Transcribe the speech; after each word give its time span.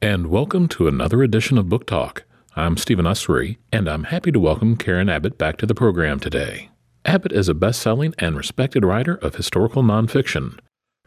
and 0.00 0.28
welcome 0.28 0.68
to 0.68 0.86
another 0.86 1.24
edition 1.24 1.58
of 1.58 1.68
Book 1.68 1.84
Talk. 1.84 2.22
I'm 2.54 2.76
Stephen 2.76 3.04
Ussery, 3.04 3.56
and 3.72 3.88
I'm 3.88 4.04
happy 4.04 4.30
to 4.30 4.38
welcome 4.38 4.76
Karen 4.76 5.08
Abbott 5.08 5.38
back 5.38 5.56
to 5.56 5.66
the 5.66 5.74
program 5.74 6.20
today. 6.20 6.70
Abbott 7.04 7.32
is 7.32 7.48
a 7.48 7.54
best 7.54 7.82
selling 7.82 8.14
and 8.18 8.36
respected 8.36 8.84
writer 8.84 9.16
of 9.16 9.34
historical 9.34 9.82
nonfiction. 9.82 10.58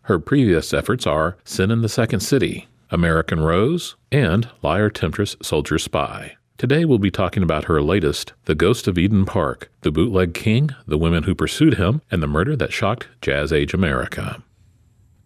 Her 0.04 0.20
previous 0.20 0.74
efforts 0.74 1.08
are 1.08 1.38
Sin 1.46 1.72
in 1.72 1.82
the 1.82 1.90
Second 1.90 2.20
City, 2.20 2.68
American 2.90 3.40
Rose, 3.40 3.96
and 4.12 4.50
Liar, 4.62 4.90
Temptress, 4.90 5.38
Soldier, 5.42 5.80
Spy. 5.80 6.36
Today 6.58 6.84
we'll 6.84 6.98
be 6.98 7.12
talking 7.12 7.44
about 7.44 7.66
her 7.66 7.82
latest, 7.82 8.34
The 8.44 8.56
Ghost 8.56 8.88
of 8.90 8.98
Eden 8.98 9.26
Park, 9.26 9.72
The 9.82 9.92
Bootleg 9.92 10.34
King, 10.34 10.72
The 10.86 10.98
Women 10.98 11.24
Who 11.24 11.34
Pursued 11.34 11.76
Him, 11.76 12.02
and 12.12 12.22
the 12.22 12.28
Murder 12.28 12.58
That 12.58 12.74
Shocked 12.74 13.08
Jazz 13.22 13.54
Age 13.54 13.74
America. 13.74 14.44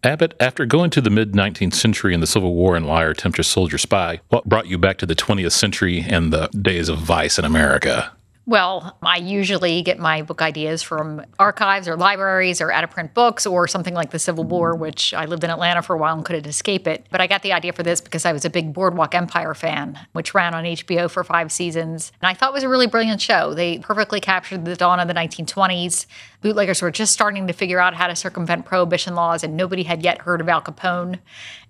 Abbott, 0.06 0.36
after 0.40 0.68
going 0.68 0.92
to 0.92 1.02
the 1.02 1.10
mid 1.10 1.32
19th 1.32 1.74
century 1.74 2.14
and 2.14 2.22
the 2.22 2.28
Civil 2.28 2.54
War 2.54 2.76
and 2.76 2.86
Liar, 2.86 3.16
Temptress, 3.16 3.48
Soldier, 3.48 3.80
Spy, 3.80 4.22
what 4.30 4.46
brought 4.46 4.68
you 4.68 4.78
back 4.78 5.00
to 5.00 5.06
the 5.08 5.16
20th 5.16 5.54
century 5.54 6.06
and 6.08 6.32
the 6.32 6.48
days 6.50 6.90
of 6.90 7.00
vice 7.00 7.40
in 7.40 7.46
America? 7.46 8.12
Well, 8.48 8.96
I 9.02 9.18
usually 9.18 9.82
get 9.82 9.98
my 9.98 10.22
book 10.22 10.40
ideas 10.40 10.84
from 10.84 11.26
archives 11.40 11.88
or 11.88 11.98
libraries 11.98 12.62
or 12.62 12.72
out 12.72 12.84
of 12.84 12.92
print 12.92 13.16
books 13.16 13.48
or 13.48 13.68
something 13.68 13.96
like 13.96 14.12
the 14.12 14.20
Civil 14.20 14.44
War, 14.44 14.76
which 14.76 15.16
I 15.16 15.26
lived 15.26 15.44
in 15.44 15.50
Atlanta 15.50 15.82
for 15.82 15.96
a 15.96 15.98
while 15.98 16.16
and 16.16 16.24
couldn't 16.24 16.46
escape 16.46 16.88
it. 16.88 17.08
But 17.10 17.22
I 17.22 17.26
got 17.26 17.42
the 17.42 17.54
idea 17.54 17.74
for 17.74 17.82
this 17.82 18.02
because 18.02 18.24
I 18.24 18.34
was 18.34 18.46
a 18.46 18.52
big 18.52 18.72
Boardwalk 18.72 19.16
Empire 19.16 19.56
fan, 19.56 20.00
which 20.12 20.36
ran 20.36 20.54
on 20.54 20.64
HBO 20.64 21.10
for 21.10 21.24
five 21.24 21.52
seasons. 21.52 22.12
And 22.22 22.30
I 22.30 22.36
thought 22.36 22.52
it 22.52 22.54
was 22.54 22.62
a 22.62 22.70
really 22.70 22.86
brilliant 22.86 23.20
show. 23.20 23.56
They 23.56 23.80
perfectly 23.80 24.22
captured 24.22 24.64
the 24.64 24.76
dawn 24.76 25.00
of 25.00 25.08
the 25.08 25.16
1920s. 25.16 26.06
Bootleggers 26.46 26.84
were 26.84 26.92
just 26.92 27.12
starting 27.12 27.48
to 27.48 27.54
figure 27.54 27.80
out 27.80 27.96
how 27.96 28.06
to 28.06 28.16
circumvent 28.16 28.68
prohibition 28.68 29.16
laws, 29.16 29.44
and 29.44 29.58
nobody 29.58 29.82
had 29.82 30.04
yet 30.04 30.22
heard 30.22 30.42
of 30.42 30.48
Al 30.48 30.62
Capone. 30.62 31.18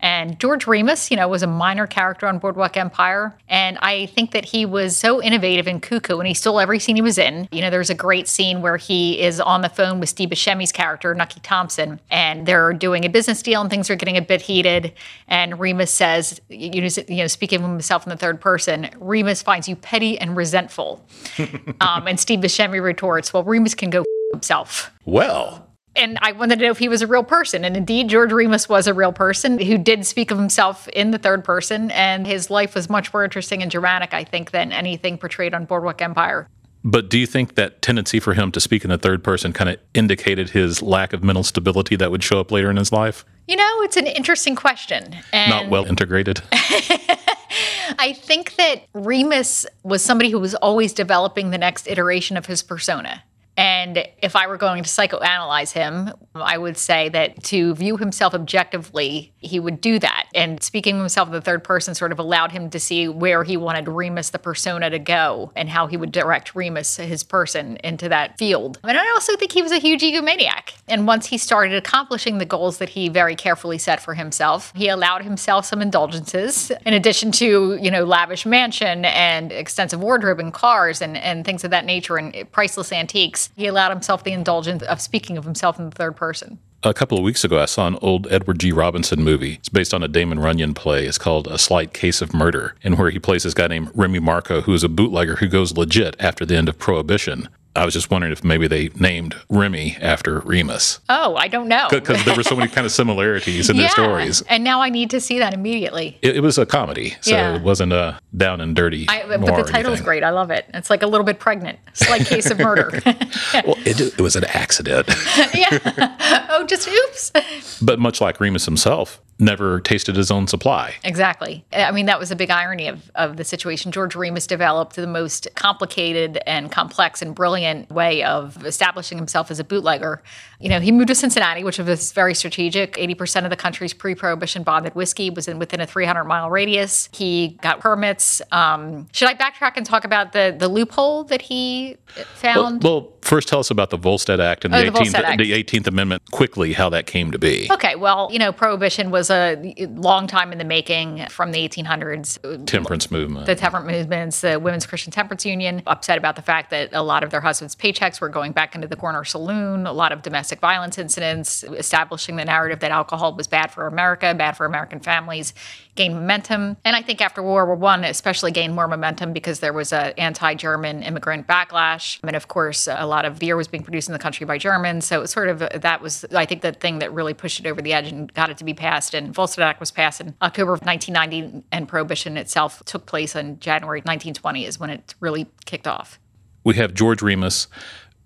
And 0.01 0.37
George 0.37 0.67
Remus, 0.67 1.09
you 1.09 1.15
know, 1.15 1.29
was 1.29 1.43
a 1.43 1.47
minor 1.47 1.87
character 1.87 2.27
on 2.27 2.39
Boardwalk 2.39 2.75
Empire. 2.75 3.37
And 3.47 3.77
I 3.77 4.07
think 4.07 4.31
that 4.31 4.43
he 4.43 4.65
was 4.65 4.97
so 4.97 5.23
innovative 5.23 5.65
and 5.65 5.81
cuckoo, 5.81 6.19
and 6.19 6.27
he 6.27 6.33
stole 6.33 6.59
every 6.59 6.79
scene 6.79 6.97
he 6.97 7.01
was 7.01 7.17
in. 7.17 7.47
You 7.53 7.61
know, 7.61 7.69
there's 7.69 7.89
a 7.89 7.95
great 7.95 8.27
scene 8.27 8.61
where 8.61 8.75
he 8.75 9.21
is 9.21 9.39
on 9.39 9.61
the 9.61 9.69
phone 9.69 10.01
with 10.01 10.09
Steve 10.09 10.31
Buscemi's 10.31 10.73
character, 10.73 11.15
Nucky 11.15 11.39
Thompson, 11.39 12.01
and 12.11 12.45
they're 12.45 12.73
doing 12.73 13.05
a 13.05 13.09
business 13.09 13.41
deal 13.41 13.61
and 13.61 13.69
things 13.69 13.89
are 13.89 13.95
getting 13.95 14.17
a 14.17 14.21
bit 14.21 14.41
heated. 14.41 14.91
And 15.29 15.57
Remus 15.57 15.91
says, 15.91 16.41
you 16.49 16.81
know, 16.81 17.27
speaking 17.27 17.63
of 17.63 17.69
himself 17.69 18.05
in 18.05 18.09
the 18.09 18.17
third 18.17 18.41
person, 18.41 18.89
Remus 18.99 19.41
finds 19.41 19.69
you 19.69 19.77
petty 19.77 20.19
and 20.19 20.35
resentful. 20.35 21.01
um, 21.79 22.09
and 22.09 22.19
Steve 22.19 22.41
Buscemi 22.41 22.83
retorts, 22.83 23.31
well, 23.31 23.45
Remus 23.45 23.73
can 23.73 23.89
go 23.89 24.03
himself. 24.35 24.91
Well, 25.05 25.65
and 25.95 26.17
I 26.21 26.33
wanted 26.33 26.59
to 26.59 26.65
know 26.65 26.71
if 26.71 26.77
he 26.77 26.89
was 26.89 27.01
a 27.01 27.07
real 27.07 27.23
person. 27.23 27.63
And 27.63 27.77
indeed, 27.77 28.09
George 28.09 28.31
Remus 28.31 28.67
was 28.67 28.87
a 28.87 28.93
real 28.93 29.13
person 29.13 29.59
who 29.59 29.77
did 29.77 30.05
speak 30.05 30.31
of 30.31 30.37
himself 30.37 30.87
in 30.89 31.11
the 31.11 31.17
third 31.17 31.43
person. 31.43 31.89
And 31.91 32.27
his 32.27 32.49
life 32.49 32.75
was 32.75 32.89
much 32.89 33.13
more 33.13 33.23
interesting 33.23 33.61
and 33.61 33.71
dramatic, 33.71 34.13
I 34.13 34.23
think, 34.23 34.51
than 34.51 34.71
anything 34.71 35.17
portrayed 35.17 35.53
on 35.53 35.65
Boardwalk 35.65 36.01
Empire. 36.01 36.47
But 36.83 37.09
do 37.09 37.17
you 37.17 37.25
think 37.25 37.55
that 37.55 37.81
tendency 37.81 38.19
for 38.19 38.35
him 38.35 38.51
to 38.51 38.59
speak 38.59 38.83
in 38.83 38.91
the 38.91 38.97
third 38.97 39.23
person 39.23 39.53
kind 39.53 39.71
of 39.71 39.79
indicated 39.95 40.51
his 40.51 40.83
lack 40.83 41.13
of 41.13 41.23
mental 41.23 41.43
stability 41.43 41.95
that 41.95 42.11
would 42.11 42.23
show 42.23 42.39
up 42.39 42.51
later 42.51 42.69
in 42.69 42.77
his 42.77 42.91
life? 42.91 43.25
You 43.47 43.55
know, 43.55 43.81
it's 43.81 43.97
an 43.97 44.05
interesting 44.05 44.55
question. 44.55 45.15
And 45.33 45.49
Not 45.49 45.69
well 45.69 45.85
integrated. 45.85 46.41
I 46.51 48.13
think 48.15 48.55
that 48.57 48.83
Remus 48.93 49.65
was 49.83 50.03
somebody 50.03 50.29
who 50.29 50.39
was 50.39 50.53
always 50.55 50.93
developing 50.93 51.49
the 51.49 51.57
next 51.57 51.87
iteration 51.87 52.37
of 52.37 52.45
his 52.45 52.61
persona. 52.61 53.23
And 53.57 54.05
if 54.21 54.35
I 54.35 54.47
were 54.47 54.57
going 54.57 54.83
to 54.83 54.89
psychoanalyze 54.89 55.71
him, 55.71 56.11
I 56.35 56.57
would 56.57 56.77
say 56.77 57.09
that 57.09 57.43
to 57.45 57.73
view 57.75 57.97
himself 57.97 58.33
objectively, 58.33 59.33
he 59.37 59.59
would 59.59 59.79
do 59.79 59.97
that. 59.99 60.27
And 60.35 60.61
speaking 60.61 60.95
of 60.95 61.01
himself 61.01 61.29
in 61.29 61.33
the 61.33 61.41
third 61.41 61.63
person 61.63 61.95
sort 61.95 62.11
of 62.11 62.19
allowed 62.19 62.51
him 62.51 62.69
to 62.71 62.79
see 62.79 63.07
where 63.07 63.43
he 63.43 63.55
wanted 63.55 63.87
Remus, 63.87 64.31
the 64.31 64.39
persona, 64.39 64.89
to 64.89 64.99
go 64.99 65.51
and 65.55 65.69
how 65.69 65.87
he 65.87 65.95
would 65.95 66.11
direct 66.11 66.55
Remus, 66.55 66.97
his 66.97 67.23
person, 67.23 67.77
into 67.83 68.09
that 68.09 68.37
field. 68.37 68.79
And 68.83 68.97
I 68.97 69.09
also 69.11 69.37
think 69.37 69.51
he 69.51 69.61
was 69.61 69.71
a 69.71 69.79
huge 69.79 70.01
egomaniac. 70.01 70.73
And 70.87 71.07
once 71.07 71.27
he 71.27 71.37
started 71.37 71.75
accomplishing 71.75 72.39
the 72.39 72.45
goals 72.45 72.79
that 72.79 72.89
he 72.89 73.07
very 73.07 73.35
carefully 73.35 73.77
set 73.77 74.01
for 74.01 74.15
himself, 74.15 74.73
he 74.75 74.89
allowed 74.89 75.23
himself 75.23 75.65
some 75.65 75.81
indulgences 75.81 76.71
in 76.85 76.93
addition 76.93 77.31
to, 77.33 77.75
you 77.81 77.89
know, 77.89 78.03
lavish 78.03 78.45
mansion 78.45 79.05
and 79.05 79.51
extensive 79.51 80.01
wardrobe 80.01 80.39
and 80.39 80.53
cars 80.53 81.01
and, 81.01 81.15
and 81.17 81.45
things 81.45 81.63
of 81.63 81.71
that 81.71 81.85
nature 81.85 82.17
and 82.17 82.51
priceless 82.51 82.91
antiques 82.91 83.44
he 83.55 83.67
allowed 83.67 83.91
himself 83.91 84.23
the 84.23 84.31
indulgence 84.31 84.83
of 84.83 85.01
speaking 85.01 85.37
of 85.37 85.43
himself 85.43 85.79
in 85.79 85.85
the 85.89 85.95
third 85.95 86.15
person. 86.15 86.59
A 86.83 86.93
couple 86.93 87.17
of 87.17 87.23
weeks 87.23 87.43
ago, 87.43 87.59
I 87.59 87.65
saw 87.65 87.87
an 87.87 87.97
old 88.01 88.31
Edward 88.31 88.59
G. 88.59 88.71
Robinson 88.71 89.23
movie. 89.23 89.55
It's 89.55 89.69
based 89.69 89.93
on 89.93 90.03
a 90.03 90.07
Damon 90.07 90.39
Runyon 90.39 90.75
play. 90.75 91.07
It's 91.07 91.17
called 91.17 91.47
A 91.47 91.57
Slight 91.57 91.93
Case 91.93 92.21
of 92.21 92.33
Murder, 92.33 92.75
and 92.83 92.99
where 92.99 93.09
he 93.09 93.17
plays 93.17 93.41
this 93.41 93.55
guy 93.55 93.67
named 93.67 93.89
Remy 93.95 94.19
Marco, 94.19 94.61
who 94.61 94.73
is 94.73 94.83
a 94.83 94.89
bootlegger 94.89 95.37
who 95.37 95.47
goes 95.47 95.75
legit 95.75 96.15
after 96.19 96.45
the 96.45 96.55
end 96.55 96.69
of 96.69 96.77
Prohibition. 96.77 97.49
I 97.75 97.83
was 97.83 97.93
just 97.93 98.09
wondering 98.09 98.31
if 98.31 98.43
maybe 98.43 98.67
they 98.67 98.89
named 98.95 99.35
Remy 99.49 99.97
after 99.99 100.39
Remus. 100.39 100.99
Oh, 101.09 101.35
I 101.35 101.49
don't 101.49 101.67
know. 101.67 101.87
Because 101.89 102.23
there 102.23 102.35
were 102.35 102.43
so 102.43 102.55
many 102.55 102.71
kind 102.71 102.85
of 102.85 102.91
similarities 102.91 103.69
in 103.69 103.75
yeah, 103.75 103.83
their 103.83 103.89
stories. 103.89 104.41
And 104.43 104.63
now 104.63 104.81
I 104.81 104.89
need 104.89 105.09
to 105.09 105.19
see 105.19 105.39
that 105.39 105.53
immediately. 105.53 106.17
It, 106.21 106.37
it 106.37 106.39
was 106.39 106.57
a 106.57 106.65
comedy, 106.65 107.15
so 107.21 107.31
yeah. 107.31 107.55
it 107.55 107.63
wasn't 107.63 107.91
a 107.91 108.19
down 108.35 108.61
and 108.61 108.75
dirty. 108.75 109.05
I, 109.09 109.25
but 109.27 109.55
the 109.55 109.63
title's 109.63 110.01
great. 110.01 110.23
I 110.23 110.29
love 110.29 110.51
it. 110.51 110.65
It's 110.73 110.89
like 110.89 111.03
a 111.03 111.07
little 111.07 111.25
bit 111.25 111.39
pregnant. 111.39 111.79
Slight 111.93 112.25
case 112.25 112.49
of 112.49 112.59
murder. 112.59 112.91
well, 113.05 113.75
it, 113.85 113.99
it, 113.99 114.21
was 114.21 114.35
an 114.35 114.45
accident. 114.45 115.07
yeah. 115.53 116.47
Oh, 116.49 116.65
just 116.65 116.87
oops. 116.87 117.81
But 117.81 117.99
much 117.99 118.21
like 118.21 118.39
Remus 118.39 118.65
himself, 118.65 119.21
never 119.37 119.81
tasted 119.81 120.15
his 120.15 120.31
own 120.31 120.47
supply. 120.47 120.95
Exactly. 121.03 121.65
I 121.73 121.91
mean, 121.91 122.05
that 122.05 122.19
was 122.19 122.31
a 122.31 122.35
big 122.35 122.49
irony 122.49 122.87
of, 122.87 123.11
of 123.15 123.37
the 123.37 123.43
situation. 123.43 123.91
George 123.91 124.15
Remus 124.15 124.47
developed 124.47 124.95
the 124.95 125.07
most 125.07 125.47
complicated 125.55 126.39
and 126.47 126.71
complex 126.71 127.21
and 127.21 127.35
brilliant 127.35 127.89
way 127.89 128.23
of 128.23 128.65
establishing 128.65 129.17
himself 129.17 129.51
as 129.51 129.59
a 129.59 129.63
bootlegger. 129.63 130.23
You 130.59 130.69
know, 130.69 130.79
he 130.79 130.91
moved 130.91 131.09
to 131.09 131.15
Cincinnati, 131.15 131.63
which 131.63 131.79
was 131.79 132.13
very 132.13 132.33
strategic. 132.33 132.93
80% 132.93 133.43
of 133.43 133.49
the 133.49 133.57
country's 133.57 133.93
pre 133.93 134.15
prohibition 134.15 134.63
bonded 134.63 134.95
whiskey 134.95 135.29
was 135.29 135.47
in 135.47 135.59
within 135.59 135.81
a 135.81 135.85
300 135.85 136.23
mile 136.23 136.49
radius. 136.49 137.09
He 137.11 137.57
got 137.61 137.81
permits. 137.81 138.41
Um, 138.51 139.07
should 139.11 139.27
I 139.27 139.33
backtrack 139.33 139.73
and 139.75 139.85
talk 139.85 140.05
about 140.05 140.31
the, 140.31 140.55
the 140.57 140.69
loophole 140.69 141.25
that 141.25 141.41
he 141.41 141.97
found? 142.07 142.83
Well, 142.83 143.01
well 143.01 143.13
first 143.21 143.49
tell 143.49 143.59
us 143.59 143.69
about 143.69 143.89
the 143.89 143.97
Volstead 143.97 144.39
Act 144.39 144.63
and 144.63 144.73
oh, 144.73 144.81
the, 144.81 144.91
18th, 144.91 145.13
Act. 145.15 145.37
the 145.39 145.63
18th 145.63 145.87
Amendment, 145.87 146.31
quickly, 146.31 146.73
how 146.73 146.89
that 146.89 147.05
came 147.05 147.31
to 147.31 147.39
be. 147.39 147.67
Okay, 147.71 147.95
well, 147.95 148.29
you 148.31 148.39
know, 148.39 148.53
prohibition 148.53 149.11
was 149.11 149.24
a 149.29 149.87
long 149.95 150.27
time 150.27 150.51
in 150.51 150.57
the 150.57 150.63
making 150.63 151.27
from 151.29 151.51
the 151.51 151.67
1800s. 151.67 152.65
Temperance 152.65 153.11
movement. 153.11 153.45
The 153.45 153.55
temperance 153.55 153.91
movements, 153.91 154.41
the 154.41 154.59
Women's 154.59 154.85
Christian 154.85 155.11
Temperance 155.11 155.45
Union, 155.45 155.81
upset 155.87 156.17
about 156.17 156.35
the 156.35 156.41
fact 156.41 156.69
that 156.71 156.89
a 156.93 157.03
lot 157.03 157.23
of 157.23 157.29
their 157.29 157.41
husbands' 157.41 157.75
paychecks 157.75 158.21
were 158.21 158.29
going 158.29 158.51
back 158.51 158.75
into 158.75 158.87
the 158.87 158.95
corner 158.95 159.23
saloon, 159.23 159.85
a 159.85 159.93
lot 159.93 160.11
of 160.11 160.21
domestic 160.21 160.59
violence 160.59 160.97
incidents, 160.97 161.63
establishing 161.63 162.35
the 162.35 162.45
narrative 162.45 162.79
that 162.79 162.91
alcohol 162.91 163.35
was 163.35 163.47
bad 163.47 163.71
for 163.71 163.87
America, 163.87 164.33
bad 164.33 164.57
for 164.57 164.65
American 164.65 164.99
families 164.99 165.53
gained 165.95 166.13
momentum. 166.13 166.77
And 166.83 166.95
I 166.95 167.01
think 167.01 167.21
after 167.21 167.41
World 167.41 167.67
War 167.67 167.75
One, 167.75 168.03
especially 168.03 168.51
gained 168.51 168.75
more 168.75 168.87
momentum 168.87 169.33
because 169.33 169.61
there 169.61 169.73
was 169.73 169.93
an 169.93 170.13
anti-German 170.17 171.03
immigrant 171.03 171.47
backlash, 171.47 172.19
and 172.23 172.35
of 172.35 172.47
course, 172.47 172.87
a 172.87 173.05
lot 173.05 173.25
of 173.25 173.39
beer 173.39 173.55
was 173.55 173.67
being 173.67 173.83
produced 173.83 174.09
in 174.09 174.13
the 174.13 174.19
country 174.19 174.45
by 174.45 174.57
Germans. 174.57 175.05
So 175.05 175.17
it 175.17 175.21
was 175.21 175.31
sort 175.31 175.47
of 175.47 175.59
that 175.59 176.01
was 176.01 176.25
I 176.33 176.45
think 176.45 176.61
the 176.61 176.73
thing 176.73 176.99
that 176.99 177.13
really 177.13 177.33
pushed 177.33 177.59
it 177.59 177.67
over 177.67 177.81
the 177.81 177.93
edge 177.93 178.11
and 178.11 178.31
got 178.33 178.49
it 178.49 178.57
to 178.57 178.63
be 178.63 178.73
passed. 178.73 179.14
And 179.15 179.33
Volstead 179.33 179.63
Act 179.63 179.79
was 179.79 179.91
passed 179.91 180.21
in 180.21 180.35
October 180.41 180.73
of 180.73 180.81
1990, 180.81 181.65
and 181.71 181.87
Prohibition 181.87 182.37
itself 182.37 182.83
took 182.85 183.05
place 183.05 183.35
in 183.35 183.59
January 183.59 183.99
1920 183.99 184.65
is 184.65 184.79
when 184.79 184.89
it 184.89 185.15
really 185.19 185.47
kicked 185.65 185.87
off. 185.87 186.19
We 186.63 186.75
have 186.75 186.93
George 186.93 187.21
Remus 187.21 187.67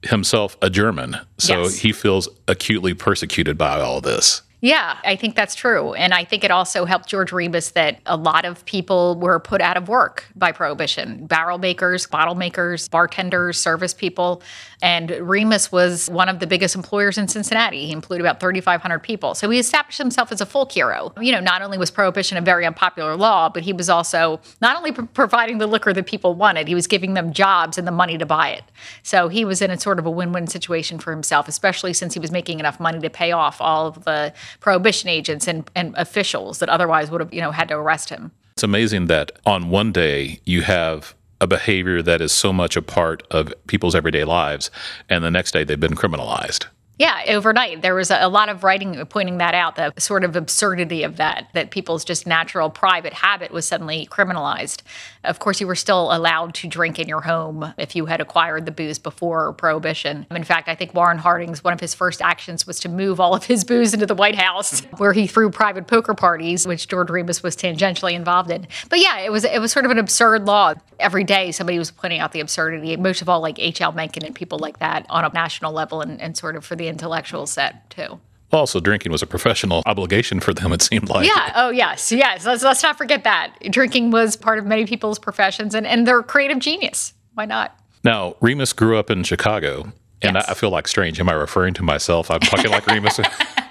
himself 0.03 0.57
a 0.61 0.69
German, 0.69 1.17
so 1.37 1.63
yes. 1.63 1.79
he 1.79 1.91
feels 1.91 2.27
acutely 2.47 2.93
persecuted 2.93 3.57
by 3.57 3.79
all 3.79 4.01
this. 4.01 4.41
Yeah, 4.61 4.97
I 5.05 5.15
think 5.15 5.35
that's 5.35 5.55
true. 5.55 5.93
And 5.93 6.13
I 6.13 6.25
think 6.25 6.43
it 6.43 6.51
also 6.51 6.83
helped 6.83 7.07
George 7.07 7.31
Remus 7.31 7.71
that 7.71 8.01
a 8.05 8.17
lot 8.17 8.43
of 8.43 8.65
people 8.65 9.15
were 9.15 9.39
put 9.39 9.61
out 9.61 9.77
of 9.77 9.87
work 9.87 10.25
by 10.35 10.51
prohibition 10.51 11.27
barrel 11.27 11.57
makers, 11.57 12.05
bottle 12.07 12.35
makers, 12.35 12.89
bartenders, 12.89 13.57
service 13.57 13.93
people. 13.93 14.41
And 14.81 15.11
Remus 15.11 15.71
was 15.71 16.09
one 16.09 16.29
of 16.29 16.39
the 16.39 16.47
biggest 16.47 16.75
employers 16.75 17.17
in 17.17 17.27
Cincinnati. 17.27 17.85
He 17.85 17.91
employed 17.91 18.21
about 18.21 18.39
3,500 18.39 18.99
people. 18.99 19.35
So 19.35 19.49
he 19.49 19.59
established 19.59 19.97
himself 19.97 20.31
as 20.31 20.41
a 20.41 20.45
folk 20.45 20.71
hero. 20.71 21.13
You 21.19 21.31
know, 21.31 21.39
not 21.39 21.61
only 21.61 21.77
was 21.77 21.91
prohibition 21.91 22.37
a 22.37 22.41
very 22.41 22.65
unpopular 22.65 23.15
law, 23.15 23.49
but 23.49 23.63
he 23.63 23.73
was 23.73 23.89
also 23.89 24.39
not 24.61 24.77
only 24.77 24.91
p- 24.91 25.03
providing 25.13 25.57
the 25.57 25.67
liquor 25.67 25.93
that 25.93 26.05
people 26.05 26.33
wanted, 26.33 26.67
he 26.67 26.75
was 26.75 26.87
giving 26.87 27.13
them 27.13 27.33
jobs 27.33 27.77
and 27.77 27.87
the 27.87 27.91
money 27.91 28.17
to 28.17 28.25
buy 28.25 28.49
it. 28.49 28.63
So 29.03 29.27
he 29.27 29.43
was 29.43 29.61
in 29.61 29.71
a 29.71 29.79
sort 29.79 29.99
of 29.99 30.05
a 30.05 30.11
win 30.11 30.31
win 30.31 30.47
situation 30.47 30.99
for 30.99 31.11
himself, 31.11 31.47
especially 31.47 31.93
since 31.93 32.13
he 32.13 32.19
was 32.19 32.31
making 32.31 32.59
enough 32.59 32.79
money 32.79 32.99
to 32.99 33.09
pay 33.09 33.31
off 33.31 33.59
all 33.59 33.87
of 33.87 34.05
the 34.05 34.33
prohibition 34.59 35.09
agents 35.09 35.47
and, 35.47 35.69
and 35.75 35.93
officials 35.97 36.59
that 36.59 36.69
otherwise 36.69 37.11
would 37.11 37.21
have, 37.21 37.33
you 37.33 37.41
know, 37.41 37.51
had 37.51 37.67
to 37.67 37.75
arrest 37.75 38.09
him. 38.09 38.31
It's 38.53 38.63
amazing 38.63 39.07
that 39.07 39.31
on 39.45 39.69
one 39.69 39.91
day 39.91 40.39
you 40.45 40.63
have 40.63 41.15
a 41.41 41.47
behavior 41.47 42.01
that 42.01 42.21
is 42.21 42.31
so 42.31 42.51
much 42.51 42.75
a 42.75 42.81
part 42.81 43.23
of 43.31 43.53
people's 43.67 43.95
everyday 43.95 44.23
lives, 44.23 44.69
and 45.09 45.23
the 45.23 45.31
next 45.31 45.51
day 45.51 45.63
they've 45.63 45.79
been 45.79 45.95
criminalized. 45.95 46.65
Yeah, 46.99 47.23
overnight. 47.29 47.81
There 47.81 47.95
was 47.95 48.11
a, 48.11 48.27
lot 48.27 48.49
of 48.49 48.65
writing 48.65 49.05
pointing 49.05 49.37
that 49.37 49.55
out, 49.55 49.77
the 49.77 49.93
sort 49.97 50.25
of 50.25 50.35
absurdity 50.35 51.03
of 51.03 51.15
that, 51.15 51.47
that 51.53 51.71
people's 51.71 52.03
just 52.03 52.27
natural 52.27 52.69
private 52.69 53.13
habit 53.13 53.51
was 53.51 53.65
suddenly 53.65 54.05
criminalized. 54.11 54.81
Of 55.23 55.39
course, 55.39 55.61
you 55.61 55.67
were 55.67 55.75
still 55.75 56.13
allowed 56.13 56.53
to 56.55 56.67
drink 56.67 56.99
in 56.99 57.07
your 57.07 57.21
home 57.21 57.73
if 57.77 57.95
you 57.95 58.07
had 58.07 58.19
acquired 58.19 58.65
the 58.65 58.71
booze 58.71 58.99
before 58.99 59.53
Prohibition. 59.53 60.27
In 60.29 60.43
fact, 60.43 60.67
I 60.67 60.75
think 60.75 60.93
Warren 60.93 61.19
Harding's 61.19 61.63
one 61.63 61.73
of 61.73 61.79
his 61.79 61.93
first 61.93 62.21
actions 62.21 62.67
was 62.67 62.81
to 62.81 62.89
move 62.89 63.21
all 63.21 63.33
of 63.33 63.45
his 63.45 63.63
booze 63.69 63.93
into 63.93 64.05
the 64.05 64.13
White 64.13 64.35
House, 64.35 64.81
where 64.97 65.13
he 65.13 65.25
threw 65.25 65.49
private 65.49 65.87
poker 65.87 66.13
parties, 66.13 66.67
which 66.67 66.89
George 66.89 67.09
Remus 67.09 67.41
was 67.41 67.55
tangentially 67.55 68.11
involved 68.11 68.51
in. 68.51 68.67
But 68.89 68.99
yeah, 68.99 69.19
it 69.19 69.31
was 69.31 69.45
it 69.45 69.61
was 69.61 69.71
sort 69.71 69.85
of 69.85 69.91
an 69.91 69.99
absurd 69.99 70.45
law. 70.45 70.73
Every 70.99 71.23
day, 71.23 71.53
somebody 71.53 71.79
was 71.79 71.91
pointing 71.91 72.19
out 72.19 72.33
the 72.33 72.41
absurdity. 72.41 72.97
Most 72.97 73.21
of 73.21 73.29
all, 73.29 73.39
like 73.39 73.57
H.L. 73.57 73.93
Mencken 73.93 74.25
and 74.25 74.35
people 74.35 74.59
like 74.59 74.79
that 74.79 75.05
on 75.09 75.23
a 75.23 75.29
national 75.29 75.71
level, 75.71 76.01
and, 76.01 76.19
and 76.19 76.37
sort 76.37 76.57
of 76.57 76.65
for 76.65 76.75
the 76.75 76.88
intellectual 76.89 77.47
set 77.47 77.89
too. 77.89 78.19
Also, 78.51 78.79
drinking 78.79 79.11
was 79.11 79.21
a 79.21 79.27
professional 79.27 79.83
obligation 79.85 80.39
for 80.39 80.53
them, 80.53 80.71
it 80.71 80.81
seemed 80.81 81.07
like. 81.07 81.27
Yeah. 81.27 81.53
Oh, 81.55 81.69
yes. 81.69 82.11
Yes. 82.11 82.45
Let's, 82.45 82.63
let's 82.63 82.81
not 82.81 82.97
forget 82.97 83.23
that. 83.23 83.53
Drinking 83.69 84.09
was 84.09 84.35
part 84.35 84.57
of 84.57 84.65
many 84.65 84.87
people's 84.87 85.19
professions 85.19 85.75
and, 85.75 85.85
and 85.85 86.07
their 86.07 86.23
creative 86.23 86.57
genius. 86.57 87.13
Why 87.35 87.45
not? 87.45 87.77
Now, 88.03 88.35
Remus 88.41 88.73
grew 88.73 88.97
up 88.97 89.11
in 89.11 89.23
Chicago. 89.23 89.91
And 90.21 90.35
yes. 90.35 90.47
I, 90.47 90.51
I, 90.51 90.53
feel 90.55 90.71
like 90.71 90.87
strange. 90.87 91.19
Am 91.19 91.29
I 91.29 91.33
referring 91.33 91.73
to 91.75 91.83
myself? 91.83 92.29
I'm 92.31 92.39
talking 92.41 92.71
like 92.71 92.87
Remus. 92.87 93.19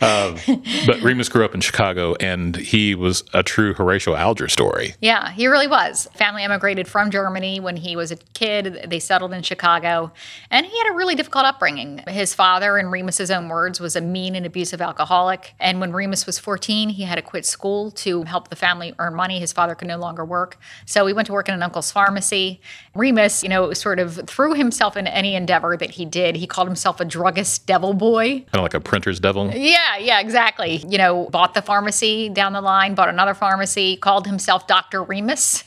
uh, 0.00 0.36
but 0.86 1.00
Remus 1.02 1.28
grew 1.28 1.44
up 1.44 1.54
in 1.54 1.60
Chicago, 1.60 2.14
and 2.20 2.56
he 2.56 2.94
was 2.94 3.24
a 3.32 3.42
true 3.42 3.74
Horatio 3.74 4.14
Alger 4.14 4.48
story. 4.48 4.94
Yeah, 5.00 5.30
he 5.30 5.46
really 5.46 5.66
was. 5.66 6.08
Family 6.14 6.44
immigrated 6.44 6.88
from 6.88 7.10
Germany 7.10 7.60
when 7.60 7.76
he 7.76 7.96
was 7.96 8.10
a 8.10 8.16
kid. 8.16 8.86
They 8.88 8.98
settled 8.98 9.32
in 9.32 9.42
Chicago, 9.42 10.12
and 10.50 10.66
he 10.66 10.76
had 10.78 10.90
a 10.90 10.94
really 10.94 11.14
difficult 11.14 11.44
upbringing. 11.44 12.02
His 12.08 12.34
father, 12.34 12.78
in 12.78 12.90
Remus's 12.90 13.30
own 13.30 13.48
words, 13.48 13.80
was 13.80 13.96
a 13.96 14.00
mean 14.00 14.34
and 14.34 14.46
abusive 14.46 14.80
alcoholic. 14.80 15.54
And 15.60 15.80
when 15.80 15.92
Remus 15.92 16.26
was 16.26 16.38
14, 16.38 16.90
he 16.90 17.04
had 17.04 17.16
to 17.16 17.22
quit 17.22 17.46
school 17.46 17.90
to 17.92 18.22
help 18.24 18.48
the 18.48 18.56
family 18.56 18.94
earn 18.98 19.14
money. 19.14 19.38
His 19.38 19.52
father 19.52 19.74
could 19.74 19.88
no 19.88 19.98
longer 19.98 20.24
work, 20.24 20.58
so 20.86 21.06
he 21.06 21.12
went 21.12 21.26
to 21.26 21.32
work 21.32 21.48
in 21.48 21.54
an 21.54 21.62
uncle's 21.62 21.90
pharmacy. 21.90 22.60
Remus, 22.94 23.42
you 23.42 23.48
know, 23.48 23.72
sort 23.72 23.98
of 23.98 24.20
threw 24.26 24.54
himself 24.54 24.96
into 24.96 25.14
any 25.14 25.34
endeavor 25.34 25.76
that 25.76 25.92
he 25.92 26.04
did. 26.04 26.36
He 26.36 26.46
called 26.46 26.68
himself 26.68 27.00
a 27.00 27.04
druggist 27.04 27.66
devil 27.66 27.94
boy, 27.94 28.40
kind 28.40 28.54
of 28.54 28.62
like 28.62 28.74
a 28.74 28.80
printer's 28.80 29.20
devil. 29.20 29.51
Yeah, 29.54 29.96
yeah, 29.98 30.20
exactly. 30.20 30.84
You 30.88 30.98
know, 30.98 31.28
bought 31.30 31.54
the 31.54 31.62
pharmacy 31.62 32.28
down 32.28 32.52
the 32.52 32.60
line, 32.60 32.94
bought 32.94 33.08
another 33.08 33.34
pharmacy, 33.34 33.96
called 33.96 34.26
himself 34.26 34.66
Dr. 34.66 35.02
Remus. 35.02 35.64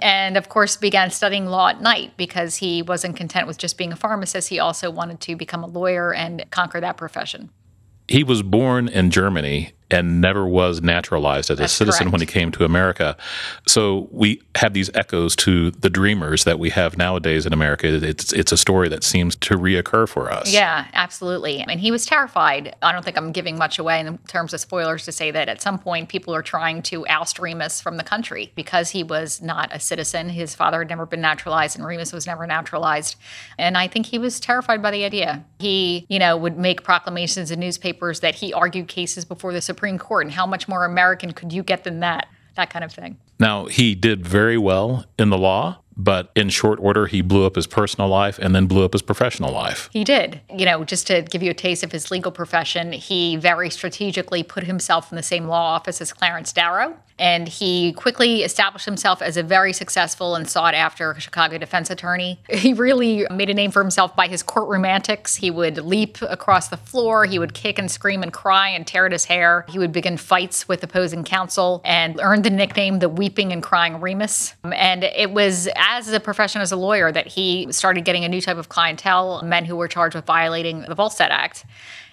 And 0.00 0.36
of 0.36 0.48
course, 0.48 0.76
began 0.76 1.10
studying 1.10 1.46
law 1.46 1.68
at 1.68 1.80
night 1.80 2.16
because 2.16 2.56
he 2.56 2.82
wasn't 2.82 3.16
content 3.16 3.46
with 3.46 3.58
just 3.58 3.76
being 3.76 3.92
a 3.92 3.96
pharmacist. 3.96 4.48
He 4.48 4.58
also 4.58 4.90
wanted 4.90 5.20
to 5.20 5.36
become 5.36 5.62
a 5.62 5.66
lawyer 5.66 6.14
and 6.14 6.44
conquer 6.50 6.80
that 6.80 6.96
profession. 6.96 7.50
He 8.08 8.24
was 8.24 8.42
born 8.42 8.88
in 8.88 9.10
Germany 9.10 9.72
and 9.90 10.20
never 10.20 10.46
was 10.46 10.80
naturalized 10.82 11.50
as 11.50 11.58
a 11.58 11.68
citizen 11.68 12.04
correct. 12.04 12.12
when 12.12 12.20
he 12.20 12.26
came 12.26 12.52
to 12.52 12.64
America. 12.64 13.16
So 13.66 14.08
we 14.10 14.42
have 14.56 14.72
these 14.72 14.90
echoes 14.94 15.34
to 15.36 15.70
the 15.72 15.90
dreamers 15.90 16.44
that 16.44 16.58
we 16.58 16.70
have 16.70 16.96
nowadays 16.96 17.46
in 17.46 17.52
America. 17.52 17.88
It's 17.88 18.32
it's 18.32 18.52
a 18.52 18.56
story 18.56 18.88
that 18.88 19.02
seems 19.02 19.36
to 19.36 19.56
reoccur 19.56 20.08
for 20.08 20.30
us. 20.30 20.52
Yeah, 20.52 20.86
absolutely. 20.92 21.60
And 21.60 21.80
he 21.80 21.90
was 21.90 22.06
terrified. 22.06 22.76
I 22.82 22.92
don't 22.92 23.04
think 23.04 23.16
I'm 23.16 23.32
giving 23.32 23.58
much 23.58 23.78
away 23.78 24.00
in 24.00 24.18
terms 24.28 24.54
of 24.54 24.60
spoilers 24.60 25.04
to 25.06 25.12
say 25.12 25.30
that 25.30 25.48
at 25.48 25.60
some 25.60 25.78
point 25.78 26.08
people 26.08 26.34
are 26.34 26.42
trying 26.42 26.82
to 26.82 27.06
oust 27.08 27.38
Remus 27.38 27.80
from 27.80 27.96
the 27.96 28.04
country 28.04 28.52
because 28.54 28.90
he 28.90 29.02
was 29.02 29.42
not 29.42 29.74
a 29.74 29.80
citizen. 29.80 30.28
His 30.28 30.54
father 30.54 30.78
had 30.78 30.88
never 30.88 31.06
been 31.06 31.20
naturalized 31.20 31.76
and 31.76 31.86
Remus 31.86 32.12
was 32.12 32.26
never 32.26 32.46
naturalized. 32.46 33.16
And 33.58 33.76
I 33.76 33.88
think 33.88 34.06
he 34.06 34.18
was 34.18 34.38
terrified 34.40 34.82
by 34.82 34.90
the 34.90 35.04
idea. 35.04 35.44
He, 35.58 36.06
you 36.08 36.18
know, 36.18 36.36
would 36.36 36.56
make 36.56 36.82
proclamations 36.84 37.50
in 37.50 37.60
newspapers 37.60 38.20
that 38.20 38.36
he 38.36 38.52
argued 38.52 38.88
cases 38.88 39.24
before 39.24 39.52
the 39.52 39.60
Supreme 39.60 39.79
Supreme 39.80 39.98
Court, 39.98 40.26
and 40.26 40.34
how 40.34 40.44
much 40.44 40.68
more 40.68 40.84
American 40.84 41.32
could 41.32 41.54
you 41.54 41.62
get 41.62 41.84
than 41.84 42.00
that? 42.00 42.28
That 42.54 42.68
kind 42.68 42.84
of 42.84 42.92
thing. 42.92 43.16
Now, 43.38 43.64
he 43.64 43.94
did 43.94 44.26
very 44.26 44.58
well 44.58 45.06
in 45.18 45.30
the 45.30 45.38
law 45.38 45.79
but 46.04 46.30
in 46.34 46.48
short 46.48 46.78
order, 46.80 47.06
he 47.06 47.20
blew 47.20 47.44
up 47.44 47.56
his 47.56 47.66
personal 47.66 48.08
life 48.08 48.38
and 48.38 48.54
then 48.54 48.66
blew 48.66 48.84
up 48.84 48.92
his 48.92 49.02
professional 49.02 49.52
life. 49.52 49.90
He 49.92 50.02
did. 50.02 50.40
You 50.54 50.64
know, 50.64 50.84
just 50.84 51.06
to 51.08 51.22
give 51.22 51.42
you 51.42 51.50
a 51.50 51.54
taste 51.54 51.82
of 51.82 51.92
his 51.92 52.10
legal 52.10 52.32
profession, 52.32 52.92
he 52.92 53.36
very 53.36 53.70
strategically 53.70 54.42
put 54.42 54.64
himself 54.64 55.12
in 55.12 55.16
the 55.16 55.22
same 55.22 55.46
law 55.46 55.74
office 55.74 56.00
as 56.00 56.12
Clarence 56.12 56.52
Darrow. 56.52 56.96
And 57.20 57.48
he 57.48 57.92
quickly 57.92 58.42
established 58.44 58.86
himself 58.86 59.20
as 59.20 59.36
a 59.36 59.42
very 59.42 59.74
successful 59.74 60.34
and 60.34 60.48
sought 60.48 60.72
after 60.72 61.14
Chicago 61.20 61.58
defense 61.58 61.90
attorney. 61.90 62.40
He 62.60 62.74
really 62.74 63.26
made 63.30 63.48
a 63.48 63.54
name 63.54 63.70
for 63.70 63.80
himself 63.80 64.14
by 64.14 64.28
his 64.28 64.42
courtroom 64.42 64.84
antics. 64.84 65.36
He 65.36 65.50
would 65.50 65.78
leap 65.78 66.18
across 66.20 66.68
the 66.68 66.76
floor, 66.76 67.24
he 67.24 67.38
would 67.38 67.54
kick 67.54 67.78
and 67.78 67.90
scream 67.90 68.22
and 68.22 68.32
cry 68.32 68.68
and 68.68 68.86
tear 68.86 69.06
at 69.06 69.12
his 69.12 69.24
hair. 69.24 69.64
He 69.68 69.78
would 69.78 69.92
begin 69.92 70.18
fights 70.18 70.68
with 70.68 70.82
opposing 70.82 71.24
counsel 71.24 71.80
and 71.84 72.20
earned 72.22 72.44
the 72.44 72.50
nickname 72.50 72.98
the 72.98 73.08
Weeping 73.08 73.50
and 73.50 73.62
Crying 73.62 74.00
Remus. 74.00 74.54
And 74.62 75.04
it 75.04 75.30
was 75.30 75.68
as 75.90 76.08
a 76.12 76.20
profession 76.20 76.60
as 76.60 76.70
a 76.70 76.76
lawyer 76.76 77.10
that 77.10 77.26
he 77.26 77.66
started 77.72 78.04
getting 78.04 78.24
a 78.24 78.28
new 78.28 78.40
type 78.40 78.56
of 78.56 78.68
clientele, 78.68 79.42
men 79.42 79.64
who 79.64 79.74
were 79.74 79.88
charged 79.88 80.14
with 80.14 80.24
violating 80.24 80.82
the 80.82 80.94
Volstead 80.94 81.32
Act. 81.32 81.64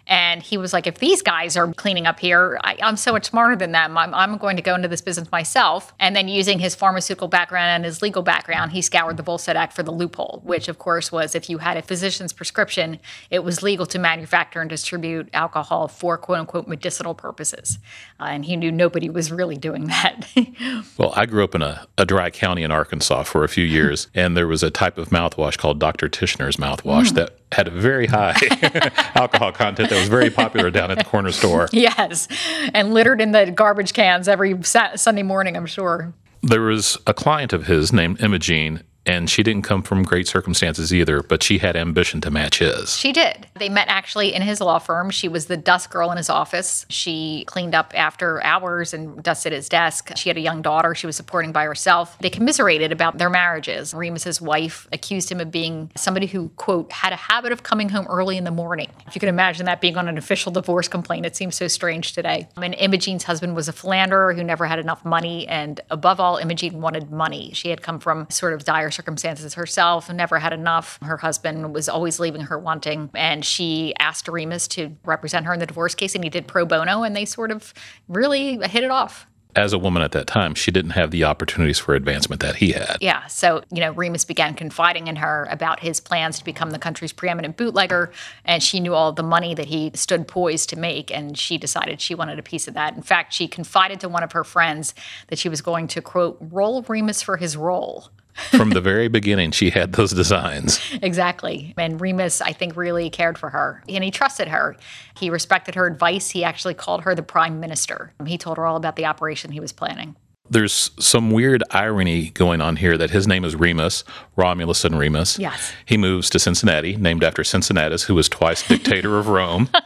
And 0.07 0.41
he 0.41 0.57
was 0.57 0.73
like, 0.73 0.87
if 0.87 0.99
these 0.99 1.21
guys 1.21 1.57
are 1.57 1.71
cleaning 1.73 2.07
up 2.07 2.19
here, 2.19 2.59
I, 2.63 2.77
am 2.79 2.95
so 2.95 3.11
much 3.11 3.25
smarter 3.25 3.55
than 3.55 3.73
them. 3.73 3.97
I'm, 3.97 4.13
I'm, 4.13 4.37
going 4.37 4.55
to 4.55 4.61
go 4.61 4.75
into 4.75 4.87
this 4.87 5.01
business 5.01 5.29
myself. 5.31 5.93
And 5.99 6.15
then 6.15 6.27
using 6.27 6.59
his 6.59 6.75
pharmaceutical 6.75 7.27
background 7.27 7.69
and 7.69 7.85
his 7.85 8.01
legal 8.01 8.21
background, 8.21 8.71
he 8.71 8.81
scoured 8.81 9.17
the 9.17 9.23
Volstead 9.23 9.57
Act 9.57 9.73
for 9.73 9.83
the 9.83 9.91
loophole, 9.91 10.41
which 10.45 10.67
of 10.67 10.77
course 10.77 11.11
was 11.11 11.35
if 11.35 11.49
you 11.49 11.57
had 11.57 11.75
a 11.75 11.81
physician's 11.81 12.31
prescription, 12.31 12.99
it 13.31 13.43
was 13.43 13.61
legal 13.61 13.85
to 13.87 13.99
manufacture 13.99 14.61
and 14.61 14.69
distribute 14.69 15.29
alcohol 15.33 15.87
for 15.87 16.17
quote 16.17 16.39
unquote 16.39 16.67
medicinal 16.67 17.13
purposes. 17.13 17.79
Uh, 18.19 18.25
and 18.25 18.45
he 18.45 18.55
knew 18.55 18.71
nobody 18.71 19.09
was 19.09 19.31
really 19.31 19.57
doing 19.57 19.85
that. 19.85 20.27
well, 20.97 21.13
I 21.15 21.25
grew 21.25 21.43
up 21.43 21.55
in 21.55 21.61
a, 21.61 21.87
a, 21.97 22.05
dry 22.05 22.29
county 22.29 22.63
in 22.63 22.71
Arkansas 22.71 23.23
for 23.23 23.43
a 23.43 23.49
few 23.49 23.65
years, 23.65 24.07
and 24.15 24.37
there 24.37 24.47
was 24.47 24.63
a 24.63 24.71
type 24.71 24.97
of 24.97 25.09
mouthwash 25.09 25.57
called 25.57 25.79
Dr. 25.79 26.07
Tishner's 26.07 26.57
mouthwash 26.57 27.09
mm. 27.09 27.15
that 27.15 27.37
had 27.51 27.67
a 27.67 27.71
very 27.71 28.07
high 28.07 28.35
alcohol 29.15 29.51
content 29.51 29.89
that 29.89 29.96
was 29.99 30.07
very 30.07 30.29
popular 30.29 30.69
down 30.69 30.91
at 30.91 30.97
the 30.97 31.03
corner 31.03 31.31
store. 31.31 31.67
Yes, 31.77 32.27
and 32.73 32.93
littered 32.93 33.21
in 33.21 33.31
the 33.31 33.51
garbage 33.51 33.93
cans 33.93 34.27
every 34.27 34.57
Sunday 34.63 35.23
morning, 35.23 35.55
I'm 35.55 35.65
sure. 35.65 36.13
There 36.41 36.61
was 36.61 36.97
a 37.05 37.13
client 37.13 37.53
of 37.53 37.67
his 37.67 37.93
named 37.93 38.21
Imogene, 38.21 38.83
and 39.07 39.29
she 39.29 39.41
didn't 39.41 39.63
come 39.63 39.81
from 39.81 40.03
great 40.03 40.27
circumstances 40.27 40.93
either, 40.93 41.23
but 41.23 41.41
she 41.41 41.59
had 41.59 41.77
ambition 41.77 42.19
to 42.21 42.29
match 42.29 42.59
his. 42.59 42.95
She 42.97 43.13
did. 43.13 43.47
They 43.55 43.69
met 43.69 43.87
actually 43.87 44.33
in 44.33 44.41
his 44.41 44.59
law 44.59 44.79
firm. 44.79 45.09
She 45.09 45.29
was 45.29 45.45
the 45.45 45.55
dust 45.55 45.89
girl 45.89 46.11
in 46.11 46.17
his 46.17 46.29
office. 46.29 46.85
She 46.89 47.45
cleaned 47.47 47.73
up 47.73 47.93
after 47.95 48.43
hours 48.43 48.93
and 48.93 49.23
dusted 49.23 49.53
his 49.53 49.69
desk. 49.69 50.11
She 50.17 50.29
had 50.29 50.37
a 50.37 50.41
young 50.41 50.61
daughter 50.61 50.93
she 50.93 51.07
was 51.07 51.15
supporting 51.15 51.53
by 51.53 51.63
herself. 51.63 52.19
They 52.19 52.29
commiserated 52.29 52.91
about 52.91 53.17
their 53.17 53.29
marriages. 53.29 53.93
Remus's 53.93 54.41
wife 54.41 54.89
accused 54.91 55.31
him 55.31 55.39
of 55.39 55.51
being 55.51 55.89
somebody 55.95 56.27
who, 56.27 56.49
quote, 56.57 56.91
had 56.91 57.13
a 57.13 57.15
habit 57.15 57.53
of 57.53 57.63
coming 57.63 57.87
home 57.87 58.07
early 58.07 58.35
in 58.35 58.43
the 58.43 58.51
morning. 58.51 58.89
If 59.07 59.15
you 59.15 59.19
can 59.21 59.29
imagine 59.29 59.65
that 59.67 59.79
being 59.79 59.95
on 59.95 60.09
an 60.09 60.17
official 60.17 60.51
divorce 60.51 60.89
complaint, 60.89 61.25
it 61.25 61.37
seems 61.37 61.55
so 61.55 61.69
strange 61.69 62.11
today. 62.11 62.49
And 62.57 62.75
Imogene's 62.77 63.23
husband 63.23 63.55
was 63.55 63.69
a 63.69 63.73
philanderer 63.73 64.33
who 64.33 64.43
never 64.43 64.65
had 64.65 64.79
enough 64.79 65.05
money. 65.05 65.47
And 65.47 65.79
above 65.89 66.19
all, 66.19 66.35
Imogene 66.37 66.81
wanted 66.81 67.09
money. 67.09 67.51
She 67.53 67.69
had 67.69 67.81
come 67.81 67.99
from 67.99 68.27
sort 68.29 68.51
of 68.51 68.65
dire 68.65 68.91
circumstances 68.97 69.53
herself, 69.53 70.11
never 70.11 70.39
had 70.39 70.51
enough. 70.51 70.99
Her 71.01 71.17
husband 71.17 71.73
was 71.73 71.87
always 71.87 72.19
leaving 72.19 72.41
her 72.41 72.59
wanting, 72.59 73.09
and 73.13 73.45
she 73.45 73.93
asked 73.99 74.27
Remus 74.27 74.67
to 74.69 74.97
represent 75.05 75.45
her 75.45 75.53
in 75.53 75.59
the 75.59 75.65
divorce 75.65 75.95
case, 75.95 76.15
and 76.15 76.23
he 76.23 76.29
did 76.29 76.47
pro 76.47 76.65
bono, 76.65 77.03
and 77.03 77.15
they 77.15 77.25
sort 77.25 77.51
of 77.51 77.73
really 78.09 78.57
hit 78.67 78.83
it 78.83 78.91
off 78.91 79.27
as 79.57 79.73
a 79.73 79.77
woman 79.77 80.03
at 80.03 80.11
that 80.11 80.27
time, 80.27 80.53
she 80.53 80.69
didn't 80.69 80.91
have 80.91 81.11
the 81.11 81.23
opportunities 81.23 81.79
for 81.79 81.95
advancement 81.95 82.41
that 82.41 82.57
he 82.57 82.73
had. 82.73 82.97
Yeah. 83.01 83.25
So, 83.25 83.63
you 83.71 83.81
know, 83.81 83.91
Remus 83.91 84.23
began 84.23 84.53
confiding 84.53 85.07
in 85.07 85.15
her 85.17 85.47
about 85.49 85.79
his 85.79 85.99
plans 85.99 86.37
to 86.37 86.45
become 86.45 86.69
the 86.69 86.79
country's 86.79 87.11
preeminent 87.11 87.57
bootlegger. 87.57 88.11
And 88.45 88.61
she 88.61 88.79
knew 88.79 88.93
all 88.93 89.11
the 89.11 89.23
money 89.23 89.55
that 89.55 89.65
he 89.65 89.91
stood 89.95 90.27
poised 90.27 90.69
to 90.69 90.75
make. 90.77 91.11
And 91.11 91.37
she 91.37 91.57
decided 91.57 91.99
she 91.99 92.13
wanted 92.13 92.37
a 92.37 92.43
piece 92.43 92.67
of 92.67 92.75
that. 92.75 92.95
In 92.95 93.01
fact, 93.01 93.33
she 93.33 93.47
confided 93.47 93.99
to 94.01 94.09
one 94.09 94.23
of 94.23 94.33
her 94.33 94.43
friends 94.43 94.93
that 95.27 95.39
she 95.39 95.49
was 95.49 95.61
going 95.61 95.87
to, 95.87 96.01
quote, 96.01 96.37
roll 96.39 96.83
Remus 96.83 97.23
for 97.23 97.37
his 97.37 97.57
role. 97.57 98.09
From 98.51 98.71
the 98.71 98.81
very 98.81 99.07
beginning, 99.07 99.51
she 99.51 99.69
had 99.69 99.93
those 99.93 100.11
designs. 100.11 100.79
Exactly. 101.01 101.73
And 101.77 101.99
Remus, 101.99 102.41
I 102.41 102.53
think, 102.53 102.75
really 102.75 103.09
cared 103.09 103.37
for 103.37 103.49
her 103.49 103.83
and 103.89 104.03
he 104.03 104.11
trusted 104.11 104.47
her. 104.47 104.75
He 105.17 105.29
respected 105.29 105.75
her 105.75 105.87
advice. 105.87 106.29
He 106.29 106.43
actually 106.43 106.73
called 106.73 107.03
her 107.03 107.15
the 107.15 107.23
prime 107.23 107.59
minister. 107.59 108.13
He 108.25 108.37
told 108.37 108.57
her 108.57 108.65
all 108.65 108.75
about 108.75 108.95
the 108.95 109.05
operation 109.05 109.51
he 109.51 109.59
was 109.59 109.71
planning. 109.71 110.15
There's 110.49 110.91
some 110.97 111.31
weird 111.31 111.61
irony 111.71 112.29
going 112.29 112.61
on 112.61 112.77
here 112.77 112.97
that 112.97 113.09
his 113.09 113.27
name 113.27 113.43
is 113.43 113.55
Remus, 113.55 114.05
Romulus 114.37 114.85
and 114.85 114.97
Remus. 114.97 115.37
Yes. 115.37 115.73
He 115.85 115.97
moves 115.97 116.29
to 116.29 116.39
Cincinnati, 116.39 116.95
named 116.95 117.23
after 117.23 117.43
Cincinnatus, 117.43 118.03
who 118.03 118.15
was 118.15 118.29
twice 118.29 118.65
dictator 118.65 119.17
of 119.17 119.27
Rome. 119.27 119.69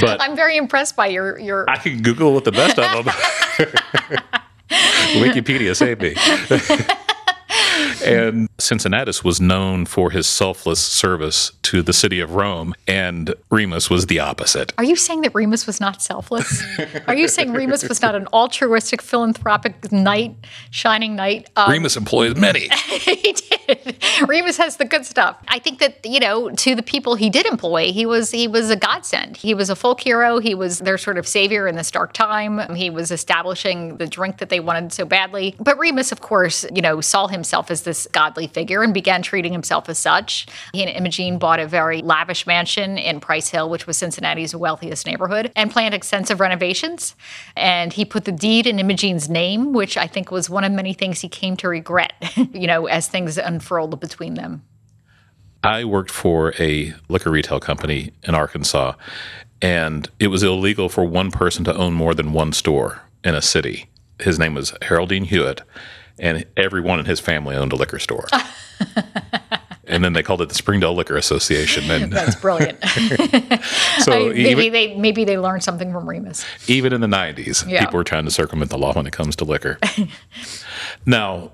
But 0.00 0.20
I'm 0.20 0.34
very 0.34 0.56
impressed 0.56 0.96
by 0.96 1.06
your 1.06 1.38
your 1.38 1.64
I 1.70 1.76
can 1.76 2.02
Google 2.02 2.34
with 2.34 2.42
the 2.42 2.50
best 2.50 2.76
of 2.76 3.04
them. 3.04 3.14
Wikipedia 5.20 5.76
saved 5.76 6.02
me. 6.02 6.16
and 8.04 8.48
Cincinnatus 8.58 9.24
was 9.24 9.40
known 9.40 9.86
for 9.86 10.10
his 10.10 10.26
selfless 10.26 10.80
service 10.80 11.52
to 11.62 11.82
the 11.82 11.92
city 11.92 12.20
of 12.20 12.34
Rome, 12.34 12.74
and 12.86 13.34
Remus 13.50 13.90
was 13.90 14.06
the 14.06 14.20
opposite. 14.20 14.72
Are 14.78 14.84
you 14.84 14.96
saying 14.96 15.22
that 15.22 15.34
Remus 15.34 15.66
was 15.66 15.80
not 15.80 16.00
selfless? 16.00 16.62
Are 17.06 17.14
you 17.14 17.28
saying 17.28 17.52
Remus 17.52 17.88
was 17.88 18.00
not 18.00 18.14
an 18.14 18.26
altruistic, 18.28 19.02
philanthropic 19.02 19.90
knight, 19.90 20.36
shining 20.70 21.16
knight? 21.16 21.50
Um, 21.56 21.70
Remus 21.70 21.96
employed 21.96 22.38
many. 22.38 22.68
he 23.00 23.32
did. 23.32 23.96
Remus 24.28 24.56
has 24.58 24.76
the 24.76 24.84
good 24.84 25.04
stuff. 25.04 25.36
I 25.48 25.58
think 25.58 25.80
that 25.80 26.04
you 26.04 26.20
know, 26.20 26.50
to 26.50 26.74
the 26.74 26.82
people 26.82 27.16
he 27.16 27.30
did 27.30 27.46
employ, 27.46 27.92
he 27.92 28.06
was 28.06 28.30
he 28.30 28.46
was 28.46 28.70
a 28.70 28.76
godsend. 28.76 29.36
He 29.36 29.54
was 29.54 29.70
a 29.70 29.76
folk 29.76 30.00
hero. 30.00 30.38
He 30.38 30.54
was 30.54 30.78
their 30.80 30.98
sort 30.98 31.18
of 31.18 31.26
savior 31.26 31.66
in 31.66 31.76
this 31.76 31.90
dark 31.90 32.12
time. 32.12 32.74
He 32.74 32.90
was 32.90 33.10
establishing 33.10 33.96
the 33.96 34.06
drink 34.06 34.38
that 34.38 34.48
they 34.48 34.60
wanted 34.60 34.92
so 34.92 35.04
badly. 35.04 35.56
But 35.58 35.78
Remus, 35.78 36.12
of 36.12 36.20
course, 36.20 36.64
you 36.74 36.82
know, 36.82 37.00
saw 37.00 37.26
himself 37.26 37.65
as 37.70 37.82
this 37.82 38.06
godly 38.12 38.46
figure 38.46 38.82
and 38.82 38.94
began 38.94 39.22
treating 39.22 39.52
himself 39.52 39.88
as 39.88 39.98
such. 39.98 40.46
He 40.72 40.82
and 40.82 40.96
Imogene 40.96 41.38
bought 41.38 41.60
a 41.60 41.66
very 41.66 42.02
lavish 42.02 42.46
mansion 42.46 42.98
in 42.98 43.20
Price 43.20 43.48
Hill, 43.48 43.68
which 43.68 43.86
was 43.86 43.96
Cincinnati's 43.96 44.54
wealthiest 44.54 45.06
neighborhood, 45.06 45.52
and 45.56 45.70
planned 45.70 45.94
extensive 45.94 46.40
renovations. 46.40 47.14
And 47.56 47.92
he 47.92 48.04
put 48.04 48.24
the 48.24 48.32
deed 48.32 48.66
in 48.66 48.78
Imogene's 48.78 49.28
name, 49.28 49.72
which 49.72 49.96
I 49.96 50.06
think 50.06 50.30
was 50.30 50.50
one 50.50 50.64
of 50.64 50.72
many 50.72 50.92
things 50.92 51.20
he 51.20 51.28
came 51.28 51.56
to 51.58 51.68
regret, 51.68 52.12
you 52.52 52.66
know, 52.66 52.86
as 52.86 53.08
things 53.08 53.38
unfurled 53.38 53.98
between 54.00 54.34
them. 54.34 54.62
I 55.62 55.84
worked 55.84 56.12
for 56.12 56.54
a 56.60 56.94
liquor 57.08 57.30
retail 57.30 57.58
company 57.58 58.12
in 58.22 58.34
Arkansas, 58.34 58.92
and 59.60 60.08
it 60.20 60.28
was 60.28 60.42
illegal 60.42 60.88
for 60.88 61.04
one 61.04 61.30
person 61.30 61.64
to 61.64 61.76
own 61.76 61.92
more 61.92 62.14
than 62.14 62.32
one 62.32 62.52
store 62.52 63.02
in 63.24 63.34
a 63.34 63.42
city. 63.42 63.88
His 64.20 64.38
name 64.38 64.54
was 64.54 64.72
Haroldine 64.82 65.26
Hewitt, 65.26 65.62
and 66.18 66.44
everyone 66.56 66.98
in 66.98 67.06
his 67.06 67.20
family 67.20 67.56
owned 67.56 67.72
a 67.72 67.76
liquor 67.76 67.98
store. 67.98 68.26
and 69.86 70.04
then 70.04 70.12
they 70.12 70.22
called 70.22 70.40
it 70.40 70.48
the 70.48 70.54
Springdale 70.54 70.94
Liquor 70.94 71.16
Association. 71.16 71.90
And 71.90 72.12
that's 72.12 72.34
brilliant. 72.36 72.82
so 73.98 74.12
I, 74.12 74.32
maybe 74.32 74.64
even, 74.66 74.72
they 74.72 74.96
maybe 74.96 75.24
they 75.24 75.38
learned 75.38 75.62
something 75.62 75.92
from 75.92 76.08
Remus. 76.08 76.44
Even 76.68 76.92
in 76.92 77.00
the 77.00 77.06
'90s, 77.06 77.68
yeah. 77.68 77.80
people 77.80 77.98
were 77.98 78.04
trying 78.04 78.24
to 78.24 78.30
circumvent 78.30 78.70
the 78.70 78.78
law 78.78 78.92
when 78.94 79.06
it 79.06 79.12
comes 79.12 79.36
to 79.36 79.44
liquor. 79.44 79.78
now, 81.06 81.52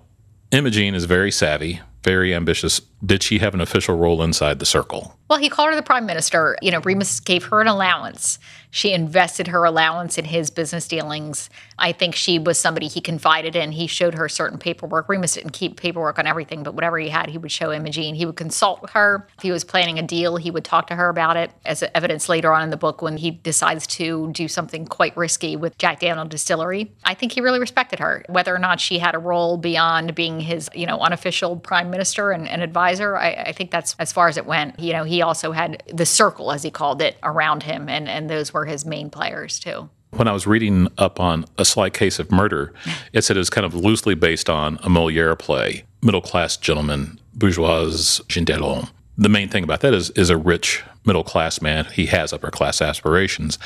Imogene 0.51 0.95
is 0.95 1.05
very 1.05 1.31
savvy, 1.31 1.81
very 2.03 2.35
ambitious. 2.35 2.81
Did 3.05 3.23
she 3.23 3.39
have 3.39 3.55
an 3.55 3.61
official 3.61 3.97
role 3.97 4.23
inside 4.23 4.59
the 4.59 4.67
circle? 4.67 5.19
Well, 5.29 5.41
he 5.41 5.49
called 5.49 5.71
her 5.71 5.77
the 5.77 5.83
prime 5.83 6.07
minister. 6.07 6.57
You 6.63 6.71
know, 6.71 6.81
Remus 6.81 7.19
gave 7.21 7.45
her 7.45 7.61
an 7.61 7.67
allowance 7.67 8.39
she 8.75 8.95
invested 8.95 9.49
her 9.49 9.65
allowance 9.65 10.17
in 10.17 10.25
his 10.25 10.49
business 10.49 10.89
dealings. 10.89 11.51
I 11.79 11.93
think 11.93 12.15
she 12.15 12.39
was 12.39 12.59
somebody 12.59 12.89
he 12.89 13.03
confided 13.03 13.55
in. 13.55 13.71
He 13.71 13.87
showed 13.87 14.15
her 14.15 14.31
certain 14.31 14.59
paperwork. 14.59 15.11
Remus 15.11 15.35
didn't 15.35 15.53
keep 15.53 15.77
paperwork 15.79 16.19
on 16.19 16.27
everything, 16.27 16.63
but 16.63 16.73
whatever 16.73 16.99
he 16.99 17.11
had, 17.11 17.29
he 17.29 17.37
would 17.37 17.53
show 17.53 17.71
Imogene. 17.71 18.15
He 18.15 18.25
would 18.25 18.37
consult 18.37 18.89
her. 18.91 19.29
If 19.37 19.43
he 19.43 19.53
was 19.53 19.63
planning 19.63 19.99
a 19.99 20.03
deal, 20.03 20.37
he 20.39 20.51
would 20.51 20.65
talk 20.65 20.87
to 20.87 20.95
her 20.95 21.11
about 21.11 21.37
it. 21.37 21.51
As 21.67 21.85
evidence 21.95 22.31
later 22.31 22.51
on 22.55 22.63
in 22.63 22.71
the 22.71 22.79
book 22.79 23.03
when 23.03 23.19
he 23.19 23.31
decides 23.31 23.87
to 23.89 24.33
do 24.33 24.49
something 24.49 24.87
quite 24.87 25.15
risky 25.19 25.55
with 25.55 25.77
Jack 25.77 26.01
Daniel 26.01 26.25
Distillery, 26.25 26.91
I 27.05 27.13
think 27.13 27.33
he 27.33 27.43
really 27.43 27.61
respected 27.61 27.99
her. 27.99 28.25
Whether 28.31 28.55
or 28.55 28.59
not 28.59 28.81
she 28.81 28.99
had 28.99 29.15
a 29.15 29.19
role 29.19 29.59
beyond 29.59 30.15
being 30.15 30.41
his, 30.41 30.71
you 30.75 30.87
know, 30.87 30.99
unofficial 30.99 31.57
prime 31.57 31.91
minister 31.91 32.31
and, 32.31 32.49
and 32.49 32.63
advisor, 32.63 32.92
I, 33.01 33.45
I 33.47 33.53
think 33.53 33.71
that's 33.71 33.95
as 33.99 34.13
far 34.13 34.29
as 34.29 34.37
it 34.37 34.47
went. 34.47 34.79
You 34.79 34.93
know, 34.93 35.05
he 35.05 35.23
also 35.23 35.53
had 35.53 35.83
the 35.93 36.07
circle, 36.07 36.53
as 36.53 36.63
he 36.63 36.71
called 36.71 37.03
it, 37.03 37.17
around 37.23 37.63
him, 37.63 37.89
and, 37.89 38.09
and 38.09 38.29
those 38.29 38.53
were 38.53 38.65
his 38.65 38.85
main 38.85 39.11
players 39.11 39.59
too. 39.59 39.89
When 40.11 40.29
I 40.29 40.33
was 40.33 40.47
reading 40.47 40.89
up 40.99 41.19
on 41.21 41.47
A 41.57 41.65
Slight 41.65 41.95
Case 41.95 42.19
of 42.19 42.31
Murder, 42.31 42.73
it 43.13 43.23
said 43.23 43.37
it 43.37 43.41
was 43.41 43.51
kind 43.51 43.65
of 43.65 43.75
loosely 43.75 44.15
based 44.15 44.51
on 44.51 44.79
a 44.83 44.89
Moliere 44.89 45.37
play, 45.37 45.85
Middle 46.03 46.21
Class 46.21 46.57
Gentleman, 46.57 47.19
Bourgeois 47.35 48.21
Gentilhomme. 48.29 48.89
The 49.17 49.29
main 49.29 49.49
thing 49.49 49.65
about 49.65 49.81
that 49.81 49.95
is, 49.95 50.11
is 50.11 50.31
a 50.31 50.37
rich 50.37 50.83
middle 51.05 51.25
class 51.25 51.61
man. 51.61 51.87
He 51.87 52.07
has 52.07 52.33
upper 52.33 52.51
class 52.51 52.81
aspirations. 52.81 53.59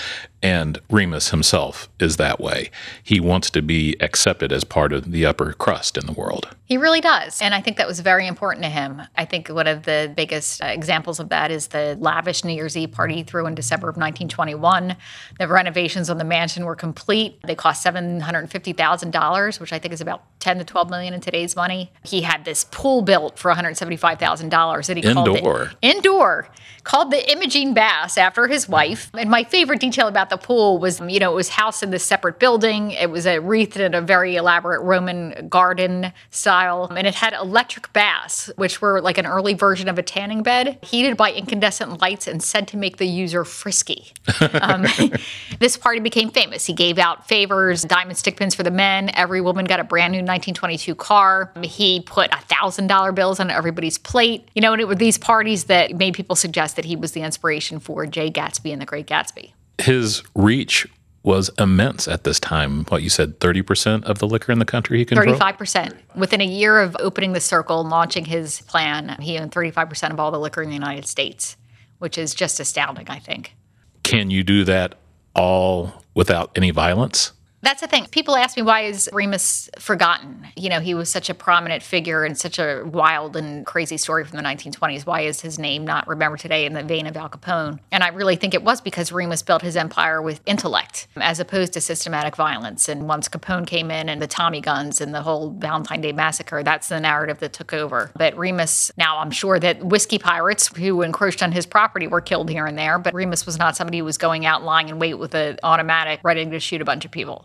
And 0.42 0.78
Remus 0.90 1.30
himself 1.30 1.88
is 1.98 2.16
that 2.18 2.40
way. 2.40 2.70
He 3.02 3.20
wants 3.20 3.50
to 3.50 3.62
be 3.62 3.96
accepted 4.00 4.52
as 4.52 4.64
part 4.64 4.92
of 4.92 5.10
the 5.10 5.26
upper 5.26 5.52
crust 5.52 5.98
in 5.98 6.06
the 6.06 6.12
world. 6.12 6.48
He 6.66 6.76
really 6.76 7.00
does. 7.00 7.40
And 7.40 7.54
I 7.54 7.60
think 7.60 7.76
that 7.76 7.86
was 7.86 8.00
very 8.00 8.26
important 8.26 8.64
to 8.64 8.68
him. 8.68 9.02
I 9.16 9.24
think 9.24 9.48
one 9.48 9.66
of 9.66 9.84
the 9.84 10.12
biggest 10.16 10.62
uh, 10.62 10.66
examples 10.66 11.20
of 11.20 11.28
that 11.30 11.50
is 11.50 11.68
the 11.68 11.96
lavish 12.00 12.44
New 12.44 12.52
Year's 12.52 12.76
Eve 12.76 12.92
party 12.92 13.14
he 13.16 13.22
threw 13.22 13.46
in 13.46 13.54
December 13.54 13.88
of 13.88 13.96
1921. 13.96 14.96
The 15.38 15.48
renovations 15.48 16.10
on 16.10 16.18
the 16.18 16.24
mansion 16.24 16.64
were 16.64 16.76
complete. 16.76 17.40
They 17.42 17.54
cost 17.54 17.84
$750,000, 17.84 19.60
which 19.60 19.72
I 19.72 19.78
think 19.78 19.94
is 19.94 20.00
about 20.00 20.22
10 20.40 20.58
to 20.58 20.64
12 20.64 20.90
million 20.90 21.14
in 21.14 21.20
today's 21.20 21.56
money. 21.56 21.92
He 22.04 22.22
had 22.22 22.44
this 22.44 22.64
pool 22.64 23.02
built 23.02 23.38
for 23.38 23.52
$175,000 23.52 24.86
that 24.86 24.96
he 24.96 25.02
indoor. 25.02 25.24
called 25.24 25.68
it 25.70 25.76
indoor, 25.82 26.48
called 26.84 27.10
the 27.10 27.25
Imogene 27.26 27.74
Baths 27.74 28.16
after 28.16 28.46
his 28.46 28.68
wife. 28.68 29.10
And 29.14 29.28
my 29.28 29.44
favorite 29.44 29.80
detail 29.80 30.06
about 30.06 30.30
the 30.30 30.36
pool 30.36 30.78
was, 30.78 31.00
you 31.00 31.18
know, 31.18 31.32
it 31.32 31.34
was 31.34 31.48
housed 31.48 31.82
in 31.82 31.90
this 31.90 32.04
separate 32.04 32.38
building. 32.38 32.92
It 32.92 33.10
was 33.10 33.26
a 33.26 33.40
wreathed 33.40 33.78
in 33.78 33.94
a 33.94 34.00
very 34.00 34.36
elaborate 34.36 34.80
Roman 34.80 35.48
garden 35.48 36.12
style. 36.30 36.84
And 36.84 37.06
it 37.06 37.14
had 37.14 37.32
electric 37.32 37.92
baths, 37.92 38.50
which 38.56 38.80
were 38.80 39.00
like 39.00 39.18
an 39.18 39.26
early 39.26 39.54
version 39.54 39.88
of 39.88 39.98
a 39.98 40.02
tanning 40.02 40.42
bed, 40.42 40.78
heated 40.82 41.16
by 41.16 41.32
incandescent 41.32 42.00
lights 42.00 42.26
and 42.26 42.42
said 42.42 42.68
to 42.68 42.76
make 42.76 42.98
the 42.98 43.06
user 43.06 43.44
frisky. 43.44 44.12
Um, 44.62 44.86
this 45.60 45.76
party 45.76 46.00
became 46.00 46.30
famous. 46.30 46.64
He 46.64 46.72
gave 46.72 46.98
out 46.98 47.28
favors, 47.28 47.82
diamond 47.82 48.16
stick 48.16 48.36
pins 48.36 48.54
for 48.54 48.62
the 48.62 48.70
men. 48.70 49.10
Every 49.14 49.40
woman 49.40 49.64
got 49.64 49.80
a 49.80 49.84
brand 49.84 50.12
new 50.12 50.18
1922 50.18 50.94
car. 50.94 51.52
He 51.62 52.00
put 52.00 52.30
$1,000 52.30 53.14
bills 53.14 53.38
on 53.38 53.50
everybody's 53.50 53.98
plate. 53.98 54.48
You 54.54 54.62
know, 54.62 54.72
and 54.72 54.80
it 54.80 54.86
were 54.86 54.94
these 54.94 55.18
parties 55.18 55.64
that 55.64 55.96
made 55.96 56.14
people 56.14 56.36
suggest 56.36 56.76
that 56.76 56.84
he 56.84 56.96
was 56.96 57.15
the 57.16 57.22
inspiration 57.22 57.80
for 57.80 58.06
Jay 58.06 58.30
Gatsby 58.30 58.72
and 58.72 58.80
the 58.80 58.86
Great 58.86 59.06
Gatsby. 59.06 59.52
His 59.78 60.22
reach 60.34 60.86
was 61.22 61.50
immense 61.58 62.06
at 62.06 62.22
this 62.22 62.38
time. 62.38 62.84
What 62.84 63.02
you 63.02 63.08
said, 63.08 63.40
30% 63.40 64.04
of 64.04 64.20
the 64.20 64.28
liquor 64.28 64.52
in 64.52 64.60
the 64.60 64.64
country 64.64 64.98
he 64.98 65.04
controlled? 65.04 65.40
35%. 65.40 65.96
Within 66.14 66.40
a 66.40 66.46
year 66.46 66.78
of 66.78 66.94
opening 67.00 67.32
the 67.32 67.40
circle 67.40 67.80
and 67.80 67.90
launching 67.90 68.26
his 68.26 68.60
plan, 68.62 69.16
he 69.20 69.36
owned 69.38 69.50
35% 69.50 70.12
of 70.12 70.20
all 70.20 70.30
the 70.30 70.38
liquor 70.38 70.62
in 70.62 70.68
the 70.68 70.74
United 70.74 71.06
States, 71.06 71.56
which 71.98 72.16
is 72.16 72.32
just 72.34 72.60
astounding, 72.60 73.08
I 73.08 73.18
think. 73.18 73.56
Can 74.04 74.30
you 74.30 74.44
do 74.44 74.62
that 74.64 74.94
all 75.34 76.04
without 76.14 76.52
any 76.54 76.70
violence? 76.70 77.32
That's 77.66 77.80
the 77.80 77.88
thing. 77.88 78.06
People 78.12 78.36
ask 78.36 78.56
me 78.56 78.62
why 78.62 78.82
is 78.82 79.10
Remus 79.12 79.68
forgotten? 79.76 80.46
You 80.54 80.68
know, 80.68 80.78
he 80.78 80.94
was 80.94 81.08
such 81.08 81.28
a 81.28 81.34
prominent 81.34 81.82
figure 81.82 82.22
and 82.22 82.38
such 82.38 82.60
a 82.60 82.84
wild 82.84 83.34
and 83.34 83.66
crazy 83.66 83.96
story 83.96 84.24
from 84.24 84.36
the 84.36 84.44
1920s. 84.44 85.04
Why 85.04 85.22
is 85.22 85.40
his 85.40 85.58
name 85.58 85.84
not 85.84 86.06
remembered 86.06 86.38
today 86.38 86.64
in 86.64 86.74
the 86.74 86.84
vein 86.84 87.08
of 87.08 87.16
Al 87.16 87.28
Capone? 87.28 87.80
And 87.90 88.04
I 88.04 88.10
really 88.10 88.36
think 88.36 88.54
it 88.54 88.62
was 88.62 88.80
because 88.80 89.10
Remus 89.10 89.42
built 89.42 89.62
his 89.62 89.76
empire 89.76 90.22
with 90.22 90.40
intellect 90.46 91.08
as 91.16 91.40
opposed 91.40 91.72
to 91.72 91.80
systematic 91.80 92.36
violence. 92.36 92.88
And 92.88 93.08
once 93.08 93.28
Capone 93.28 93.66
came 93.66 93.90
in 93.90 94.08
and 94.08 94.22
the 94.22 94.28
Tommy 94.28 94.60
guns 94.60 95.00
and 95.00 95.12
the 95.12 95.22
whole 95.22 95.50
Valentine 95.50 96.00
Day 96.00 96.12
massacre, 96.12 96.62
that's 96.62 96.88
the 96.88 97.00
narrative 97.00 97.40
that 97.40 97.52
took 97.52 97.72
over. 97.72 98.12
But 98.14 98.38
Remus, 98.38 98.92
now 98.96 99.18
I'm 99.18 99.32
sure 99.32 99.58
that 99.58 99.84
whiskey 99.84 100.20
pirates 100.20 100.68
who 100.68 101.02
encroached 101.02 101.42
on 101.42 101.50
his 101.50 101.66
property 101.66 102.06
were 102.06 102.20
killed 102.20 102.48
here 102.48 102.66
and 102.66 102.78
there, 102.78 103.00
but 103.00 103.12
Remus 103.12 103.44
was 103.44 103.58
not 103.58 103.76
somebody 103.76 103.98
who 103.98 104.04
was 104.04 104.18
going 104.18 104.46
out 104.46 104.62
lying 104.62 104.88
in 104.88 105.00
wait 105.00 105.14
with 105.14 105.34
an 105.34 105.58
automatic 105.64 106.20
ready 106.22 106.46
to 106.46 106.60
shoot 106.60 106.80
a 106.80 106.84
bunch 106.84 107.04
of 107.04 107.10
people. 107.10 107.44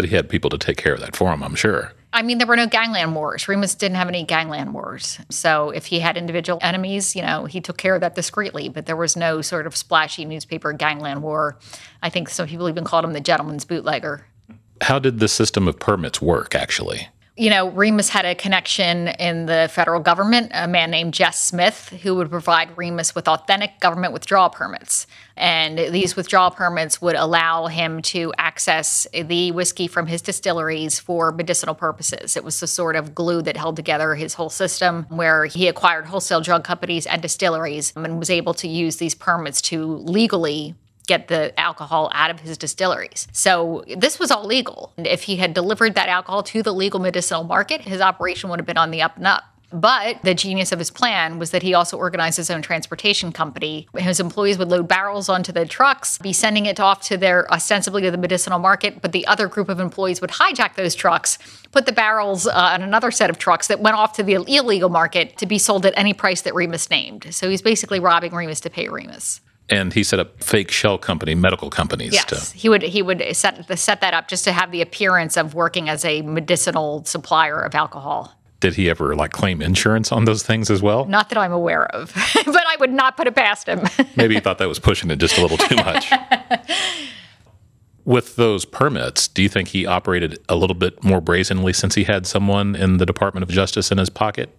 But 0.00 0.08
he 0.08 0.16
had 0.16 0.30
people 0.30 0.48
to 0.48 0.56
take 0.56 0.78
care 0.78 0.94
of 0.94 1.00
that 1.00 1.14
for 1.14 1.30
him, 1.30 1.42
I'm 1.42 1.54
sure. 1.54 1.92
I 2.14 2.22
mean, 2.22 2.38
there 2.38 2.46
were 2.46 2.56
no 2.56 2.66
gangland 2.66 3.14
wars. 3.14 3.46
Remus 3.46 3.74
didn't 3.74 3.98
have 3.98 4.08
any 4.08 4.24
gangland 4.24 4.72
wars. 4.72 5.18
So 5.28 5.68
if 5.68 5.84
he 5.84 6.00
had 6.00 6.16
individual 6.16 6.58
enemies, 6.62 7.14
you 7.14 7.20
know, 7.20 7.44
he 7.44 7.60
took 7.60 7.76
care 7.76 7.96
of 7.96 8.00
that 8.00 8.14
discreetly, 8.14 8.70
but 8.70 8.86
there 8.86 8.96
was 8.96 9.14
no 9.14 9.42
sort 9.42 9.66
of 9.66 9.76
splashy 9.76 10.24
newspaper 10.24 10.72
gangland 10.72 11.22
war. 11.22 11.58
I 12.02 12.08
think 12.08 12.30
some 12.30 12.48
people 12.48 12.66
even 12.70 12.82
called 12.82 13.04
him 13.04 13.12
the 13.12 13.20
gentleman's 13.20 13.66
bootlegger. 13.66 14.24
How 14.80 14.98
did 14.98 15.18
the 15.18 15.28
system 15.28 15.68
of 15.68 15.78
permits 15.78 16.22
work, 16.22 16.54
actually? 16.54 17.08
You 17.40 17.48
know, 17.48 17.70
Remus 17.70 18.10
had 18.10 18.26
a 18.26 18.34
connection 18.34 19.08
in 19.08 19.46
the 19.46 19.70
federal 19.72 19.98
government, 19.98 20.50
a 20.52 20.68
man 20.68 20.90
named 20.90 21.14
Jess 21.14 21.40
Smith, 21.40 21.88
who 22.02 22.14
would 22.16 22.28
provide 22.28 22.76
Remus 22.76 23.14
with 23.14 23.26
authentic 23.26 23.80
government 23.80 24.12
withdrawal 24.12 24.50
permits. 24.50 25.06
And 25.38 25.78
these 25.78 26.16
withdrawal 26.16 26.50
permits 26.50 27.00
would 27.00 27.16
allow 27.16 27.68
him 27.68 28.02
to 28.02 28.34
access 28.36 29.06
the 29.14 29.52
whiskey 29.52 29.88
from 29.88 30.06
his 30.06 30.20
distilleries 30.20 31.00
for 31.00 31.32
medicinal 31.32 31.74
purposes. 31.74 32.36
It 32.36 32.44
was 32.44 32.60
the 32.60 32.66
sort 32.66 32.94
of 32.94 33.14
glue 33.14 33.40
that 33.40 33.56
held 33.56 33.76
together 33.76 34.14
his 34.14 34.34
whole 34.34 34.50
system, 34.50 35.06
where 35.08 35.46
he 35.46 35.66
acquired 35.66 36.04
wholesale 36.04 36.42
drug 36.42 36.62
companies 36.62 37.06
and 37.06 37.22
distilleries 37.22 37.94
and 37.96 38.18
was 38.18 38.28
able 38.28 38.52
to 38.52 38.68
use 38.68 38.96
these 38.96 39.14
permits 39.14 39.62
to 39.62 39.86
legally 39.86 40.74
get 41.10 41.26
the 41.26 41.58
alcohol 41.58 42.08
out 42.14 42.30
of 42.30 42.38
his 42.38 42.56
distilleries. 42.56 43.26
So 43.32 43.82
this 43.96 44.20
was 44.20 44.30
all 44.30 44.46
legal. 44.46 44.92
And 44.96 45.08
if 45.08 45.24
he 45.24 45.36
had 45.36 45.52
delivered 45.54 45.96
that 45.96 46.08
alcohol 46.08 46.44
to 46.44 46.62
the 46.62 46.72
legal 46.72 47.00
medicinal 47.00 47.42
market, 47.42 47.80
his 47.80 48.00
operation 48.00 48.48
would 48.48 48.60
have 48.60 48.66
been 48.66 48.78
on 48.78 48.92
the 48.92 49.02
up 49.02 49.16
and 49.16 49.26
up. 49.26 49.42
But 49.72 50.22
the 50.22 50.34
genius 50.34 50.70
of 50.70 50.78
his 50.78 50.90
plan 50.90 51.38
was 51.40 51.50
that 51.50 51.62
he 51.62 51.74
also 51.74 51.96
organized 51.96 52.36
his 52.36 52.50
own 52.50 52.62
transportation 52.62 53.32
company. 53.32 53.88
His 53.96 54.20
employees 54.20 54.56
would 54.58 54.68
load 54.68 54.86
barrels 54.86 55.28
onto 55.28 55.52
the 55.52 55.64
trucks, 55.66 56.18
be 56.18 56.32
sending 56.32 56.66
it 56.66 56.78
off 56.78 57.00
to 57.08 57.16
their 57.16 57.50
ostensibly 57.52 58.02
to 58.02 58.10
the 58.10 58.18
medicinal 58.18 58.58
market, 58.58 59.02
but 59.02 59.10
the 59.10 59.26
other 59.26 59.48
group 59.48 59.68
of 59.68 59.80
employees 59.80 60.20
would 60.20 60.30
hijack 60.30 60.74
those 60.74 60.94
trucks, 60.94 61.38
put 61.72 61.86
the 61.86 61.92
barrels 61.92 62.46
uh, 62.46 62.74
on 62.74 62.82
another 62.82 63.10
set 63.10 63.30
of 63.30 63.38
trucks 63.38 63.66
that 63.68 63.80
went 63.80 63.96
off 63.96 64.12
to 64.14 64.22
the 64.22 64.34
illegal 64.34 64.88
market 64.88 65.36
to 65.38 65.46
be 65.46 65.58
sold 65.58 65.86
at 65.86 65.94
any 65.96 66.14
price 66.14 66.42
that 66.42 66.54
Remus 66.54 66.90
named. 66.90 67.32
So 67.32 67.48
he's 67.48 67.62
basically 67.62 68.00
robbing 68.00 68.32
Remus 68.32 68.60
to 68.60 68.70
pay 68.70 68.88
Remus 68.88 69.40
and 69.70 69.92
he 69.92 70.02
set 70.02 70.18
up 70.18 70.42
fake 70.42 70.70
shell 70.70 70.98
company 70.98 71.34
medical 71.34 71.70
companies. 71.70 72.12
Yes, 72.12 72.50
to- 72.50 72.56
he 72.56 72.68
would 72.68 72.82
he 72.82 73.02
would 73.02 73.24
set 73.34 73.78
set 73.78 74.00
that 74.00 74.12
up 74.12 74.28
just 74.28 74.44
to 74.44 74.52
have 74.52 74.70
the 74.72 74.82
appearance 74.82 75.36
of 75.36 75.54
working 75.54 75.88
as 75.88 76.04
a 76.04 76.22
medicinal 76.22 77.04
supplier 77.04 77.60
of 77.60 77.74
alcohol. 77.74 78.36
Did 78.58 78.74
he 78.74 78.90
ever 78.90 79.16
like 79.16 79.32
claim 79.32 79.62
insurance 79.62 80.12
on 80.12 80.26
those 80.26 80.42
things 80.42 80.70
as 80.70 80.82
well? 80.82 81.06
Not 81.06 81.30
that 81.30 81.38
I'm 81.38 81.52
aware 81.52 81.86
of, 81.86 82.12
but 82.34 82.66
I 82.66 82.76
would 82.78 82.92
not 82.92 83.16
put 83.16 83.26
it 83.26 83.34
past 83.34 83.66
him. 83.66 83.80
Maybe 84.16 84.34
he 84.34 84.40
thought 84.40 84.58
that 84.58 84.68
was 84.68 84.78
pushing 84.78 85.10
it 85.10 85.16
just 85.16 85.38
a 85.38 85.40
little 85.40 85.56
too 85.56 85.76
much. 85.76 86.12
With 88.04 88.36
those 88.36 88.64
permits, 88.64 89.28
do 89.28 89.42
you 89.42 89.48
think 89.48 89.68
he 89.68 89.86
operated 89.86 90.38
a 90.48 90.56
little 90.56 90.74
bit 90.74 91.02
more 91.04 91.20
brazenly 91.20 91.72
since 91.72 91.94
he 91.94 92.04
had 92.04 92.26
someone 92.26 92.74
in 92.74 92.96
the 92.96 93.06
Department 93.06 93.44
of 93.44 93.50
Justice 93.50 93.92
in 93.92 93.98
his 93.98 94.10
pocket? 94.10 94.50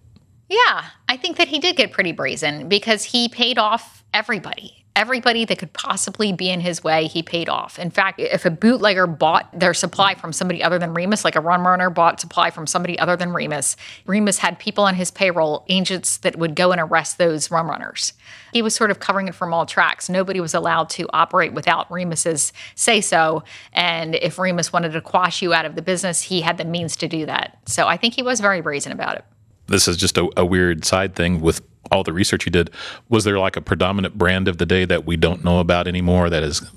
Yeah, 0.48 0.84
I 1.08 1.16
think 1.16 1.36
that 1.36 1.48
he 1.48 1.58
did 1.58 1.76
get 1.76 1.92
pretty 1.92 2.12
brazen 2.12 2.68
because 2.68 3.04
he 3.04 3.28
paid 3.28 3.58
off 3.58 4.04
everybody 4.14 4.81
everybody 4.94 5.44
that 5.44 5.58
could 5.58 5.72
possibly 5.72 6.32
be 6.32 6.50
in 6.50 6.60
his 6.60 6.84
way, 6.84 7.06
he 7.06 7.22
paid 7.22 7.48
off. 7.48 7.78
In 7.78 7.90
fact, 7.90 8.20
if 8.20 8.44
a 8.44 8.50
bootlegger 8.50 9.06
bought 9.06 9.48
their 9.58 9.74
supply 9.74 10.14
from 10.14 10.32
somebody 10.32 10.62
other 10.62 10.78
than 10.78 10.92
Remus, 10.92 11.24
like 11.24 11.36
a 11.36 11.40
rum 11.40 11.66
runner 11.66 11.90
bought 11.90 12.20
supply 12.20 12.50
from 12.50 12.66
somebody 12.66 12.98
other 12.98 13.16
than 13.16 13.32
Remus, 13.32 13.76
Remus 14.06 14.38
had 14.38 14.58
people 14.58 14.84
on 14.84 14.94
his 14.94 15.10
payroll, 15.10 15.64
agents 15.68 16.18
that 16.18 16.36
would 16.36 16.54
go 16.54 16.72
and 16.72 16.80
arrest 16.80 17.18
those 17.18 17.50
rum 17.50 17.68
runners. 17.70 18.12
He 18.52 18.60
was 18.60 18.74
sort 18.74 18.90
of 18.90 19.00
covering 19.00 19.28
it 19.28 19.34
from 19.34 19.54
all 19.54 19.64
tracks. 19.64 20.08
Nobody 20.08 20.40
was 20.40 20.52
allowed 20.54 20.90
to 20.90 21.08
operate 21.12 21.54
without 21.54 21.90
Remus's 21.90 22.52
say 22.74 23.00
so. 23.00 23.44
And 23.72 24.14
if 24.16 24.38
Remus 24.38 24.72
wanted 24.72 24.92
to 24.92 25.00
quash 25.00 25.40
you 25.40 25.54
out 25.54 25.64
of 25.64 25.74
the 25.74 25.82
business, 25.82 26.22
he 26.22 26.42
had 26.42 26.58
the 26.58 26.64
means 26.64 26.96
to 26.96 27.08
do 27.08 27.24
that. 27.26 27.58
So 27.66 27.86
I 27.88 27.96
think 27.96 28.14
he 28.14 28.22
was 28.22 28.40
very 28.40 28.60
brazen 28.60 28.92
about 28.92 29.16
it. 29.16 29.24
This 29.68 29.88
is 29.88 29.96
just 29.96 30.18
a, 30.18 30.28
a 30.36 30.44
weird 30.44 30.84
side 30.84 31.14
thing 31.14 31.40
with 31.40 31.62
all 31.90 32.04
the 32.04 32.12
research 32.12 32.46
you 32.46 32.52
did, 32.52 32.70
was 33.08 33.24
there 33.24 33.38
like 33.38 33.56
a 33.56 33.60
predominant 33.60 34.16
brand 34.16 34.48
of 34.48 34.58
the 34.58 34.66
day 34.66 34.84
that 34.84 35.04
we 35.04 35.16
don't 35.16 35.44
know 35.44 35.58
about 35.58 35.86
anymore 35.86 36.30
that 36.30 36.42
has 36.42 36.70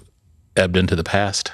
ebbed 0.56 0.78
into 0.78 0.96
the 0.96 1.04
past? 1.04 1.52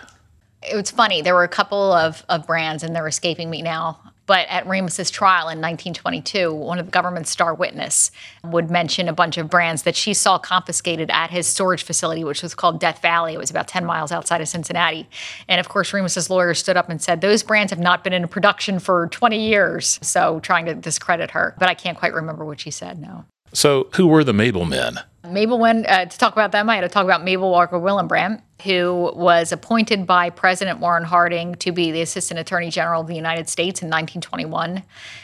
It 0.64 0.76
was 0.76 0.92
funny. 0.92 1.22
There 1.22 1.34
were 1.34 1.44
a 1.44 1.50
couple 1.50 1.92
of, 1.92 2.24
of 2.30 2.46
brands, 2.46 2.84
and 2.84 2.96
they're 2.96 3.08
escaping 3.08 3.50
me 3.50 3.62
now. 3.62 4.00
But 4.28 4.48
at 4.48 4.68
Remus's 4.68 5.10
trial 5.10 5.50
in 5.50 5.60
1922, 5.60 6.54
one 6.54 6.80
of 6.80 6.86
the 6.86 6.92
government's 6.92 7.32
star 7.32 7.54
witness 7.54 8.12
would 8.44 8.70
mention 8.70 9.10
a 9.10 9.14
bunch 9.14 9.38
of 9.38 9.50
brands 9.50 9.84
that 9.84 9.96
she 9.96 10.14
saw 10.14 10.38
confiscated 10.38 11.10
at 11.12 11.32
his 11.32 11.48
storage 11.48 11.84
facility, 11.84 12.24
which 12.24 12.44
was 12.44 12.56
called 12.56 12.80
Death 12.80 13.02
Valley. 13.02 13.34
It 13.34 13.40
was 13.40 13.50
about 13.50 13.68
10 13.68 13.84
miles 13.84 14.12
outside 14.12 14.40
of 14.40 14.48
Cincinnati. 14.48 15.10
And 15.50 15.60
of 15.60 15.68
course, 15.68 15.92
Remus's 15.92 16.30
lawyer 16.30 16.54
stood 16.54 16.78
up 16.78 16.90
and 16.90 17.02
said, 17.02 17.20
Those 17.20 17.44
brands 17.44 17.72
have 17.72 17.80
not 17.80 18.04
been 18.04 18.14
in 18.14 18.26
production 18.28 18.80
for 18.80 19.08
20 19.08 19.38
years. 19.38 20.00
So 20.02 20.40
trying 20.40 20.66
to 20.68 20.76
discredit 20.76 21.32
her. 21.32 21.56
But 21.58 21.68
I 21.68 21.74
can't 21.74 21.98
quite 21.98 22.14
remember 22.14 22.46
what 22.46 22.60
she 22.60 22.72
said, 22.72 23.02
no. 23.02 23.26
So, 23.54 23.90
who 23.96 24.08
were 24.08 24.24
the 24.24 24.34
Mabel 24.34 24.66
men? 24.66 25.00
Mabel, 25.30 25.60
when 25.60 25.86
uh, 25.86 26.06
to 26.06 26.18
talk 26.18 26.34
about 26.34 26.52
them, 26.52 26.70
I 26.70 26.76
had 26.76 26.82
to 26.82 26.90
talk 26.90 27.06
about 27.06 27.24
Mabel 27.24 27.50
Walker 27.52 27.78
Willebrandt 27.78 28.42
who 28.64 29.12
was 29.16 29.52
appointed 29.52 30.06
by 30.06 30.30
President 30.30 30.80
Warren 30.80 31.04
Harding 31.04 31.56
to 31.56 31.72
be 31.72 31.92
the 31.92 32.02
Assistant 32.02 32.40
Attorney 32.40 32.70
General 32.70 33.02
of 33.02 33.08
the 33.08 33.16
United 33.16 33.50
States 33.50 33.82
in 33.82 33.88
1921. 33.88 34.84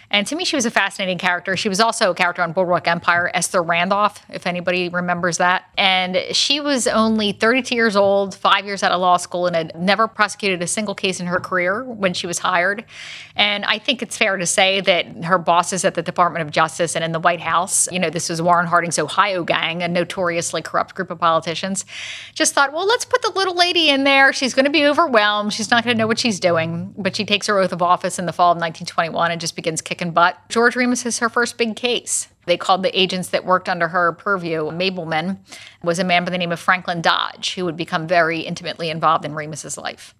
And 0.10 0.26
to 0.28 0.36
me, 0.38 0.46
she 0.46 0.56
was 0.56 0.66
a 0.66 0.72
fascinating 0.72 1.18
character. 1.18 1.58
She 1.58 1.68
was 1.68 1.82
also 1.82 2.12
a 2.12 2.16
character 2.16 2.42
on 2.42 2.54
Boardwalk 2.54 2.88
Empire, 2.88 3.30
Esther 3.34 3.62
Randolph, 3.62 4.24
if 4.30 4.48
anybody 4.48 4.88
remembers 4.88 5.38
that. 5.38 5.66
And 5.78 6.18
she 6.32 6.62
was 6.62 6.88
only 6.88 7.34
32 7.34 7.76
years 7.76 7.98
old, 7.98 8.34
five 8.34 8.66
years 8.66 8.84
out 8.84 8.94
of 8.94 9.02
law 9.02 9.18
school, 9.18 9.48
and 9.48 9.56
had 9.56 9.78
never 9.78 10.08
prosecuted 10.08 10.62
a 10.62 10.68
single 10.68 10.96
case 10.96 11.20
in 11.20 11.28
her 11.28 11.42
career 11.42 11.84
when 11.84 12.14
she 12.14 12.26
was 12.26 12.40
hired. 12.40 12.86
And 13.36 13.66
I 13.66 13.80
think 13.80 14.02
it's 14.02 14.18
fair 14.18 14.38
to 14.38 14.46
say 14.46 14.80
that 14.80 15.26
her 15.26 15.38
bosses 15.38 15.84
at 15.84 15.96
the 15.96 16.02
Department 16.02 16.46
of 16.46 16.52
Justice 16.52 16.96
and 16.96 17.04
in 17.04 17.12
the 17.12 17.20
White 17.20 17.42
House, 17.42 17.92
you 17.92 18.00
know, 18.00 18.10
this 18.10 18.30
was 18.30 18.42
Warren 18.42 18.68
Harding's 18.68 18.98
Ohio 18.98 19.44
gang, 19.44 19.84
a 19.84 19.90
notoriously 19.90 20.62
corrupt 20.62 20.96
group 20.96 21.12
of 21.12 21.20
politicians, 21.20 21.86
just 22.34 22.54
thought, 22.54 22.72
well, 22.72 22.88
let's 22.88 23.04
put 23.04 23.22
the 23.24 23.27
the 23.28 23.38
little 23.38 23.56
lady 23.56 23.90
in 23.90 24.04
there. 24.04 24.34
She's 24.34 24.54
going 24.54 24.66
to 24.66 24.72
be 24.72 24.86
overwhelmed. 24.86 25.54
She's 25.54 25.70
not 25.70 25.84
going 25.84 25.96
to 25.96 26.00
know 26.00 26.08
what 26.08 26.20
she's 26.20 26.40
doing. 26.40 26.94
But 26.98 27.16
she 27.16 27.26
takes 27.26 27.48
her 27.48 27.60
oath 27.60 27.72
of 27.72 27.82
office 27.82 28.20
in 28.20 28.26
the 28.26 28.34
fall 28.34 28.52
of 28.52 28.58
1921 28.58 29.32
and 29.32 29.42
just 29.42 29.56
begins 29.56 29.82
kicking 29.82 30.12
butt. 30.12 30.38
George 30.50 30.76
Remus 30.76 31.06
is 31.06 31.20
her 31.20 31.30
first 31.30 31.58
big 31.58 31.76
case. 31.76 32.28
They 32.46 32.58
called 32.58 32.84
the 32.84 32.98
agents 32.98 33.30
that 33.30 33.46
worked 33.46 33.68
under 33.68 33.90
her 33.90 34.14
purview 34.14 34.72
Mabelmen, 34.72 35.40
was 35.84 36.00
a 36.00 36.04
man 36.04 36.24
by 36.24 36.32
the 36.32 36.38
name 36.38 36.54
of 36.54 36.60
Franklin 36.60 37.02
Dodge, 37.02 37.56
who 37.56 37.66
would 37.66 37.76
become 37.76 38.08
very 38.08 38.40
intimately 38.40 38.90
involved 38.90 39.26
in 39.26 39.36
Remus's 39.36 39.78
life. 39.78 40.16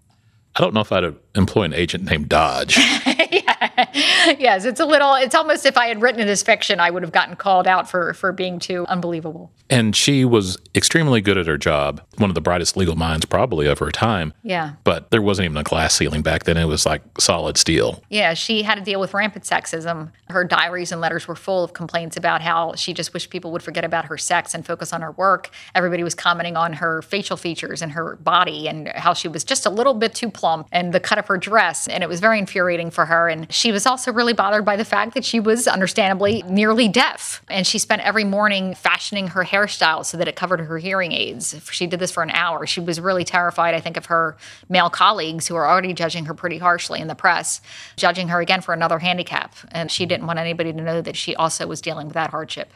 I 0.58 0.62
don't 0.62 0.74
know 0.74 0.82
if 0.82 0.92
I'd 0.92 1.16
employ 1.36 1.64
an 1.64 1.74
agent 1.74 2.06
named 2.06 2.30
Dodge. 2.30 2.78
yeah. 3.32 4.36
Yes, 4.40 4.66
it's 4.66 4.80
a 4.80 4.86
little. 4.86 5.14
It's 5.14 5.36
almost 5.36 5.66
if 5.66 5.78
I 5.78 5.88
had 5.88 6.02
written 6.02 6.20
it 6.20 6.28
as 6.28 6.42
fiction, 6.42 6.80
I 6.80 6.90
would 6.90 7.04
have 7.04 7.12
gotten 7.12 7.36
called 7.36 7.68
out 7.68 7.90
for 7.90 8.14
for 8.14 8.32
being 8.32 8.60
too 8.60 8.86
unbelievable. 8.88 9.52
And 9.70 9.96
she 9.96 10.26
was 10.26 10.58
extremely 10.74 11.22
good 11.22 11.38
at 11.38 11.46
her 11.48 11.58
job, 11.58 12.02
one 12.18 12.30
of 12.30 12.36
the 12.36 12.42
brightest 12.42 12.78
legal 12.78 12.96
minds 12.96 13.26
probably 13.26 13.68
of 13.68 13.80
her 13.80 13.92
time. 13.92 14.34
Yeah. 14.44 14.74
But 14.84 15.12
there 15.12 15.22
wasn't 15.22 15.46
even 15.46 15.58
a 15.58 15.64
glass 15.64 15.94
ceiling 15.94 16.22
back 16.22 16.44
then. 16.44 16.58
It 16.58 16.66
was 16.66 16.86
like 16.86 17.02
solid 17.20 17.58
steel. 17.58 18.02
Yeah, 18.10 18.34
she 18.34 18.64
had 18.64 18.76
to 18.76 18.84
deal 18.84 19.00
with 19.00 19.14
rampant 19.14 19.46
sexism. 19.46 20.12
Her 20.30 20.44
diaries 20.44 20.92
and 20.92 21.02
letters 21.02 21.28
were 21.28 21.36
full 21.36 21.64
of 21.64 21.74
complaints 21.74 22.18
about 22.18 22.42
how 22.42 22.76
she 22.76 22.94
just 22.94 23.14
wished 23.14 23.30
people 23.30 23.52
would 23.52 23.64
forget 23.64 23.84
about 23.84 24.06
her 24.06 24.18
sex 24.18 24.54
and 24.54 24.66
focus 24.66 24.94
on 24.94 25.02
her 25.02 25.12
work. 25.12 25.50
Everybody 25.76 26.04
was 26.04 26.16
commenting 26.16 26.56
on 26.56 26.74
her 26.74 27.02
facial 27.02 27.38
features 27.38 27.82
and 27.82 27.92
her 27.92 28.16
body 28.18 28.68
and 28.68 28.88
how 28.90 29.14
she 29.14 29.28
was 29.28 29.44
just 29.44 29.66
a 29.66 29.70
little 29.70 29.94
bit 29.94 30.16
too 30.16 30.30
plump 30.48 30.70
and 30.72 30.94
the 30.94 31.00
cut 31.00 31.18
of 31.18 31.28
her 31.28 31.38
dress. 31.38 31.88
And 31.88 32.04
it 32.04 32.08
was 32.08 32.22
very 32.22 32.40
infuriating 32.40 32.90
for 32.90 33.06
her. 33.06 33.28
And 33.28 33.52
she 33.52 33.74
was 33.74 33.86
also 33.86 34.14
really 34.14 34.34
bothered 34.34 34.64
by 34.64 34.78
the 34.78 34.86
fact 34.86 35.14
that 35.16 35.26
she 35.26 35.42
was 35.42 35.68
understandably 35.68 36.42
nearly 36.44 36.88
deaf. 36.88 37.44
And 37.50 37.68
she 37.68 37.80
spent 37.80 38.02
every 38.04 38.24
morning 38.24 38.74
fashioning 38.74 39.28
her 39.28 39.44
hairstyle 39.44 40.06
so 40.06 40.16
that 40.18 40.28
it 40.28 40.38
covered 40.38 40.62
her 40.62 40.78
hearing 40.78 41.12
aids. 41.12 41.60
She 41.72 41.86
did 41.86 42.00
this 42.00 42.12
for 42.12 42.24
an 42.24 42.30
hour. 42.30 42.66
She 42.66 42.80
was 42.80 43.02
really 43.02 43.26
terrified, 43.26 43.74
I 43.74 43.82
think, 43.82 43.98
of 43.98 44.06
her 44.06 44.38
male 44.70 44.90
colleagues 44.90 45.48
who 45.48 45.56
were 45.56 45.68
already 45.68 45.94
judging 45.94 46.26
her 46.26 46.34
pretty 46.34 46.60
harshly 46.60 47.02
in 47.02 47.08
the 47.08 47.16
press, 47.16 47.62
judging 47.98 48.30
her 48.30 48.40
again 48.40 48.62
for 48.62 48.74
another 48.74 49.00
handicap. 49.00 49.54
And 49.72 49.92
she 49.92 50.06
didn't 50.06 50.28
want 50.28 50.40
anybody 50.40 50.72
to 50.72 50.82
know 50.82 51.02
that 51.02 51.18
she 51.18 51.36
also 51.36 51.68
was 51.68 51.82
dealing 51.82 52.08
with 52.08 52.14
that 52.14 52.30
hardship. 52.30 52.72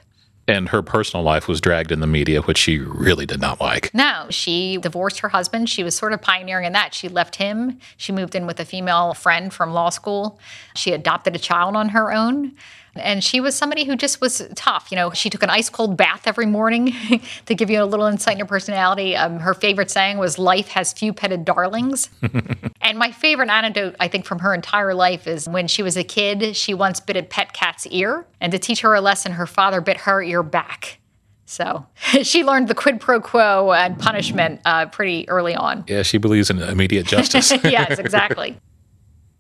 And 0.52 0.68
her 0.68 0.82
personal 0.82 1.24
life 1.24 1.48
was 1.48 1.62
dragged 1.62 1.94
in 1.94 2.02
the 2.02 2.08
media, 2.08 2.42
which 2.42 2.58
she 2.58 2.78
really 2.78 3.26
did 3.26 3.40
not 3.40 3.62
like. 3.62 3.94
No, 3.94 4.28
she 4.30 4.78
divorced 4.78 5.20
her 5.20 5.30
husband. 5.30 5.70
She 5.70 5.82
was 5.82 5.96
sort 5.96 6.12
of 6.12 6.22
pioneering 6.22 6.66
in 6.66 6.74
that. 6.74 6.94
She 6.94 7.08
left 7.08 7.38
him. 7.38 7.80
She 7.96 8.12
moved 8.12 8.36
in 8.36 8.46
with 8.46 8.60
a 8.60 8.66
female 8.66 9.14
friend 9.14 9.54
from 9.54 9.72
law 9.72 9.90
school. 9.90 10.42
She 10.76 10.92
adopted 10.92 11.38
a 11.38 11.40
child 11.40 11.78
on 11.78 11.90
her 11.90 12.12
own. 12.12 12.52
And 12.96 13.24
she 13.24 13.40
was 13.40 13.56
somebody 13.56 13.86
who 13.86 13.96
just 13.96 14.20
was 14.20 14.48
tough. 14.56 14.90
You 14.92 14.98
know, 14.98 15.12
she 15.12 15.30
took 15.30 15.44
an 15.44 15.50
ice 15.50 15.70
cold 15.70 15.96
bath 15.96 16.24
every 16.26 16.46
morning 16.46 16.94
to 17.46 17.56
give 17.56 17.70
you 17.70 17.82
a 17.82 17.86
little 17.86 18.06
insight 18.06 18.34
in 18.34 18.40
her 18.40 18.46
personality. 18.46 19.16
Um, 19.16 19.40
her 19.40 19.54
favorite 19.54 19.90
saying 19.90 20.18
was, 20.18 20.38
Life 20.38 20.70
has 20.70 20.92
few 20.92 21.14
petted 21.14 21.46
darlings. 21.46 22.10
and 22.82 22.98
my 22.98 23.12
favorite 23.12 23.50
anecdote, 23.50 23.96
I 24.00 24.08
think, 24.08 24.26
from 24.26 24.40
her 24.40 24.54
entire 24.54 24.94
life 24.94 25.28
is 25.28 25.48
when 25.48 25.68
she 25.68 25.84
was 25.84 25.96
a 25.96 26.04
kid, 26.04 26.56
she 26.56 26.74
once 26.74 27.00
bit 27.00 27.16
a 27.16 27.24
pet 27.24 27.54
cat's 27.54 27.88
ear. 27.88 28.26
And 28.42 28.52
to 28.52 28.60
teach 28.60 28.82
her 28.82 28.94
a 28.94 29.02
lesson, 29.02 29.34
her 29.34 29.48
father 29.48 29.80
bit 29.80 29.98
her 29.98 30.22
ear 30.22 30.44
back. 30.44 31.00
So 31.46 31.86
she 32.24 32.44
learned 32.44 32.68
the 32.70 32.76
quid 32.76 33.00
pro 33.00 33.20
quo 33.20 33.74
and 33.74 34.00
punishment 34.00 34.62
uh, 34.66 34.86
pretty 34.88 35.28
early 35.30 35.56
on. 35.56 35.84
Yeah, 35.88 36.04
she 36.04 36.18
believes 36.18 36.50
in 36.50 36.62
immediate 36.62 37.06
justice. 37.06 37.52
yes, 37.64 38.00
exactly. 38.00 38.58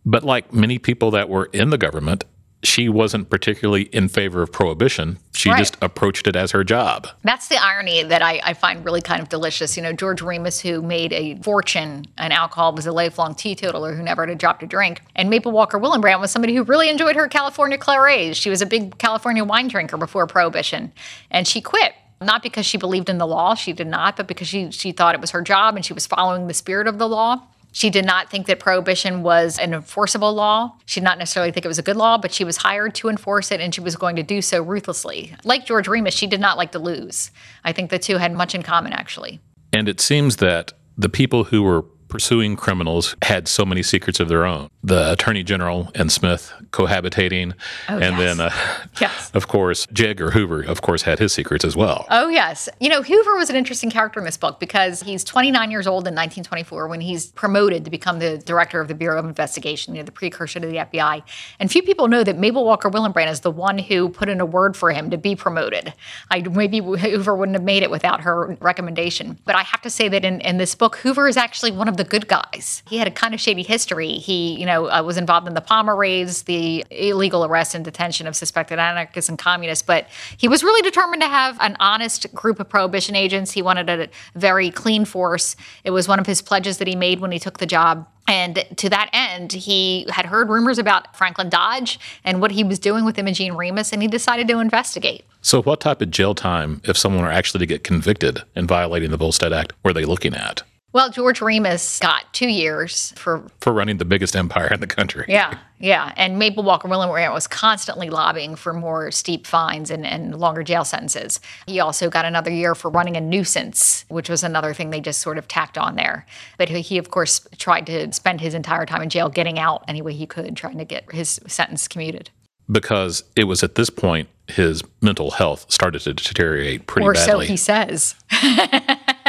but 0.06 0.24
like 0.24 0.54
many 0.54 0.78
people 0.78 1.12
that 1.12 1.30
were 1.30 1.46
in 1.46 1.70
the 1.70 1.78
government, 1.78 2.26
she 2.64 2.90
wasn't 2.90 3.30
particularly 3.30 3.84
in 3.84 4.08
favor 4.08 4.42
of 4.42 4.52
prohibition. 4.52 5.18
She 5.34 5.50
right. 5.50 5.58
just 5.58 5.78
approached 5.82 6.28
it 6.28 6.36
as 6.36 6.52
her 6.52 6.64
job. 6.64 7.08
That's 7.24 7.48
the 7.48 7.58
irony 7.58 8.04
that 8.04 8.22
I, 8.22 8.40
I, 8.44 8.54
find 8.54 8.86
really 8.86 9.02
kind 9.02 9.22
of 9.22 9.30
delicious. 9.30 9.76
You 9.76 9.84
know, 9.84 9.94
George 9.94 10.22
Remus, 10.22 10.60
who 10.60 10.82
made 10.82 11.12
a 11.14 11.36
fortune 11.42 12.06
in 12.20 12.32
alcohol, 12.32 12.74
was 12.74 12.86
a 12.86 12.92
lifelong 12.92 13.34
teetotaler 13.34 13.96
who 13.96 14.04
never 14.04 14.28
had 14.28 14.38
dropped 14.38 14.38
a 14.38 14.38
drop 14.38 14.60
to 14.60 14.68
drink. 14.68 15.02
And 15.16 15.30
Mabel 15.30 15.52
Walker 15.52 15.80
Willebrandt 15.80 16.20
was 16.20 16.32
somebody 16.32 16.56
who 16.56 16.64
really 16.64 16.90
enjoyed 16.90 17.16
her 17.16 17.28
California 17.28 17.78
Clarets. 17.78 18.36
She 18.36 18.50
was 18.50 18.62
a 18.62 18.66
big 18.66 18.98
California 18.98 19.44
wine 19.44 19.68
drinker 19.68 19.98
before 19.98 20.28
Prohibition. 20.28 20.92
And 21.32 21.48
she 21.48 21.62
quit 21.62 21.94
not 22.22 22.44
because 22.44 22.66
she 22.66 22.78
believed 22.78 23.10
in 23.10 23.18
the 23.18 23.26
law, 23.26 23.56
she 23.56 23.74
did 23.74 23.88
not, 23.88 24.16
but 24.16 24.28
because 24.28 24.48
she, 24.48 24.70
she 24.70 24.92
thought 24.92 25.16
it 25.16 25.22
was 25.22 25.32
her 25.32 25.42
job 25.42 25.76
and 25.76 25.84
she 25.84 25.94
was 25.94 26.06
following 26.06 26.48
the 26.48 26.54
spirit 26.54 26.88
of 26.88 27.00
the 27.00 27.10
law. 27.10 27.42
She 27.72 27.90
did 27.90 28.06
not 28.06 28.30
think 28.30 28.48
that 28.48 28.60
prohibition 28.60 29.24
was 29.24 29.58
an 29.58 29.74
enforceable 29.74 30.34
law. 30.34 30.76
She 30.86 31.00
did 31.00 31.06
not 31.06 31.18
necessarily 31.18 31.52
think 31.52 31.66
it 31.66 31.70
was 31.70 31.80
a 31.80 31.84
good 31.84 31.96
law, 31.96 32.18
but 32.18 32.34
she 32.34 32.44
was 32.44 32.58
hired 32.58 32.96
to 32.96 33.10
enforce 33.10 33.52
it 33.52 33.62
and 33.62 33.74
she 33.74 33.82
was 33.82 33.96
going 33.96 34.18
to 34.18 34.24
do 34.24 34.42
so 34.42 34.62
ruthlessly. 34.62 35.36
Like 35.46 35.66
George 35.66 35.88
Remus, 35.88 36.14
she 36.14 36.28
did 36.28 36.42
not 36.42 36.58
like 36.58 36.74
to 36.74 36.80
lose. 36.80 37.32
I 37.64 37.72
think 37.72 37.90
the 37.90 38.00
two 38.00 38.18
had 38.18 38.34
much 38.34 38.54
in 38.54 38.62
common, 38.62 38.92
actually. 38.94 39.40
And 39.72 39.88
it 39.88 40.02
seems 40.02 40.38
that 40.38 40.74
the 40.98 41.10
people 41.10 41.46
who 41.46 41.64
were 41.64 41.86
pursuing 42.12 42.58
criminals 42.58 43.16
had 43.24 43.48
so 43.48 43.66
many 43.66 43.82
secrets 43.82 44.20
of 44.20 44.28
their 44.28 44.46
own. 44.46 44.70
The 44.84 45.14
Attorney 45.14 45.44
General 45.44 45.90
and 45.96 46.12
Smith 46.12 46.54
cohabitating. 46.72 47.54
Oh, 47.88 47.98
and 47.98 48.18
yes. 48.18 48.20
then, 48.20 48.42
uh, 48.42 48.52
Yes. 49.00 49.32
of 49.34 49.48
course, 49.48 49.88
J. 49.94 50.10
Edgar 50.10 50.32
Hoover, 50.32 50.62
of 50.62 50.82
course, 50.82 51.04
had 51.04 51.20
his 51.20 51.32
secrets 51.34 51.64
as 51.64 51.76
well. 51.76 52.06
Oh, 52.10 52.28
yes. 52.28 52.68
You 52.82 52.90
know, 52.90 53.02
Hoover 53.02 53.36
was 53.36 53.50
an 53.50 53.56
interesting 53.56 53.90
character 53.90 54.20
in 54.20 54.26
this 54.26 54.36
book 54.36 54.60
because 54.60 55.02
he's 55.02 55.24
29 55.24 55.72
years 55.72 55.88
old 55.88 56.02
in 56.06 56.14
1924 56.14 56.90
when 56.90 57.00
he's 57.00 57.28
promoted 57.28 57.86
to 57.86 57.92
become 57.92 58.20
the 58.20 58.38
director 58.40 58.82
of 58.82 58.90
the 58.90 58.94
Bureau 58.96 59.18
of 59.18 59.26
Investigation, 59.26 59.96
you 59.96 60.02
know, 60.02 60.06
the 60.06 60.12
precursor 60.12 60.60
to 60.60 60.68
the 60.68 60.76
FBI. 60.78 61.24
And 61.60 61.72
few 61.72 61.82
people 61.82 62.10
know 62.10 62.26
that 62.26 62.38
Mabel 62.38 62.66
Walker 62.66 62.90
Willebrandt 62.90 63.32
is 63.32 63.40
the 63.40 63.52
one 63.52 63.78
who 63.78 64.10
put 64.10 64.28
in 64.28 64.42
a 64.42 64.46
word 64.46 64.76
for 64.76 64.92
him 64.92 65.10
to 65.12 65.18
be 65.18 65.34
promoted. 65.34 65.94
I, 66.30 66.42
maybe 66.42 66.80
Hoover 66.80 67.36
wouldn't 67.38 67.56
have 67.56 67.64
made 67.64 67.84
it 67.84 67.90
without 67.90 68.20
her 68.22 68.58
recommendation. 68.60 69.40
But 69.46 69.56
I 69.56 69.62
have 69.64 69.82
to 69.84 69.90
say 69.90 70.10
that 70.10 70.26
in, 70.26 70.42
in 70.42 70.58
this 70.58 70.76
book, 70.76 70.98
Hoover 70.98 71.30
is 71.30 71.38
actually 71.38 71.72
one 71.72 71.88
of 71.88 71.96
the 71.96 72.01
good 72.04 72.28
guys. 72.28 72.84
He 72.88 72.98
had 72.98 73.08
a 73.08 73.12
kind 73.12 73.34
of 73.34 73.40
shady 73.40 73.64
history. 73.64 74.14
He, 74.14 74.60
you 74.60 74.66
know, 74.66 74.90
uh, 74.90 75.04
was 75.04 75.18
involved 75.18 75.48
in 75.48 75.54
the 75.54 75.62
Palmer 75.62 75.96
raids, 75.96 76.44
the 76.44 76.86
illegal 76.90 77.46
arrest 77.46 77.76
and 77.76 77.84
detention 77.84 78.28
of 78.28 78.36
suspected 78.36 78.80
anarchists 78.80 79.30
and 79.30 79.38
communists, 79.38 79.84
but 79.84 80.08
he 80.38 80.48
was 80.48 80.64
really 80.64 80.82
determined 80.82 81.22
to 81.22 81.28
have 81.28 81.58
an 81.60 81.78
honest 81.80 82.34
group 82.34 82.60
of 82.60 82.70
prohibition 82.70 83.16
agents. 83.16 83.52
He 83.52 83.62
wanted 83.62 83.90
a 83.90 84.10
very 84.36 84.72
clean 84.72 85.06
force. 85.06 85.56
It 85.84 85.92
was 85.92 86.08
one 86.08 86.20
of 86.20 86.26
his 86.26 86.42
pledges 86.42 86.78
that 86.78 86.88
he 86.88 86.96
made 86.96 87.20
when 87.20 87.32
he 87.32 87.40
took 87.40 87.60
the 87.60 87.66
job. 87.66 88.08
And 88.28 88.64
to 88.78 88.90
that 88.90 89.10
end, 89.12 89.52
he 89.52 90.06
had 90.10 90.26
heard 90.26 90.50
rumors 90.50 90.78
about 90.78 91.18
Franklin 91.18 91.50
Dodge 91.50 92.00
and 92.24 92.40
what 92.40 92.52
he 92.52 92.64
was 92.64 92.80
doing 92.80 93.04
with 93.04 93.18
Imogene 93.18 93.54
Remus, 93.54 93.92
and 93.92 94.02
he 94.02 94.08
decided 94.08 94.48
to 94.48 94.60
investigate. 94.60 95.26
So, 95.42 95.62
what 95.62 95.82
type 95.82 96.02
of 96.02 96.12
jail 96.12 96.36
time, 96.36 96.82
if 96.86 96.98
someone 96.98 97.24
were 97.24 97.32
actually 97.32 97.60
to 97.60 97.66
get 97.66 97.84
convicted 97.84 98.44
in 98.56 98.68
violating 98.68 99.10
the 99.10 99.18
Volstead 99.18 99.52
Act, 99.52 99.74
were 99.84 99.92
they 99.92 100.06
looking 100.06 100.36
at 100.36 100.64
Well, 100.94 101.10
George 101.10 101.40
Remus 101.42 102.00
got 102.00 102.32
two 102.34 102.50
years 102.50 103.14
for 103.16 103.48
for 103.62 103.72
running 103.72 103.98
the 103.98 104.06
biggest 104.06 104.36
empire 104.36 104.68
in 104.74 104.82
the 104.82 104.88
country? 104.88 105.26
Yeah, 105.30 105.58
yeah. 105.80 106.14
And 106.18 106.38
Mabel 106.38 106.64
Walker 106.64 106.90
Willebrandt 106.90 107.34
was 107.34 107.48
constantly 107.48 108.10
lobbying 108.10 108.56
for 108.56 108.74
more 108.74 109.10
steep 109.10 109.48
fines 109.48 109.90
and, 109.90 110.06
and 110.06 110.38
longer 110.38 110.64
jail 110.64 110.84
sentences. 110.84 111.40
He 111.66 111.80
also 111.80 112.10
got 112.10 112.26
another 112.26 112.52
year 112.52 112.76
for 112.76 112.92
running 112.92 113.16
a 113.16 113.22
nuisance, 113.22 114.04
which 114.10 114.30
was 114.30 114.44
another 114.44 114.74
thing 114.74 114.90
they 114.90 115.00
just 115.00 115.22
sort 115.22 115.38
of 115.38 115.48
tacked 115.48 115.78
on 115.78 115.96
there. 115.96 116.26
But 116.58 116.68
he, 116.68 116.82
he, 116.82 116.98
of 116.98 117.10
course, 117.10 117.48
tried 117.58 117.86
to 117.88 118.12
spend 118.12 118.42
his 118.42 118.54
entire 118.54 118.86
time 118.86 119.02
in 119.02 119.10
jail 119.10 119.30
getting 119.30 119.60
out 119.60 119.86
any 119.88 120.02
way 120.02 120.14
he 120.14 120.26
could, 120.26 120.58
trying 120.58 120.78
to 120.78 120.86
get 120.86 121.10
his 121.14 121.40
sentence 121.48 121.88
commuted. 121.88 122.32
Because 122.70 123.24
it 123.38 123.46
was 123.46 123.64
at 123.64 123.76
this 123.76 123.90
point 123.90 124.28
his 124.48 124.84
mental 125.02 125.32
health 125.32 125.66
started 125.70 126.02
to 126.02 126.14
deteriorate 126.14 126.86
pretty 126.86 127.08
or 127.08 127.14
badly. 127.14 127.46
Or 127.46 127.48
so 127.48 127.52
he 127.52 127.58
says. 127.58 128.16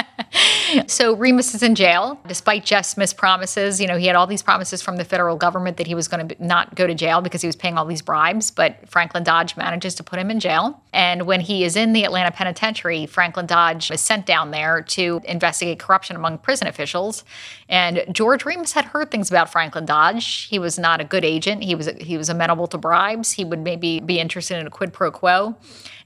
so 0.86 1.14
Remus 1.14 1.54
is 1.54 1.62
in 1.62 1.74
jail, 1.74 2.18
despite 2.26 2.64
Jess 2.64 2.90
Smith's 2.90 3.12
promises. 3.12 3.80
You 3.80 3.86
know, 3.86 3.96
he 3.96 4.06
had 4.06 4.16
all 4.16 4.26
these 4.26 4.42
promises 4.42 4.80
from 4.80 4.96
the 4.96 5.04
federal 5.04 5.36
government 5.36 5.76
that 5.76 5.86
he 5.86 5.94
was 5.94 6.08
going 6.08 6.28
to 6.28 6.44
not 6.44 6.74
go 6.74 6.86
to 6.86 6.94
jail 6.94 7.20
because 7.20 7.42
he 7.42 7.46
was 7.46 7.56
paying 7.56 7.76
all 7.76 7.84
these 7.84 8.02
bribes. 8.02 8.50
But 8.50 8.88
Franklin 8.88 9.24
Dodge 9.24 9.56
manages 9.56 9.94
to 9.96 10.02
put 10.02 10.18
him 10.18 10.30
in 10.30 10.40
jail. 10.40 10.80
And 10.92 11.22
when 11.22 11.40
he 11.40 11.64
is 11.64 11.76
in 11.76 11.92
the 11.92 12.04
Atlanta 12.04 12.30
penitentiary, 12.30 13.06
Franklin 13.06 13.46
Dodge 13.46 13.90
is 13.90 14.00
sent 14.00 14.26
down 14.26 14.50
there 14.50 14.82
to 14.82 15.20
investigate 15.24 15.78
corruption 15.78 16.16
among 16.16 16.38
prison 16.38 16.66
officials. 16.66 17.24
And 17.68 18.04
George 18.10 18.44
Remus 18.44 18.72
had 18.72 18.86
heard 18.86 19.10
things 19.10 19.30
about 19.30 19.50
Franklin 19.50 19.86
Dodge. 19.86 20.48
He 20.48 20.58
was 20.58 20.78
not 20.78 21.00
a 21.00 21.04
good 21.04 21.24
agent. 21.24 21.62
He 21.62 21.74
was 21.74 21.88
he 21.98 22.16
was 22.16 22.28
amenable 22.28 22.66
to 22.68 22.78
bribes. 22.78 23.32
He 23.32 23.44
would 23.44 23.60
maybe 23.60 24.00
be 24.00 24.18
interested 24.18 24.58
in 24.58 24.66
a 24.66 24.70
quid 24.70 24.92
pro 24.92 25.10
quo. 25.10 25.56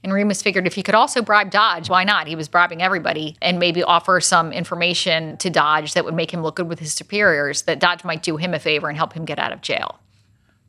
And 0.03 0.13
Remus 0.13 0.41
figured 0.41 0.67
if 0.67 0.75
he 0.75 0.83
could 0.83 0.95
also 0.95 1.21
bribe 1.21 1.51
Dodge, 1.51 1.89
why 1.89 2.03
not? 2.03 2.27
He 2.27 2.35
was 2.35 2.47
bribing 2.47 2.81
everybody 2.81 3.35
and 3.41 3.59
maybe 3.59 3.83
offer 3.83 4.16
some 4.19 4.51
information 4.51 5.37
to 5.37 5.49
Dodge 5.49 5.93
that 5.93 6.05
would 6.05 6.13
make 6.13 6.31
him 6.31 6.43
look 6.43 6.55
good 6.55 6.67
with 6.67 6.79
his 6.79 6.93
superiors, 6.93 7.63
that 7.63 7.79
Dodge 7.79 8.03
might 8.03 8.23
do 8.23 8.37
him 8.37 8.53
a 8.53 8.59
favor 8.59 8.89
and 8.89 8.97
help 8.97 9.13
him 9.13 9.25
get 9.25 9.39
out 9.39 9.51
of 9.51 9.61
jail. 9.61 9.99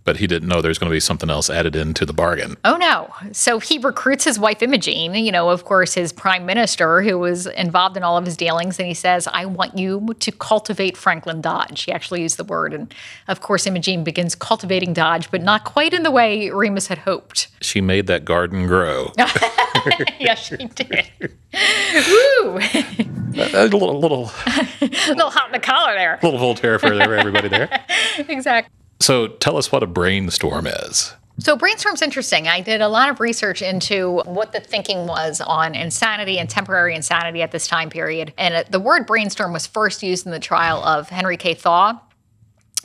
But 0.09 0.17
he 0.17 0.27
didn't 0.27 0.49
know 0.49 0.63
there's 0.63 0.79
going 0.79 0.89
to 0.89 0.97
be 0.97 1.01
something 1.01 1.29
else 1.29 1.51
added 1.51 1.77
into 1.77 2.07
the 2.07 2.15
bargain. 2.15 2.57
Oh 2.65 2.79
no. 2.79 3.13
So 3.33 3.59
he 3.59 3.77
recruits 3.77 4.25
his 4.25 4.39
wife 4.39 4.63
Imogene, 4.63 5.15
you 5.15 5.31
know, 5.31 5.51
of 5.51 5.67
course, 5.67 5.93
his 5.93 6.15
prime 6.15 6.47
minister 6.47 7.03
who 7.03 7.19
was 7.19 7.47
involved 7.47 7.95
in 7.95 8.03
all 8.03 8.17
of 8.17 8.25
his 8.25 8.35
dealings. 8.35 8.79
And 8.79 8.89
he 8.89 8.95
says, 8.95 9.27
I 9.27 9.45
want 9.45 9.77
you 9.77 10.15
to 10.19 10.33
cultivate 10.33 10.97
Franklin 10.97 11.43
Dodge. 11.43 11.83
He 11.83 11.93
actually 11.93 12.23
used 12.23 12.39
the 12.39 12.45
word. 12.45 12.73
And 12.73 12.95
of 13.29 13.43
course, 13.43 13.67
Imogene 13.67 14.03
begins 14.03 14.35
cultivating 14.35 14.95
Dodge, 14.95 15.31
but 15.31 15.43
not 15.43 15.65
quite 15.65 15.93
in 15.93 16.05
the 16.05 16.11
way 16.11 16.49
Remus 16.49 16.87
had 16.87 17.01
hoped. 17.01 17.49
She 17.61 17.83
made 17.83 18.07
that 18.07 18.25
garden 18.25 18.67
grow. 18.67 19.13
yes, 20.19 20.47
she 20.47 20.57
did. 20.57 21.11
Woo! 21.21 22.59
a 23.37 23.65
little, 23.65 24.01
little, 24.01 24.31
a 24.81 25.09
little 25.09 25.29
hot 25.29 25.49
in 25.49 25.53
the 25.53 25.61
collar 25.63 25.93
there. 25.93 26.19
A 26.23 26.25
little 26.25 26.41
Voltaire 26.41 26.79
for 26.79 26.95
everybody 26.95 27.49
there. 27.49 27.85
exactly. 28.19 28.73
So 29.01 29.29
tell 29.29 29.57
us 29.57 29.71
what 29.71 29.83
a 29.83 29.87
brainstorm 29.87 30.67
is. 30.67 31.15
So, 31.41 31.57
brainstorm's 31.57 32.03
interesting. 32.03 32.49
I 32.49 32.61
did 32.61 32.81
a 32.81 32.89
lot 32.89 33.11
of 33.11 33.21
research 33.21 33.63
into 33.63 34.23
what 34.25 34.51
the 34.51 34.59
thinking 34.59 35.07
was 35.07 35.41
on 35.41 35.77
insanity 35.77 36.37
and 36.37 36.51
temporary 36.51 36.97
insanity 36.97 37.43
at 37.43 37.53
this 37.53 37.69
time 37.69 37.91
period. 37.91 38.33
And 38.37 38.67
the 38.71 38.81
word 38.81 39.07
brainstorm 39.07 39.53
was 39.53 39.65
first 39.65 40.03
used 40.03 40.27
in 40.27 40.33
the 40.33 40.41
trial 40.41 40.83
of 40.83 41.09
Henry 41.11 41.37
K. 41.37 41.55
Thaw 41.55 42.01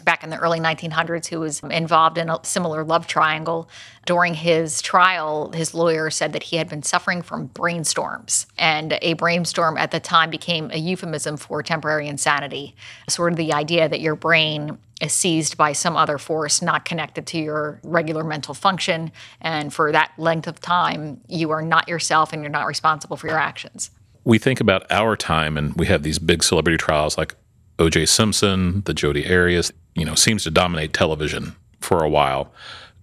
back 0.03 0.23
in 0.23 0.29
the 0.29 0.37
early 0.37 0.59
1900s, 0.59 1.27
who 1.27 1.39
was 1.39 1.61
involved 1.61 2.17
in 2.17 2.29
a 2.29 2.39
similar 2.43 2.83
love 2.83 3.07
triangle. 3.07 3.69
During 4.05 4.33
his 4.33 4.81
trial, 4.81 5.51
his 5.53 5.73
lawyer 5.73 6.09
said 6.09 6.33
that 6.33 6.43
he 6.43 6.57
had 6.57 6.69
been 6.69 6.83
suffering 6.83 7.21
from 7.21 7.49
brainstorms. 7.49 8.45
And 8.57 8.97
a 9.01 9.13
brainstorm 9.13 9.77
at 9.77 9.91
the 9.91 9.99
time 9.99 10.29
became 10.29 10.69
a 10.71 10.77
euphemism 10.77 11.37
for 11.37 11.63
temporary 11.63 12.07
insanity, 12.07 12.75
sort 13.07 13.33
of 13.33 13.37
the 13.37 13.53
idea 13.53 13.87
that 13.87 14.01
your 14.01 14.15
brain 14.15 14.77
is 15.01 15.13
seized 15.13 15.57
by 15.57 15.73
some 15.73 15.97
other 15.97 16.17
force 16.17 16.61
not 16.61 16.85
connected 16.85 17.27
to 17.27 17.37
your 17.37 17.79
regular 17.83 18.23
mental 18.23 18.53
function. 18.53 19.11
And 19.41 19.73
for 19.73 19.91
that 19.91 20.11
length 20.17 20.47
of 20.47 20.59
time, 20.59 21.21
you 21.27 21.51
are 21.51 21.61
not 21.61 21.87
yourself 21.87 22.31
and 22.31 22.41
you're 22.41 22.51
not 22.51 22.67
responsible 22.67 23.17
for 23.17 23.27
your 23.27 23.39
actions. 23.39 23.91
We 24.23 24.39
think 24.39 24.61
about 24.61 24.89
our 24.89 25.17
time 25.17 25.57
and 25.57 25.73
we 25.75 25.87
have 25.87 26.03
these 26.03 26.19
big 26.19 26.43
celebrity 26.43 26.77
trials 26.77 27.17
like 27.17 27.35
O.J. 27.79 28.05
Simpson, 28.05 28.81
the 28.85 28.93
Jodi 28.93 29.29
Arias, 29.29 29.73
you 29.95 30.05
know, 30.05 30.15
seems 30.15 30.43
to 30.43 30.51
dominate 30.51 30.93
television 30.93 31.55
for 31.79 32.03
a 32.03 32.09
while. 32.09 32.51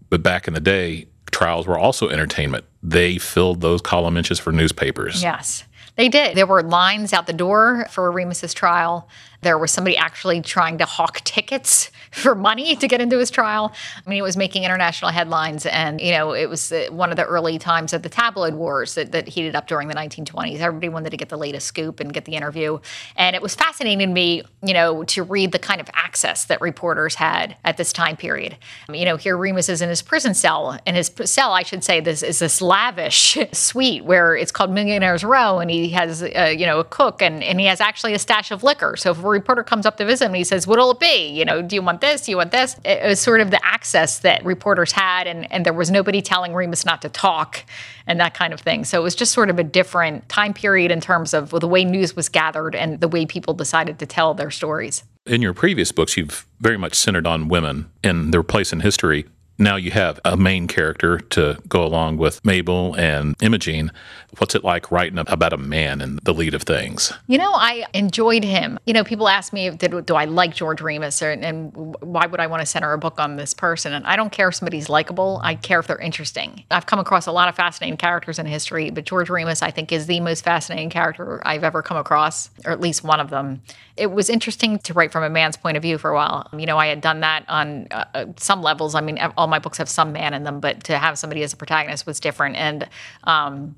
But 0.08 0.22
back 0.22 0.48
in 0.48 0.54
the 0.54 0.60
day, 0.60 1.06
trials 1.30 1.66
were 1.66 1.78
also 1.78 2.08
entertainment. 2.08 2.64
They 2.82 3.18
filled 3.18 3.60
those 3.60 3.80
column 3.80 4.16
inches 4.16 4.38
for 4.38 4.52
newspapers. 4.52 5.22
Yes. 5.22 5.64
They 5.96 6.08
did. 6.08 6.36
There 6.36 6.46
were 6.46 6.62
lines 6.62 7.12
out 7.12 7.26
the 7.26 7.32
door 7.32 7.86
for 7.90 8.10
Remus's 8.10 8.54
trial. 8.54 9.08
There 9.42 9.56
was 9.56 9.70
somebody 9.70 9.96
actually 9.96 10.42
trying 10.42 10.78
to 10.78 10.84
hawk 10.84 11.20
tickets 11.24 11.90
for 12.10 12.34
money 12.34 12.76
to 12.76 12.88
get 12.88 13.00
into 13.00 13.18
his 13.18 13.30
trial. 13.30 13.72
I 14.04 14.08
mean, 14.08 14.18
it 14.18 14.22
was 14.22 14.36
making 14.36 14.64
international 14.64 15.10
headlines, 15.10 15.64
and 15.66 16.00
you 16.00 16.12
know, 16.12 16.32
it 16.32 16.48
was 16.48 16.72
one 16.90 17.10
of 17.10 17.16
the 17.16 17.24
early 17.24 17.58
times 17.58 17.92
of 17.92 18.02
the 18.02 18.08
tabloid 18.08 18.54
wars 18.54 18.94
that, 18.94 19.12
that 19.12 19.28
heated 19.28 19.54
up 19.54 19.66
during 19.66 19.88
the 19.88 19.94
1920s. 19.94 20.60
Everybody 20.60 20.88
wanted 20.88 21.10
to 21.10 21.16
get 21.16 21.28
the 21.28 21.38
latest 21.38 21.66
scoop 21.66 22.00
and 22.00 22.12
get 22.12 22.24
the 22.24 22.34
interview, 22.34 22.78
and 23.16 23.36
it 23.36 23.42
was 23.42 23.54
fascinating 23.54 24.08
to 24.08 24.12
me, 24.12 24.42
you 24.62 24.74
know, 24.74 25.04
to 25.04 25.22
read 25.22 25.52
the 25.52 25.58
kind 25.58 25.80
of 25.80 25.88
access 25.94 26.44
that 26.46 26.60
reporters 26.60 27.14
had 27.14 27.56
at 27.64 27.76
this 27.76 27.92
time 27.92 28.16
period. 28.16 28.56
You 28.92 29.04
know, 29.04 29.16
here 29.16 29.36
Remus 29.36 29.68
is 29.68 29.80
in 29.80 29.88
his 29.88 30.02
prison 30.02 30.34
cell, 30.34 30.78
and 30.86 30.96
his 30.96 31.10
cell, 31.24 31.52
I 31.52 31.62
should 31.62 31.84
say, 31.84 32.00
this 32.00 32.22
is 32.22 32.40
this 32.40 32.60
lavish 32.60 33.38
suite 33.52 34.04
where 34.04 34.36
it's 34.36 34.52
called 34.52 34.70
Millionaires 34.70 35.24
Row, 35.24 35.60
and 35.60 35.70
he 35.70 35.90
has, 35.90 36.22
uh, 36.22 36.52
you 36.56 36.66
know, 36.66 36.80
a 36.80 36.84
cook, 36.84 37.22
and 37.22 37.42
and 37.42 37.60
he 37.60 37.66
has 37.66 37.80
actually 37.80 38.14
a 38.14 38.18
stash 38.18 38.50
of 38.50 38.62
liquor. 38.62 38.96
So 38.96 39.12
if 39.12 39.22
reporter 39.30 39.62
comes 39.62 39.86
up 39.86 39.96
to 39.98 40.04
visit 40.04 40.26
him 40.26 40.30
and 40.30 40.36
he 40.36 40.44
says, 40.44 40.66
What'll 40.66 40.90
it 40.90 41.00
be? 41.00 41.28
You 41.28 41.44
know, 41.44 41.62
do 41.62 41.76
you 41.76 41.82
want 41.82 42.00
this? 42.00 42.22
Do 42.22 42.30
you 42.30 42.36
want 42.36 42.50
this? 42.50 42.76
It 42.84 43.04
was 43.04 43.20
sort 43.20 43.40
of 43.40 43.50
the 43.50 43.64
access 43.64 44.20
that 44.20 44.44
reporters 44.44 44.92
had, 44.92 45.26
and, 45.26 45.50
and 45.52 45.64
there 45.64 45.72
was 45.72 45.90
nobody 45.90 46.22
telling 46.22 46.54
Remus 46.54 46.84
not 46.84 47.02
to 47.02 47.08
talk 47.08 47.64
and 48.06 48.20
that 48.20 48.34
kind 48.34 48.52
of 48.52 48.60
thing. 48.60 48.84
So 48.84 49.00
it 49.00 49.02
was 49.02 49.14
just 49.14 49.32
sort 49.32 49.50
of 49.50 49.58
a 49.58 49.64
different 49.64 50.28
time 50.28 50.52
period 50.52 50.90
in 50.90 51.00
terms 51.00 51.32
of 51.32 51.50
the 51.50 51.68
way 51.68 51.84
news 51.84 52.14
was 52.16 52.28
gathered 52.28 52.74
and 52.74 53.00
the 53.00 53.08
way 53.08 53.26
people 53.26 53.54
decided 53.54 53.98
to 54.00 54.06
tell 54.06 54.34
their 54.34 54.50
stories. 54.50 55.04
In 55.26 55.42
your 55.42 55.52
previous 55.52 55.92
books, 55.92 56.16
you've 56.16 56.46
very 56.60 56.76
much 56.76 56.94
centered 56.94 57.26
on 57.26 57.48
women 57.48 57.90
and 58.02 58.32
their 58.32 58.42
place 58.42 58.72
in 58.72 58.80
history. 58.80 59.26
Now 59.60 59.76
you 59.76 59.90
have 59.90 60.18
a 60.24 60.38
main 60.38 60.66
character 60.68 61.18
to 61.18 61.58
go 61.68 61.84
along 61.84 62.16
with 62.16 62.42
Mabel 62.46 62.94
and 62.94 63.36
Imogene. 63.42 63.92
What's 64.38 64.54
it 64.54 64.64
like 64.64 64.90
writing 64.90 65.18
about 65.18 65.52
a 65.52 65.58
man 65.58 66.00
in 66.00 66.18
the 66.22 66.32
lead 66.32 66.54
of 66.54 66.62
things? 66.62 67.12
You 67.26 67.36
know, 67.36 67.52
I 67.52 67.84
enjoyed 67.92 68.42
him. 68.42 68.78
You 68.86 68.94
know, 68.94 69.04
people 69.04 69.28
ask 69.28 69.52
me, 69.52 69.68
did, 69.68 70.06
do 70.06 70.14
I 70.14 70.24
like 70.24 70.54
George 70.54 70.80
Remus 70.80 71.20
or, 71.20 71.32
and 71.32 71.74
why 72.00 72.24
would 72.24 72.40
I 72.40 72.46
want 72.46 72.60
to 72.60 72.66
center 72.66 72.90
a 72.94 72.98
book 72.98 73.20
on 73.20 73.36
this 73.36 73.52
person? 73.52 73.92
And 73.92 74.06
I 74.06 74.16
don't 74.16 74.32
care 74.32 74.48
if 74.48 74.54
somebody's 74.54 74.88
likable. 74.88 75.40
I 75.42 75.56
care 75.56 75.78
if 75.78 75.86
they're 75.86 75.98
interesting. 75.98 76.64
I've 76.70 76.86
come 76.86 76.98
across 76.98 77.26
a 77.26 77.32
lot 77.32 77.50
of 77.50 77.54
fascinating 77.54 77.98
characters 77.98 78.38
in 78.38 78.46
history, 78.46 78.88
but 78.88 79.04
George 79.04 79.28
Remus, 79.28 79.62
I 79.62 79.70
think, 79.70 79.92
is 79.92 80.06
the 80.06 80.20
most 80.20 80.42
fascinating 80.42 80.88
character 80.88 81.42
I've 81.44 81.64
ever 81.64 81.82
come 81.82 81.98
across, 81.98 82.48
or 82.64 82.72
at 82.72 82.80
least 82.80 83.04
one 83.04 83.20
of 83.20 83.28
them. 83.28 83.60
It 83.98 84.12
was 84.12 84.30
interesting 84.30 84.78
to 84.78 84.94
write 84.94 85.12
from 85.12 85.22
a 85.22 85.28
man's 85.28 85.58
point 85.58 85.76
of 85.76 85.82
view 85.82 85.98
for 85.98 86.10
a 86.10 86.14
while. 86.14 86.48
You 86.56 86.64
know, 86.64 86.78
I 86.78 86.86
had 86.86 87.02
done 87.02 87.20
that 87.20 87.44
on 87.48 87.88
uh, 87.90 88.26
some 88.38 88.62
levels. 88.62 88.94
I 88.94 89.02
mean, 89.02 89.18
all 89.36 89.48
my 89.50 89.58
books 89.58 89.78
have 89.78 89.88
some 89.88 90.12
man 90.12 90.34
in 90.34 90.44
them, 90.44 90.60
but 90.60 90.84
to 90.84 90.98
have 90.98 91.18
somebody 91.18 91.42
as 91.42 91.52
a 91.52 91.56
protagonist 91.56 92.06
was 92.06 92.20
different. 92.20 92.56
And, 92.56 92.88
um, 93.24 93.76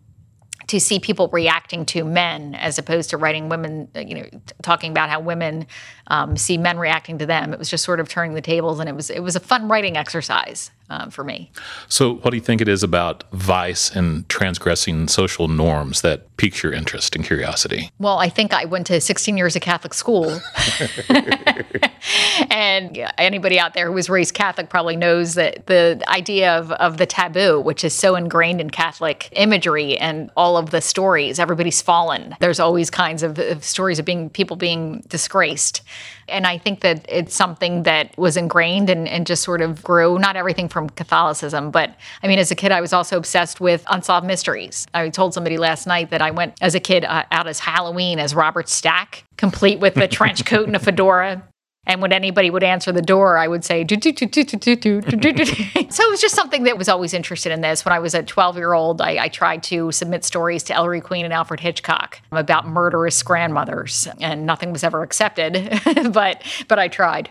to 0.69 0.81
see 0.81 1.01
people 1.01 1.29
reacting 1.29 1.85
to 1.87 2.05
men 2.05 2.55
as 2.55 2.79
opposed 2.79 3.11
to 3.11 3.17
writing 3.17 3.49
women, 3.49 3.89
you 3.95 4.15
know, 4.15 4.27
talking 4.63 4.91
about 4.91 5.11
how 5.11 5.21
women 5.21 5.67
um, 6.07 6.37
see 6.37 6.57
men 6.57 6.79
reacting 6.79 7.19
to 7.19 7.27
them. 7.27 7.53
It 7.53 7.59
was 7.59 7.69
just 7.69 7.85
sort 7.85 8.01
of 8.01 8.09
turning 8.09 8.35
the 8.35 8.41
tables, 8.41 8.79
and 8.79 8.89
it 8.89 8.95
was 8.95 9.11
it 9.11 9.21
was 9.21 9.37
a 9.37 9.41
fun 9.41 9.69
writing 9.69 9.97
exercise 9.97 10.71
um, 10.93 11.11
for 11.11 11.25
me. 11.25 11.51
So, 11.89 12.17
what 12.17 12.31
do 12.31 12.37
you 12.37 12.43
think 12.43 12.61
it 12.61 12.69
is 12.69 12.83
about 12.83 13.25
vice 13.33 13.91
and 13.91 14.29
transgressing 14.29 15.09
social 15.09 15.49
norms 15.49 16.03
that 16.03 16.37
piques 16.37 16.63
your 16.63 16.73
interest 16.73 17.17
and 17.17 17.25
curiosity? 17.25 17.91
Well, 17.99 18.19
I 18.19 18.29
think 18.29 18.53
I 18.53 18.67
went 18.67 18.87
to 18.89 19.01
16 19.01 19.37
years 19.37 19.57
of 19.57 19.63
Catholic 19.63 19.95
school. 19.95 20.41
and 22.51 23.11
anybody 23.19 23.59
out 23.59 23.75
there 23.75 23.87
who 23.87 23.93
was 23.93 24.11
raised 24.11 24.35
Catholic 24.35 24.69
probably 24.69 24.97
knows 24.97 25.35
that 25.35 25.67
the 25.67 26.03
idea 26.09 26.57
of, 26.59 26.73
of 26.73 26.99
the 26.99 27.07
taboo, 27.07 27.61
which 27.61 27.85
is 27.85 27.95
so 27.95 28.17
ingrained 28.17 28.61
in 28.61 28.71
Catholic 28.71 29.29
imagery 29.33 29.97
and 29.99 30.31
all 30.37 30.57
of 30.57 30.71
the 30.71 30.81
stories, 30.81 31.39
everybody's 31.39 31.81
fallen. 31.81 32.35
There's 32.41 32.61
always 32.61 32.91
kinds 32.91 33.23
of, 33.23 33.39
of 33.39 33.65
stories 33.65 33.99
of 33.99 34.05
being 34.05 34.31
people 34.31 34.57
being 34.57 35.03
disgraced. 35.09 35.83
And 36.29 36.47
I 36.47 36.59
think 36.59 36.81
that 36.81 37.05
it's 37.09 37.35
something 37.35 37.83
that 37.85 38.17
was 38.19 38.37
ingrained 38.37 38.91
and, 38.91 39.09
and 39.09 39.27
just 39.27 39.43
sort 39.43 39.61
of 39.61 39.83
grew, 39.83 40.19
not 40.19 40.37
everything 40.37 40.69
from 40.69 40.82
Catholicism, 40.91 41.71
but 41.71 41.95
I 42.23 42.29
mean, 42.29 42.39
as 42.39 42.51
a 42.51 42.55
kid, 42.55 42.73
I 42.73 42.81
was 42.81 42.93
also 42.93 43.17
obsessed 43.17 43.61
with 43.61 43.85
unsolved 43.89 44.27
mysteries. 44.27 44.87
I 44.95 45.09
told 45.09 45.35
somebody 45.35 45.59
last 45.59 45.87
night 45.87 46.11
that 46.11 46.23
I 46.23 46.31
went 46.31 46.55
as 46.61 46.75
a 46.75 46.81
kid 46.81 47.05
uh, 47.05 47.25
out 47.31 47.47
as 47.47 47.59
Halloween 47.59 48.19
as 48.19 48.35
Robert 48.35 48.69
Stack, 48.69 49.25
complete 49.37 49.81
with 49.81 49.97
a 49.97 50.09
trench 50.09 50.45
coat 50.47 50.67
and 50.67 50.77
a 50.77 50.79
fedora. 50.79 51.43
And 51.85 52.01
when 52.01 52.13
anybody 52.13 52.49
would 52.49 52.63
answer 52.63 52.93
the 52.93 53.03
door, 53.03 53.37
I 53.37 53.49
would 53.49 53.65
say, 53.65 53.85
so 55.91 56.05
it 56.05 56.11
was 56.11 56.21
just 56.21 56.35
something 56.37 56.63
that 56.65 56.79
was 56.79 56.89
always 56.89 57.13
interested 57.13 57.51
in 57.51 57.61
this. 57.61 57.85
When 57.85 57.93
I 57.93 57.99
was 57.99 58.15
a 58.15 58.23
12 58.23 58.57
year 58.57 58.73
old, 58.73 59.01
I, 59.01 59.25
I, 59.25 59.29
tried 59.29 59.65
to 59.65 59.91
submit 59.91 60.25
stories 60.25 60.63
to 60.65 60.75
Ellery 60.75 61.01
Queen 61.01 61.25
and 61.25 61.35
Alfred 61.35 61.59
Hitchcock 61.59 62.21
about 62.31 62.69
murderous 62.69 63.21
grandmothers, 63.25 64.07
and 64.21 64.47
nothing 64.47 64.73
was 64.73 64.85
ever 64.85 65.03
accepted, 65.03 65.81
but, 66.13 66.43
but 66.69 66.79
I 66.79 66.87
tried. 66.87 67.31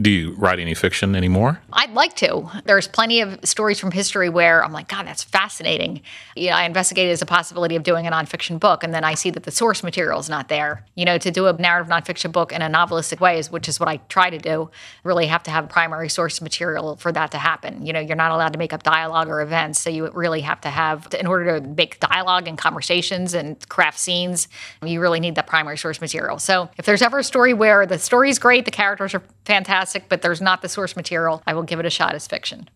Do 0.00 0.08
you 0.08 0.34
write 0.36 0.58
any 0.58 0.72
fiction 0.72 1.14
anymore? 1.14 1.60
I'd 1.74 1.92
like 1.92 2.16
to. 2.16 2.48
There's 2.64 2.88
plenty 2.88 3.20
of 3.20 3.38
stories 3.44 3.78
from 3.78 3.90
history 3.90 4.30
where 4.30 4.64
I'm 4.64 4.72
like, 4.72 4.88
God, 4.88 5.06
that's 5.06 5.22
fascinating. 5.22 6.00
You 6.34 6.48
know, 6.48 6.56
I 6.56 6.64
investigated 6.64 7.12
as 7.12 7.20
a 7.20 7.26
possibility 7.26 7.76
of 7.76 7.82
doing 7.82 8.06
a 8.06 8.10
nonfiction 8.10 8.58
book, 8.58 8.82
and 8.82 8.94
then 8.94 9.04
I 9.04 9.12
see 9.12 9.28
that 9.28 9.42
the 9.42 9.50
source 9.50 9.82
material 9.82 10.18
is 10.18 10.30
not 10.30 10.48
there. 10.48 10.86
You 10.94 11.04
know, 11.04 11.18
to 11.18 11.30
do 11.30 11.48
a 11.48 11.52
narrative 11.52 11.90
nonfiction 11.90 12.32
book 12.32 12.50
in 12.50 12.62
a 12.62 12.70
novelistic 12.70 13.20
way, 13.20 13.42
which 13.50 13.68
is 13.68 13.78
what 13.78 13.90
I 13.90 13.98
try 14.08 14.30
to 14.30 14.38
do, 14.38 14.70
really 15.04 15.26
have 15.26 15.42
to 15.42 15.50
have 15.50 15.68
primary 15.68 16.08
source 16.08 16.40
material 16.40 16.96
for 16.96 17.12
that 17.12 17.32
to 17.32 17.38
happen. 17.38 17.84
You 17.84 17.92
know, 17.92 18.00
you're 18.00 18.16
not 18.16 18.30
allowed 18.30 18.54
to 18.54 18.58
make 18.58 18.72
up 18.72 18.82
dialogue 18.82 19.28
or 19.28 19.42
events, 19.42 19.80
so 19.80 19.90
you 19.90 20.10
really 20.12 20.40
have 20.40 20.62
to 20.62 20.70
have, 20.70 21.08
in 21.18 21.26
order 21.26 21.60
to 21.60 21.66
make 21.66 22.00
dialogue 22.00 22.48
and 22.48 22.56
conversations 22.56 23.34
and 23.34 23.68
craft 23.68 23.98
scenes, 23.98 24.48
you 24.82 24.98
really 24.98 25.20
need 25.20 25.34
that 25.34 25.46
primary 25.46 25.76
source 25.76 26.00
material. 26.00 26.38
So 26.38 26.70
if 26.78 26.86
there's 26.86 27.02
ever 27.02 27.18
a 27.18 27.24
story 27.24 27.52
where 27.52 27.84
the 27.84 27.98
story's 27.98 28.38
great, 28.38 28.64
the 28.64 28.70
characters 28.70 29.14
are 29.14 29.22
fantastic, 29.44 29.89
fantastic, 29.90 30.08
but 30.08 30.22
there's 30.22 30.40
not 30.40 30.62
the 30.62 30.68
source 30.68 30.96
material, 30.96 31.42
I 31.46 31.54
will 31.54 31.62
give 31.62 31.80
it 31.80 31.86
a 31.86 31.90
shot. 31.90 32.14
As 32.14 32.26
fiction 32.26 32.68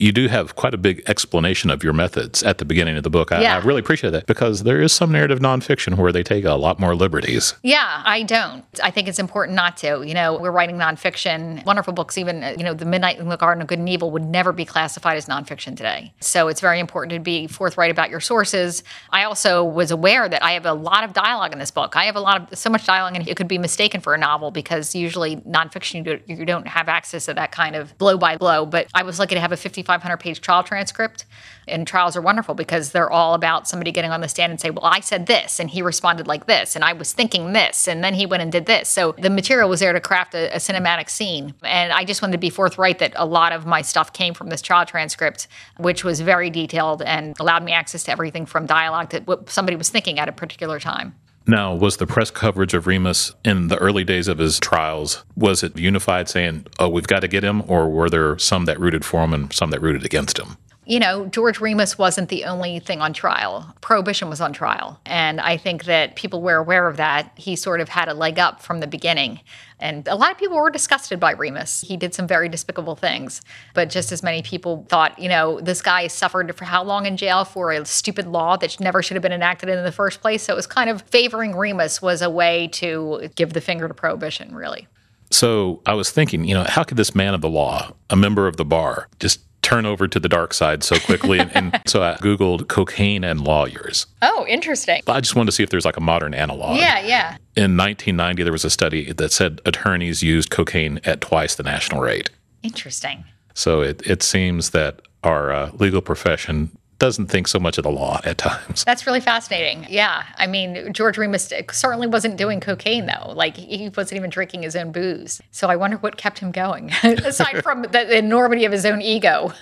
you 0.00 0.12
do 0.12 0.28
have 0.28 0.56
quite 0.56 0.72
a 0.72 0.78
big 0.78 1.02
explanation 1.06 1.68
of 1.68 1.84
your 1.84 1.92
methods 1.92 2.42
at 2.42 2.56
the 2.56 2.64
beginning 2.64 2.96
of 2.96 3.02
the 3.02 3.10
book. 3.10 3.30
I, 3.30 3.42
yeah. 3.42 3.56
I, 3.56 3.58
really 3.60 3.80
appreciate 3.80 4.10
that 4.10 4.26
because 4.26 4.62
there 4.62 4.80
is 4.80 4.92
some 4.92 5.12
narrative 5.12 5.40
nonfiction 5.40 5.96
where 5.96 6.10
they 6.10 6.22
take 6.22 6.44
a 6.46 6.54
lot 6.54 6.80
more 6.80 6.94
liberties. 6.94 7.52
Yeah, 7.62 8.02
I 8.06 8.22
don't. 8.22 8.64
I 8.82 8.90
think 8.90 9.08
it's 9.08 9.18
important 9.18 9.56
not 9.56 9.76
to. 9.78 10.02
You 10.02 10.14
know, 10.14 10.38
we're 10.38 10.50
writing 10.50 10.76
nonfiction, 10.76 11.64
wonderful 11.66 11.92
books, 11.92 12.16
even, 12.16 12.42
uh, 12.42 12.54
you 12.56 12.64
know, 12.64 12.72
The 12.72 12.86
Midnight 12.86 13.18
in 13.18 13.28
the 13.28 13.36
Garden 13.36 13.60
of 13.60 13.68
Good 13.68 13.78
and 13.78 13.88
Evil 13.88 14.10
would 14.10 14.24
never 14.24 14.52
be 14.52 14.64
classified 14.64 15.18
as 15.18 15.26
nonfiction 15.26 15.76
today. 15.76 16.14
So 16.20 16.48
it's 16.48 16.62
very 16.62 16.80
important 16.80 17.12
to 17.12 17.20
be 17.20 17.46
forthright 17.46 17.90
about 17.90 18.08
your 18.08 18.20
sources. 18.20 18.82
I 19.10 19.24
also 19.24 19.62
was 19.62 19.90
aware 19.90 20.30
that 20.30 20.42
I 20.42 20.52
have 20.52 20.64
a 20.64 20.72
lot 20.72 21.04
of 21.04 21.12
dialogue 21.12 21.52
in 21.52 21.58
this 21.58 21.70
book. 21.70 21.94
I 21.94 22.04
have 22.04 22.16
a 22.16 22.20
lot 22.20 22.50
of, 22.50 22.58
so 22.58 22.70
much 22.70 22.86
dialogue, 22.86 23.16
and 23.16 23.28
it 23.28 23.36
could 23.36 23.48
be 23.48 23.58
mistaken 23.58 24.00
for 24.00 24.14
a 24.14 24.18
novel 24.18 24.50
because 24.50 24.94
usually 24.94 25.36
nonfiction, 25.36 26.22
you 26.26 26.46
don't 26.46 26.66
have 26.66 26.88
access 26.88 27.26
to 27.26 27.34
that 27.34 27.52
kind 27.52 27.76
of 27.76 27.96
blow 27.98 28.16
by 28.16 28.38
blow. 28.38 28.64
But 28.64 28.86
I 28.94 29.02
was 29.02 29.18
lucky 29.18 29.34
to 29.34 29.40
have 29.42 29.52
a 29.52 29.58
55 29.58 29.89
500 29.90 30.18
page 30.18 30.40
trial 30.40 30.62
transcript. 30.62 31.24
And 31.66 31.86
trials 31.86 32.16
are 32.16 32.20
wonderful 32.20 32.54
because 32.54 32.92
they're 32.92 33.10
all 33.10 33.34
about 33.34 33.66
somebody 33.66 33.90
getting 33.90 34.12
on 34.12 34.20
the 34.20 34.28
stand 34.28 34.50
and 34.50 34.60
say, 34.60 34.70
Well, 34.70 34.84
I 34.84 35.00
said 35.00 35.26
this, 35.26 35.58
and 35.58 35.68
he 35.68 35.82
responded 35.82 36.28
like 36.28 36.46
this, 36.46 36.76
and 36.76 36.84
I 36.84 36.92
was 36.92 37.12
thinking 37.12 37.52
this, 37.52 37.88
and 37.88 38.02
then 38.04 38.14
he 38.14 38.24
went 38.24 38.42
and 38.42 38.52
did 38.52 38.66
this. 38.66 38.88
So 38.88 39.14
the 39.18 39.30
material 39.30 39.68
was 39.68 39.80
there 39.80 39.92
to 39.92 40.00
craft 40.00 40.34
a, 40.34 40.54
a 40.54 40.58
cinematic 40.58 41.10
scene. 41.10 41.54
And 41.62 41.92
I 41.92 42.04
just 42.04 42.22
wanted 42.22 42.32
to 42.32 42.38
be 42.38 42.50
forthright 42.50 43.00
that 43.00 43.12
a 43.16 43.26
lot 43.26 43.52
of 43.52 43.66
my 43.66 43.82
stuff 43.82 44.12
came 44.12 44.32
from 44.32 44.48
this 44.48 44.62
trial 44.62 44.86
transcript, 44.86 45.48
which 45.78 46.04
was 46.04 46.20
very 46.20 46.50
detailed 46.50 47.02
and 47.02 47.38
allowed 47.40 47.64
me 47.64 47.72
access 47.72 48.04
to 48.04 48.12
everything 48.12 48.46
from 48.46 48.66
dialogue 48.66 49.10
to 49.10 49.20
what 49.20 49.50
somebody 49.50 49.76
was 49.76 49.88
thinking 49.88 50.18
at 50.20 50.28
a 50.28 50.32
particular 50.32 50.78
time. 50.78 51.14
Now, 51.50 51.74
was 51.74 51.96
the 51.96 52.06
press 52.06 52.30
coverage 52.30 52.74
of 52.74 52.86
Remus 52.86 53.34
in 53.44 53.66
the 53.66 53.76
early 53.78 54.04
days 54.04 54.28
of 54.28 54.38
his 54.38 54.60
trials, 54.60 55.24
was 55.34 55.64
it 55.64 55.76
unified 55.76 56.28
saying, 56.28 56.66
oh, 56.78 56.88
we've 56.88 57.08
got 57.08 57.22
to 57.22 57.28
get 57.28 57.42
him, 57.42 57.64
or 57.68 57.90
were 57.90 58.08
there 58.08 58.38
some 58.38 58.66
that 58.66 58.78
rooted 58.78 59.04
for 59.04 59.24
him 59.24 59.34
and 59.34 59.52
some 59.52 59.70
that 59.70 59.82
rooted 59.82 60.04
against 60.04 60.38
him? 60.38 60.58
You 60.90 60.98
know, 60.98 61.26
George 61.26 61.60
Remus 61.60 61.96
wasn't 61.96 62.30
the 62.30 62.46
only 62.46 62.80
thing 62.80 63.00
on 63.00 63.12
trial. 63.12 63.72
Prohibition 63.80 64.28
was 64.28 64.40
on 64.40 64.52
trial. 64.52 65.00
And 65.06 65.40
I 65.40 65.56
think 65.56 65.84
that 65.84 66.16
people 66.16 66.42
were 66.42 66.56
aware 66.56 66.88
of 66.88 66.96
that. 66.96 67.30
He 67.36 67.54
sort 67.54 67.80
of 67.80 67.88
had 67.88 68.08
a 68.08 68.14
leg 68.14 68.40
up 68.40 68.60
from 68.60 68.80
the 68.80 68.88
beginning. 68.88 69.38
And 69.78 70.08
a 70.08 70.16
lot 70.16 70.32
of 70.32 70.38
people 70.38 70.56
were 70.56 70.68
disgusted 70.68 71.20
by 71.20 71.30
Remus. 71.30 71.82
He 71.82 71.96
did 71.96 72.12
some 72.12 72.26
very 72.26 72.48
despicable 72.48 72.96
things. 72.96 73.40
But 73.72 73.88
just 73.88 74.10
as 74.10 74.24
many 74.24 74.42
people 74.42 74.84
thought, 74.88 75.16
you 75.16 75.28
know, 75.28 75.60
this 75.60 75.80
guy 75.80 76.08
suffered 76.08 76.56
for 76.56 76.64
how 76.64 76.82
long 76.82 77.06
in 77.06 77.16
jail 77.16 77.44
for 77.44 77.70
a 77.70 77.86
stupid 77.86 78.26
law 78.26 78.56
that 78.56 78.80
never 78.80 79.00
should 79.00 79.14
have 79.14 79.22
been 79.22 79.30
enacted 79.30 79.68
in 79.68 79.84
the 79.84 79.92
first 79.92 80.20
place. 80.20 80.42
So 80.42 80.54
it 80.54 80.56
was 80.56 80.66
kind 80.66 80.90
of 80.90 81.02
favoring 81.02 81.54
Remus 81.54 82.02
was 82.02 82.20
a 82.20 82.28
way 82.28 82.66
to 82.72 83.30
give 83.36 83.52
the 83.52 83.60
finger 83.60 83.86
to 83.86 83.94
prohibition, 83.94 84.56
really. 84.56 84.88
So 85.30 85.82
I 85.86 85.94
was 85.94 86.10
thinking, 86.10 86.42
you 86.42 86.54
know, 86.54 86.64
how 86.64 86.82
could 86.82 86.96
this 86.96 87.14
man 87.14 87.32
of 87.32 87.42
the 87.42 87.48
law, 87.48 87.92
a 88.10 88.16
member 88.16 88.48
of 88.48 88.56
the 88.56 88.64
bar, 88.64 89.06
just 89.20 89.38
turn 89.62 89.86
over 89.86 90.08
to 90.08 90.18
the 90.18 90.28
dark 90.28 90.54
side 90.54 90.82
so 90.82 90.98
quickly. 90.98 91.38
and, 91.38 91.54
and, 91.54 91.82
so 91.86 92.02
I 92.02 92.14
Googled 92.14 92.68
cocaine 92.68 93.24
and 93.24 93.40
lawyers. 93.40 94.06
Oh, 94.22 94.46
interesting. 94.48 95.02
I 95.06 95.20
just 95.20 95.34
wanted 95.34 95.46
to 95.46 95.52
see 95.52 95.62
if 95.62 95.70
there's 95.70 95.84
like 95.84 95.96
a 95.96 96.02
modern 96.02 96.34
analog. 96.34 96.78
Yeah, 96.78 97.00
yeah. 97.00 97.36
In 97.56 97.76
1990, 97.76 98.42
there 98.42 98.52
was 98.52 98.64
a 98.64 98.70
study 98.70 99.12
that 99.12 99.32
said 99.32 99.60
attorneys 99.64 100.22
used 100.22 100.50
cocaine 100.50 101.00
at 101.04 101.20
twice 101.20 101.54
the 101.54 101.62
national 101.62 102.00
rate. 102.00 102.30
Interesting. 102.62 103.24
So 103.54 103.80
it, 103.80 104.02
it 104.06 104.22
seems 104.22 104.70
that 104.70 105.02
our 105.22 105.52
uh, 105.52 105.70
legal 105.74 106.00
profession 106.00 106.76
doesn't 107.00 107.26
think 107.26 107.48
so 107.48 107.58
much 107.58 107.78
of 107.78 107.82
the 107.82 107.90
law 107.90 108.20
at 108.24 108.38
times. 108.38 108.84
That's 108.84 109.06
really 109.06 109.20
fascinating. 109.20 109.86
Yeah. 109.88 110.22
I 110.36 110.46
mean, 110.46 110.92
George 110.92 111.18
Remus 111.18 111.52
certainly 111.72 112.06
wasn't 112.06 112.36
doing 112.36 112.60
cocaine, 112.60 113.06
though. 113.06 113.32
Like, 113.32 113.56
he 113.56 113.88
wasn't 113.88 114.18
even 114.18 114.30
drinking 114.30 114.62
his 114.62 114.76
own 114.76 114.92
booze. 114.92 115.40
So 115.50 115.68
I 115.68 115.76
wonder 115.76 115.96
what 115.96 116.18
kept 116.18 116.38
him 116.38 116.52
going, 116.52 116.90
aside 117.02 117.64
from 117.64 117.82
the 117.90 118.16
enormity 118.16 118.66
of 118.66 118.70
his 118.70 118.86
own 118.86 119.02
ego. 119.02 119.52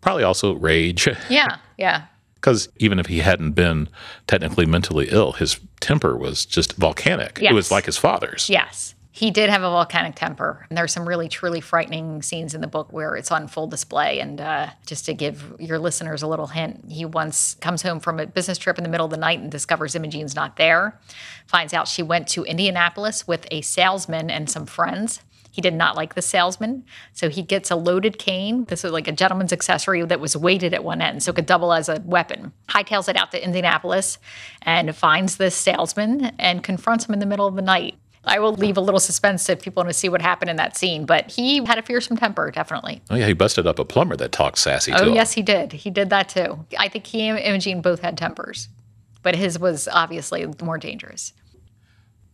Probably 0.00 0.22
also 0.22 0.54
rage. 0.54 1.06
Yeah. 1.28 1.58
Yeah. 1.76 2.06
Because 2.36 2.68
even 2.76 3.00
if 3.00 3.06
he 3.06 3.18
hadn't 3.18 3.52
been 3.52 3.88
technically 4.28 4.64
mentally 4.64 5.08
ill, 5.10 5.32
his 5.32 5.58
temper 5.80 6.16
was 6.16 6.46
just 6.46 6.74
volcanic. 6.74 7.40
Yes. 7.42 7.50
It 7.50 7.54
was 7.54 7.70
like 7.72 7.86
his 7.86 7.98
father's. 7.98 8.48
Yes 8.48 8.94
he 9.18 9.32
did 9.32 9.50
have 9.50 9.64
a 9.64 9.68
volcanic 9.68 10.14
temper. 10.14 10.64
And 10.68 10.78
there's 10.78 10.92
some 10.92 11.06
really 11.06 11.28
truly 11.28 11.60
frightening 11.60 12.22
scenes 12.22 12.54
in 12.54 12.60
the 12.60 12.68
book 12.68 12.92
where 12.92 13.16
it's 13.16 13.32
on 13.32 13.48
full 13.48 13.66
display. 13.66 14.20
And 14.20 14.40
uh, 14.40 14.68
just 14.86 15.06
to 15.06 15.12
give 15.12 15.56
your 15.58 15.80
listeners 15.80 16.22
a 16.22 16.28
little 16.28 16.46
hint, 16.46 16.84
he 16.88 17.04
once 17.04 17.56
comes 17.56 17.82
home 17.82 17.98
from 17.98 18.20
a 18.20 18.26
business 18.26 18.58
trip 18.58 18.78
in 18.78 18.84
the 18.84 18.90
middle 18.90 19.06
of 19.06 19.10
the 19.10 19.16
night 19.16 19.40
and 19.40 19.50
discovers 19.50 19.96
Imogene's 19.96 20.36
not 20.36 20.54
there. 20.54 21.00
Finds 21.48 21.74
out 21.74 21.88
she 21.88 22.00
went 22.00 22.28
to 22.28 22.44
Indianapolis 22.44 23.26
with 23.26 23.48
a 23.50 23.60
salesman 23.60 24.30
and 24.30 24.48
some 24.48 24.66
friends. 24.66 25.20
He 25.50 25.60
did 25.60 25.74
not 25.74 25.96
like 25.96 26.14
the 26.14 26.22
salesman. 26.22 26.84
So 27.12 27.28
he 27.28 27.42
gets 27.42 27.72
a 27.72 27.76
loaded 27.76 28.18
cane. 28.18 28.66
This 28.66 28.84
is 28.84 28.92
like 28.92 29.08
a 29.08 29.12
gentleman's 29.12 29.52
accessory 29.52 30.04
that 30.04 30.20
was 30.20 30.36
weighted 30.36 30.74
at 30.74 30.84
one 30.84 31.02
end, 31.02 31.24
so 31.24 31.30
it 31.32 31.34
could 31.34 31.46
double 31.46 31.72
as 31.72 31.88
a 31.88 32.00
weapon. 32.04 32.52
Hightails 32.68 33.08
it 33.08 33.16
out 33.16 33.32
to 33.32 33.44
Indianapolis 33.44 34.18
and 34.62 34.94
finds 34.94 35.38
this 35.38 35.56
salesman 35.56 36.26
and 36.38 36.62
confronts 36.62 37.08
him 37.08 37.14
in 37.14 37.18
the 37.18 37.26
middle 37.26 37.48
of 37.48 37.56
the 37.56 37.62
night. 37.62 37.98
I 38.28 38.38
will 38.38 38.54
leave 38.54 38.76
a 38.76 38.80
little 38.80 39.00
suspense 39.00 39.48
if 39.48 39.62
people 39.62 39.82
want 39.82 39.90
to 39.90 39.94
see 39.94 40.08
what 40.08 40.22
happened 40.22 40.50
in 40.50 40.56
that 40.56 40.76
scene. 40.76 41.06
But 41.06 41.30
he 41.30 41.64
had 41.64 41.78
a 41.78 41.82
fearsome 41.82 42.16
temper, 42.16 42.50
definitely. 42.50 43.02
Oh 43.10 43.16
yeah, 43.16 43.26
he 43.26 43.32
busted 43.32 43.66
up 43.66 43.78
a 43.78 43.84
plumber 43.84 44.16
that 44.16 44.32
talked 44.32 44.58
sassy. 44.58 44.92
Oh, 44.92 44.98
too. 44.98 45.10
Oh 45.10 45.14
yes, 45.14 45.32
he 45.32 45.42
did. 45.42 45.72
He 45.72 45.90
did 45.90 46.10
that 46.10 46.28
too. 46.28 46.64
I 46.78 46.88
think 46.88 47.06
he 47.06 47.26
and 47.28 47.38
Imogene 47.38 47.80
both 47.80 48.00
had 48.00 48.16
tempers, 48.16 48.68
but 49.22 49.34
his 49.34 49.58
was 49.58 49.88
obviously 49.88 50.46
more 50.62 50.78
dangerous. 50.78 51.32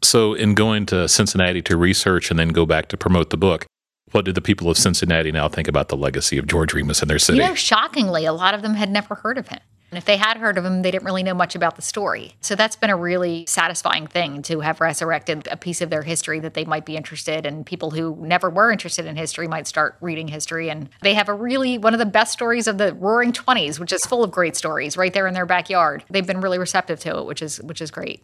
So, 0.02 0.34
in 0.34 0.54
going 0.54 0.84
to 0.86 1.08
Cincinnati 1.08 1.62
to 1.62 1.76
research 1.78 2.30
and 2.30 2.38
then 2.38 2.48
go 2.50 2.66
back 2.66 2.88
to 2.88 2.96
promote 2.96 3.30
the 3.30 3.38
book, 3.38 3.64
what 4.12 4.26
did 4.26 4.34
the 4.34 4.42
people 4.42 4.68
of 4.68 4.76
Cincinnati 4.76 5.32
now 5.32 5.48
think 5.48 5.66
about 5.66 5.88
the 5.88 5.96
legacy 5.96 6.36
of 6.36 6.46
George 6.46 6.74
Remus 6.74 7.00
in 7.00 7.08
their 7.08 7.18
city? 7.18 7.38
You 7.38 7.48
know, 7.48 7.54
shockingly, 7.54 8.26
a 8.26 8.32
lot 8.32 8.54
of 8.54 8.62
them 8.62 8.74
had 8.74 8.90
never 8.90 9.14
heard 9.14 9.38
of 9.38 9.48
him. 9.48 9.60
And 9.94 9.98
if 9.98 10.06
they 10.06 10.16
had 10.16 10.38
heard 10.38 10.58
of 10.58 10.64
him, 10.64 10.82
they 10.82 10.90
didn't 10.90 11.04
really 11.04 11.22
know 11.22 11.34
much 11.34 11.54
about 11.54 11.76
the 11.76 11.82
story. 11.82 12.34
So 12.40 12.56
that's 12.56 12.74
been 12.74 12.90
a 12.90 12.96
really 12.96 13.46
satisfying 13.46 14.08
thing 14.08 14.42
to 14.42 14.58
have 14.58 14.80
resurrected 14.80 15.46
a 15.52 15.56
piece 15.56 15.80
of 15.80 15.88
their 15.88 16.02
history 16.02 16.40
that 16.40 16.54
they 16.54 16.64
might 16.64 16.84
be 16.84 16.96
interested 16.96 17.46
in. 17.46 17.62
People 17.62 17.92
who 17.92 18.16
never 18.16 18.50
were 18.50 18.72
interested 18.72 19.06
in 19.06 19.14
history 19.14 19.46
might 19.46 19.68
start 19.68 19.96
reading 20.00 20.26
history. 20.26 20.68
And 20.68 20.88
they 21.02 21.14
have 21.14 21.28
a 21.28 21.32
really, 21.32 21.78
one 21.78 21.94
of 21.94 22.00
the 22.00 22.06
best 22.06 22.32
stories 22.32 22.66
of 22.66 22.76
the 22.76 22.92
roaring 22.94 23.30
20s, 23.30 23.78
which 23.78 23.92
is 23.92 24.00
full 24.04 24.24
of 24.24 24.32
great 24.32 24.56
stories 24.56 24.96
right 24.96 25.12
there 25.12 25.28
in 25.28 25.34
their 25.34 25.46
backyard. 25.46 26.02
They've 26.10 26.26
been 26.26 26.40
really 26.40 26.58
receptive 26.58 26.98
to 26.98 27.18
it, 27.18 27.26
which 27.26 27.40
is, 27.40 27.62
which 27.62 27.80
is 27.80 27.92
great 27.92 28.20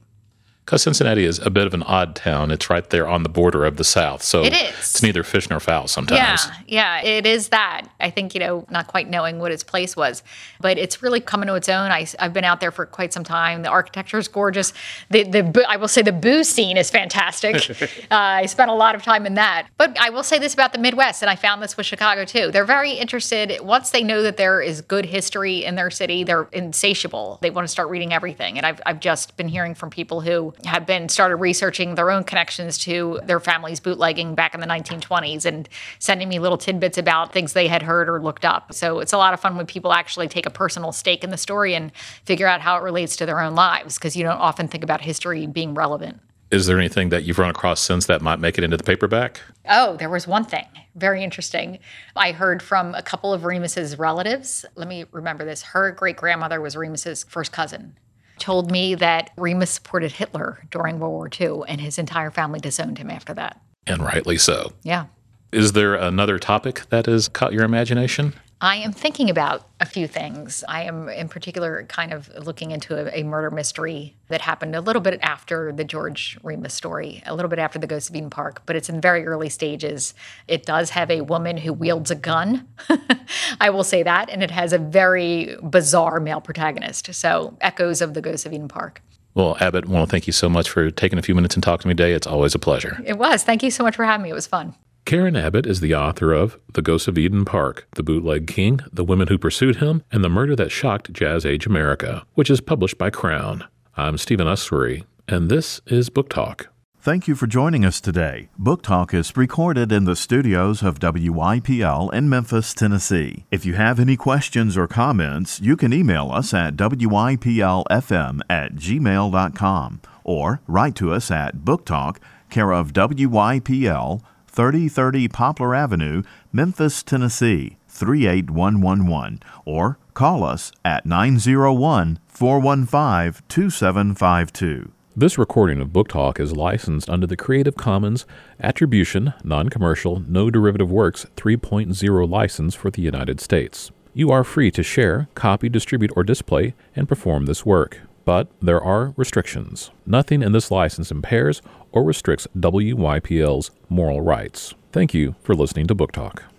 because 0.71 0.85
Cincinnati 0.85 1.25
is 1.25 1.41
a 1.41 1.51
bit 1.51 1.67
of 1.67 1.75
an 1.75 1.83
odd 1.83 2.15
town. 2.15 2.53
It's 2.53 2.71
right 2.71 2.89
there 2.91 3.09
on 3.09 3.25
the 3.25 3.29
border 3.29 3.65
of 3.65 3.77
the 3.77 3.83
South, 3.83 4.23
so 4.23 4.45
it 4.45 4.53
is. 4.53 4.69
It's 4.79 5.03
neither 5.03 5.25
fish 5.25 5.51
nor 5.51 5.59
fowl 5.59 5.89
sometimes. 5.89 6.47
Yeah, 6.69 7.01
yeah, 7.03 7.03
it 7.03 7.27
is 7.27 7.49
that. 7.49 7.89
I 7.99 8.11
think 8.11 8.35
you 8.35 8.41
know, 8.41 8.65
not 8.71 8.87
quite 8.87 9.11
knowing 9.11 9.41
what 9.41 9.51
its 9.51 9.65
place 9.65 9.97
was, 9.97 10.23
but 10.61 10.79
it's 10.79 11.03
really 11.03 11.19
coming 11.19 11.49
to 11.49 11.57
its 11.57 11.69
own. 11.69 11.91
I, 11.91 12.07
have 12.21 12.33
been 12.33 12.45
out 12.45 12.61
there 12.61 12.71
for 12.71 12.87
quite 12.87 13.13
some 13.13 13.25
time. 13.25 13.63
The 13.63 13.69
architecture 13.69 14.17
is 14.17 14.29
gorgeous. 14.29 14.73
The 15.11 15.25
the 15.25 15.65
I 15.69 15.77
will 15.77 15.89
say 15.89 16.03
the 16.03 16.13
booze 16.13 16.49
scene 16.49 16.77
is 16.77 16.89
fantastic. 16.89 17.69
uh, 18.09 18.15
I 18.15 18.47
spent 18.47 18.71
a 18.71 18.75
lot 18.75 18.95
of 18.95 19.03
time 19.03 19.27
in 19.27 19.35
that. 19.35 19.67
But 19.77 19.99
I 19.99 20.11
will 20.11 20.23
say 20.23 20.39
this 20.39 20.55
about 20.55 20.73
the 20.73 20.79
Midwest, 20.79 21.21
and 21.21 21.29
I 21.29 21.35
found 21.35 21.65
this 21.65 21.77
with 21.77 21.87
Chicago 21.87 22.25
too. 22.25 22.53
They're 22.53 22.65
very 22.65 22.93
interested 22.93 23.59
once 23.61 23.91
they 23.91 24.05
know 24.05 24.23
that 24.23 24.37
there 24.37 24.61
is 24.61 24.83
good 24.83 25.07
history 25.07 25.65
in 25.65 25.75
their 25.75 25.91
city. 25.91 26.23
They're 26.23 26.47
insatiable. 26.53 27.41
They 27.43 27.51
want 27.51 27.67
to 27.67 27.73
start 27.73 27.89
reading 27.89 28.13
everything, 28.13 28.57
and 28.57 28.65
I've 28.65 28.81
I've 28.87 29.01
just 29.01 29.37
been 29.37 29.49
hearing 29.49 29.75
from 29.75 29.91
people 29.91 30.21
who 30.21 30.55
have 30.65 30.87
been 30.87 31.09
started 31.09 31.37
researching 31.37 31.95
their 31.95 32.11
own 32.11 32.25
connections 32.25 32.79
to 32.79 33.21
their 33.25 33.41
family's 33.41 33.81
bootlegging 33.81 34.35
back 34.35 34.55
in 34.55 34.61
the 34.61 34.67
1920s 34.67 35.45
and 35.45 35.69
sending 35.99 36.29
me 36.29 36.39
little 36.39 36.59
tidbits 36.59 36.99
about 36.99 37.33
things 37.33 37.53
they 37.53 37.69
had 37.69 37.83
heard 37.83 38.09
or 38.09 38.21
looked 38.21 38.45
up. 38.45 38.73
So 38.73 39.01
it's 39.01 39.13
a 39.13 39.19
lot 39.19 39.35
of 39.35 39.41
fun 39.41 39.57
when 39.57 39.67
people 39.67 39.93
actually 39.93 40.29
take 40.29 40.47
a 40.47 40.51
personal 40.51 40.93
stake 40.93 41.25
in 41.25 41.31
the 41.31 41.37
story 41.37 41.75
and 41.75 41.93
figure 42.25 42.47
out 42.47 42.61
how 42.61 42.77
it 42.77 42.83
relates 42.83 43.17
to 43.17 43.27
their 43.27 43.41
own 43.41 43.55
lives 43.55 43.97
because 43.99 44.17
you 44.17 44.23
don't 44.23 44.39
often 44.39 44.69
think 44.69 44.85
about 44.85 45.01
history 45.01 45.47
being 45.47 45.75
relevant. 45.75 46.21
Is 46.51 46.67
there 46.67 46.79
anything 46.79 47.11
that 47.11 47.23
you've 47.23 47.39
run 47.39 47.51
across 47.51 47.81
since 47.81 48.07
that 48.07 48.23
might 48.23 48.41
make 48.41 48.59
it 48.59 48.65
into 48.65 48.77
the 48.77 48.83
paperback? 48.83 49.41
Oh, 49.69 49.97
there 49.97 50.11
was 50.11 50.27
one 50.27 50.45
thing 50.45 50.67
very 50.95 51.23
interesting. 51.23 51.79
I 52.17 52.33
heard 52.33 52.63
from 52.63 52.95
a 52.95 53.03
couple 53.03 53.33
of 53.33 53.45
Remus's 53.45 53.99
relatives. 53.99 54.65
Let 54.75 54.89
me 54.89 55.05
remember 55.13 55.45
this. 55.45 55.63
Her 55.63 55.91
great 55.93 56.17
grandmother 56.17 56.61
was 56.61 56.77
Remus's 56.77 57.25
first 57.25 57.53
cousin 57.53 57.97
told 58.41 58.71
me 58.71 58.95
that 58.97 59.31
Remus 59.37 59.71
supported 59.71 60.13
Hitler 60.13 60.67
during 60.71 60.99
World 60.99 61.13
War 61.13 61.31
II, 61.41 61.63
and 61.69 61.81
his 61.81 61.99
entire 61.99 62.31
family 62.31 62.59
disowned 62.59 62.99
him 62.99 63.11
after 63.11 63.35
that. 63.35 63.61
And 63.87 64.03
rightly 64.03 64.39
so. 64.39 64.73
Yeah. 64.83 65.07
Is 65.53 65.73
there 65.73 65.95
another 65.95 66.39
topic 66.39 66.83
that 66.91 67.07
has 67.07 67.29
caught 67.29 67.53
your 67.53 67.65
imagination? 67.65 68.35
I 68.63 68.77
am 68.77 68.93
thinking 68.93 69.31
about 69.31 69.67
a 69.81 69.87
few 69.87 70.07
things. 70.07 70.63
I 70.69 70.83
am, 70.83 71.09
in 71.09 71.31
particular, 71.31 71.85
kind 71.85 72.13
of 72.13 72.29
looking 72.45 72.73
into 72.73 72.95
a, 72.95 73.21
a, 73.21 73.25
murder 73.25 73.51
mystery 73.51 74.17
that 74.29 74.43
happened 74.43 74.77
a 74.77 74.83
little 74.83 75.01
bit 75.01 75.19
after 75.23 75.73
the 75.73 75.83
George 75.83 76.39
Remus 76.43 76.75
story, 76.75 77.23
a 77.25 77.35
little 77.35 77.49
bit 77.49 77.59
after 77.59 77.79
the 77.79 77.87
Ghost 77.87 78.11
of 78.11 78.17
Eden 78.17 78.29
Park, 78.29 78.63
but 78.67 78.77
it's 78.77 78.91
in 78.91 79.01
very 79.01 79.27
early 79.27 79.49
stages. 79.49 80.13
It 80.47 80.67
does 80.67 80.91
have 80.91 81.11
a 81.11 81.23
woman 81.23 81.57
who 81.57 81.73
wields 81.73 82.11
a 82.11 82.15
gun. 82.15 82.69
I 83.61 83.71
will 83.71 83.85
say 83.85 84.03
that. 84.03 84.29
And 84.29 84.43
it 84.43 84.51
has 84.51 84.75
a 84.75 84.79
very 84.79 85.57
bizarre 85.63 86.21
male 86.21 86.43
protagonist. 86.43 87.15
So, 87.15 87.57
echoes 87.63 88.03
of 88.03 88.13
the 88.13 88.21
Ghost 88.21 88.45
of 88.45 88.53
Eden 88.53 88.69
Park. 88.69 89.01
Well, 89.33 89.57
Abbott, 89.59 89.87
I 89.87 89.89
want 89.89 90.07
to 90.07 90.11
thank 90.11 90.27
you 90.27 90.35
so 90.35 90.51
much 90.51 90.69
for 90.69 90.91
taking 90.91 91.19
a 91.19 91.23
few 91.23 91.35
minutes 91.35 91.55
and 91.55 91.63
talking 91.63 91.83
to 91.83 91.89
me 91.89 91.95
today. 91.95 92.13
It's 92.13 92.27
always 92.27 92.55
a 92.55 92.59
pleasure. 92.59 93.01
It 93.07 93.17
was. 93.17 93.43
Thank 93.43 93.63
you 93.63 93.71
so 93.71 93.85
much 93.85 93.97
for 93.97 94.05
having 94.05 94.25
me. 94.25 94.31
It 94.31 94.35
was 94.35 94.47
fun. 94.47 94.75
Karen 95.05 95.35
Abbott 95.35 95.67
is 95.67 95.81
the 95.81 95.95
author 95.95 96.33
of 96.33 96.59
The 96.73 96.83
Ghosts 96.83 97.09
of 97.09 97.19
Eden 97.19 97.45
Park, 97.45 97.89
The 97.95 98.03
Bootleg 98.03 98.47
King, 98.47 98.81
The 98.93 99.03
Women 99.05 99.29
Who 99.29 99.39
Pursued 99.39 99.77
Him, 99.77 100.05
and 100.13 100.23
The 100.23 100.29
Murder 100.29 100.55
That 100.55 100.71
Shocked 100.71 101.13
Jazz 101.13 101.45
Age 101.45 101.67
America, 101.67 102.25
which 102.35 102.51
is 102.51 102.61
published 102.61 102.97
by 102.97 103.11
Crown. 103.11 103.65
I'm 103.97 104.19
Stephen 104.19 104.47
Usery, 104.47 105.05
and 105.27 105.49
this 105.51 105.81
is 105.87 106.11
Book 106.11 106.29
Talk. 106.29 106.69
Thank 107.03 107.27
you 107.27 107.35
for 107.35 107.47
joining 107.47 107.85
us 107.85 108.01
today. 108.01 108.51
Book 108.59 108.83
Talk 108.83 109.15
is 109.15 109.37
recorded 109.37 109.91
in 109.91 110.05
the 110.05 110.15
studios 110.15 110.83
of 110.83 111.01
WYPL 111.01 112.13
in 112.13 112.29
Memphis, 112.29 112.75
Tennessee. 112.75 113.47
If 113.51 113.65
you 113.65 113.73
have 113.75 113.99
any 113.99 114.17
questions 114.17 114.77
or 114.77 114.87
comments, 114.87 115.61
you 115.61 115.77
can 115.77 115.95
email 115.95 116.31
us 116.31 116.53
at 116.53 116.77
WYPLFM 116.77 118.41
at 118.51 118.75
gmail.com 118.75 120.01
or 120.25 120.61
write 120.69 120.95
to 120.97 121.11
us 121.13 121.31
at 121.31 121.65
Book 121.65 121.87
Talk, 121.87 122.21
care 122.51 122.71
of 122.71 122.93
WYPL. 122.93 124.21
3030 124.51 125.29
Poplar 125.29 125.75
Avenue, 125.75 126.23
Memphis, 126.53 127.03
Tennessee 127.03 127.77
38111, 127.89 129.41
or 129.65 129.99
call 130.15 130.43
us 130.43 130.73
at 130.85 131.07
901 131.07 132.19
415 132.27 133.43
2752. 133.49 134.93
This 135.17 135.39
recording 135.39 135.81
of 135.81 135.93
Book 135.93 136.09
Talk 136.09 136.41
is 136.41 136.57
licensed 136.57 137.09
under 137.09 137.27
the 137.27 137.37
Creative 137.37 137.77
Commons 137.77 138.27
Attribution, 138.61 139.35
Non 139.45 139.69
Commercial, 139.69 140.21
No 140.21 140.51
Derivative 140.51 140.91
Works 140.91 141.27
3.0 141.37 142.29
license 142.29 142.75
for 142.75 142.91
the 142.91 143.03
United 143.03 143.41
States. 143.41 143.91
You 144.15 144.31
are 144.31 144.45
free 144.45 144.71
to 144.73 144.83
share, 144.83 145.29
copy, 145.35 145.69
distribute, 145.69 146.13
or 146.17 146.25
display 146.25 146.75
and 146.97 147.09
perform 147.09 147.47
this 147.47 147.65
work 147.65 148.01
but 148.25 148.49
there 148.61 148.81
are 148.81 149.13
restrictions. 149.17 149.91
Nothing 150.07 150.43
in 150.43 150.53
this 150.53 150.71
license 150.71 151.11
impairs 151.11 151.63
or 151.93 152.03
restricts 152.05 152.47
WYPL's 152.57 153.71
moral 153.89 154.21
rights. 154.21 154.75
Thank 154.93 155.15
you 155.15 155.35
for 155.43 155.55
listening 155.55 155.87
to 155.87 155.95
Book 155.95 156.13
Talk. 156.13 156.50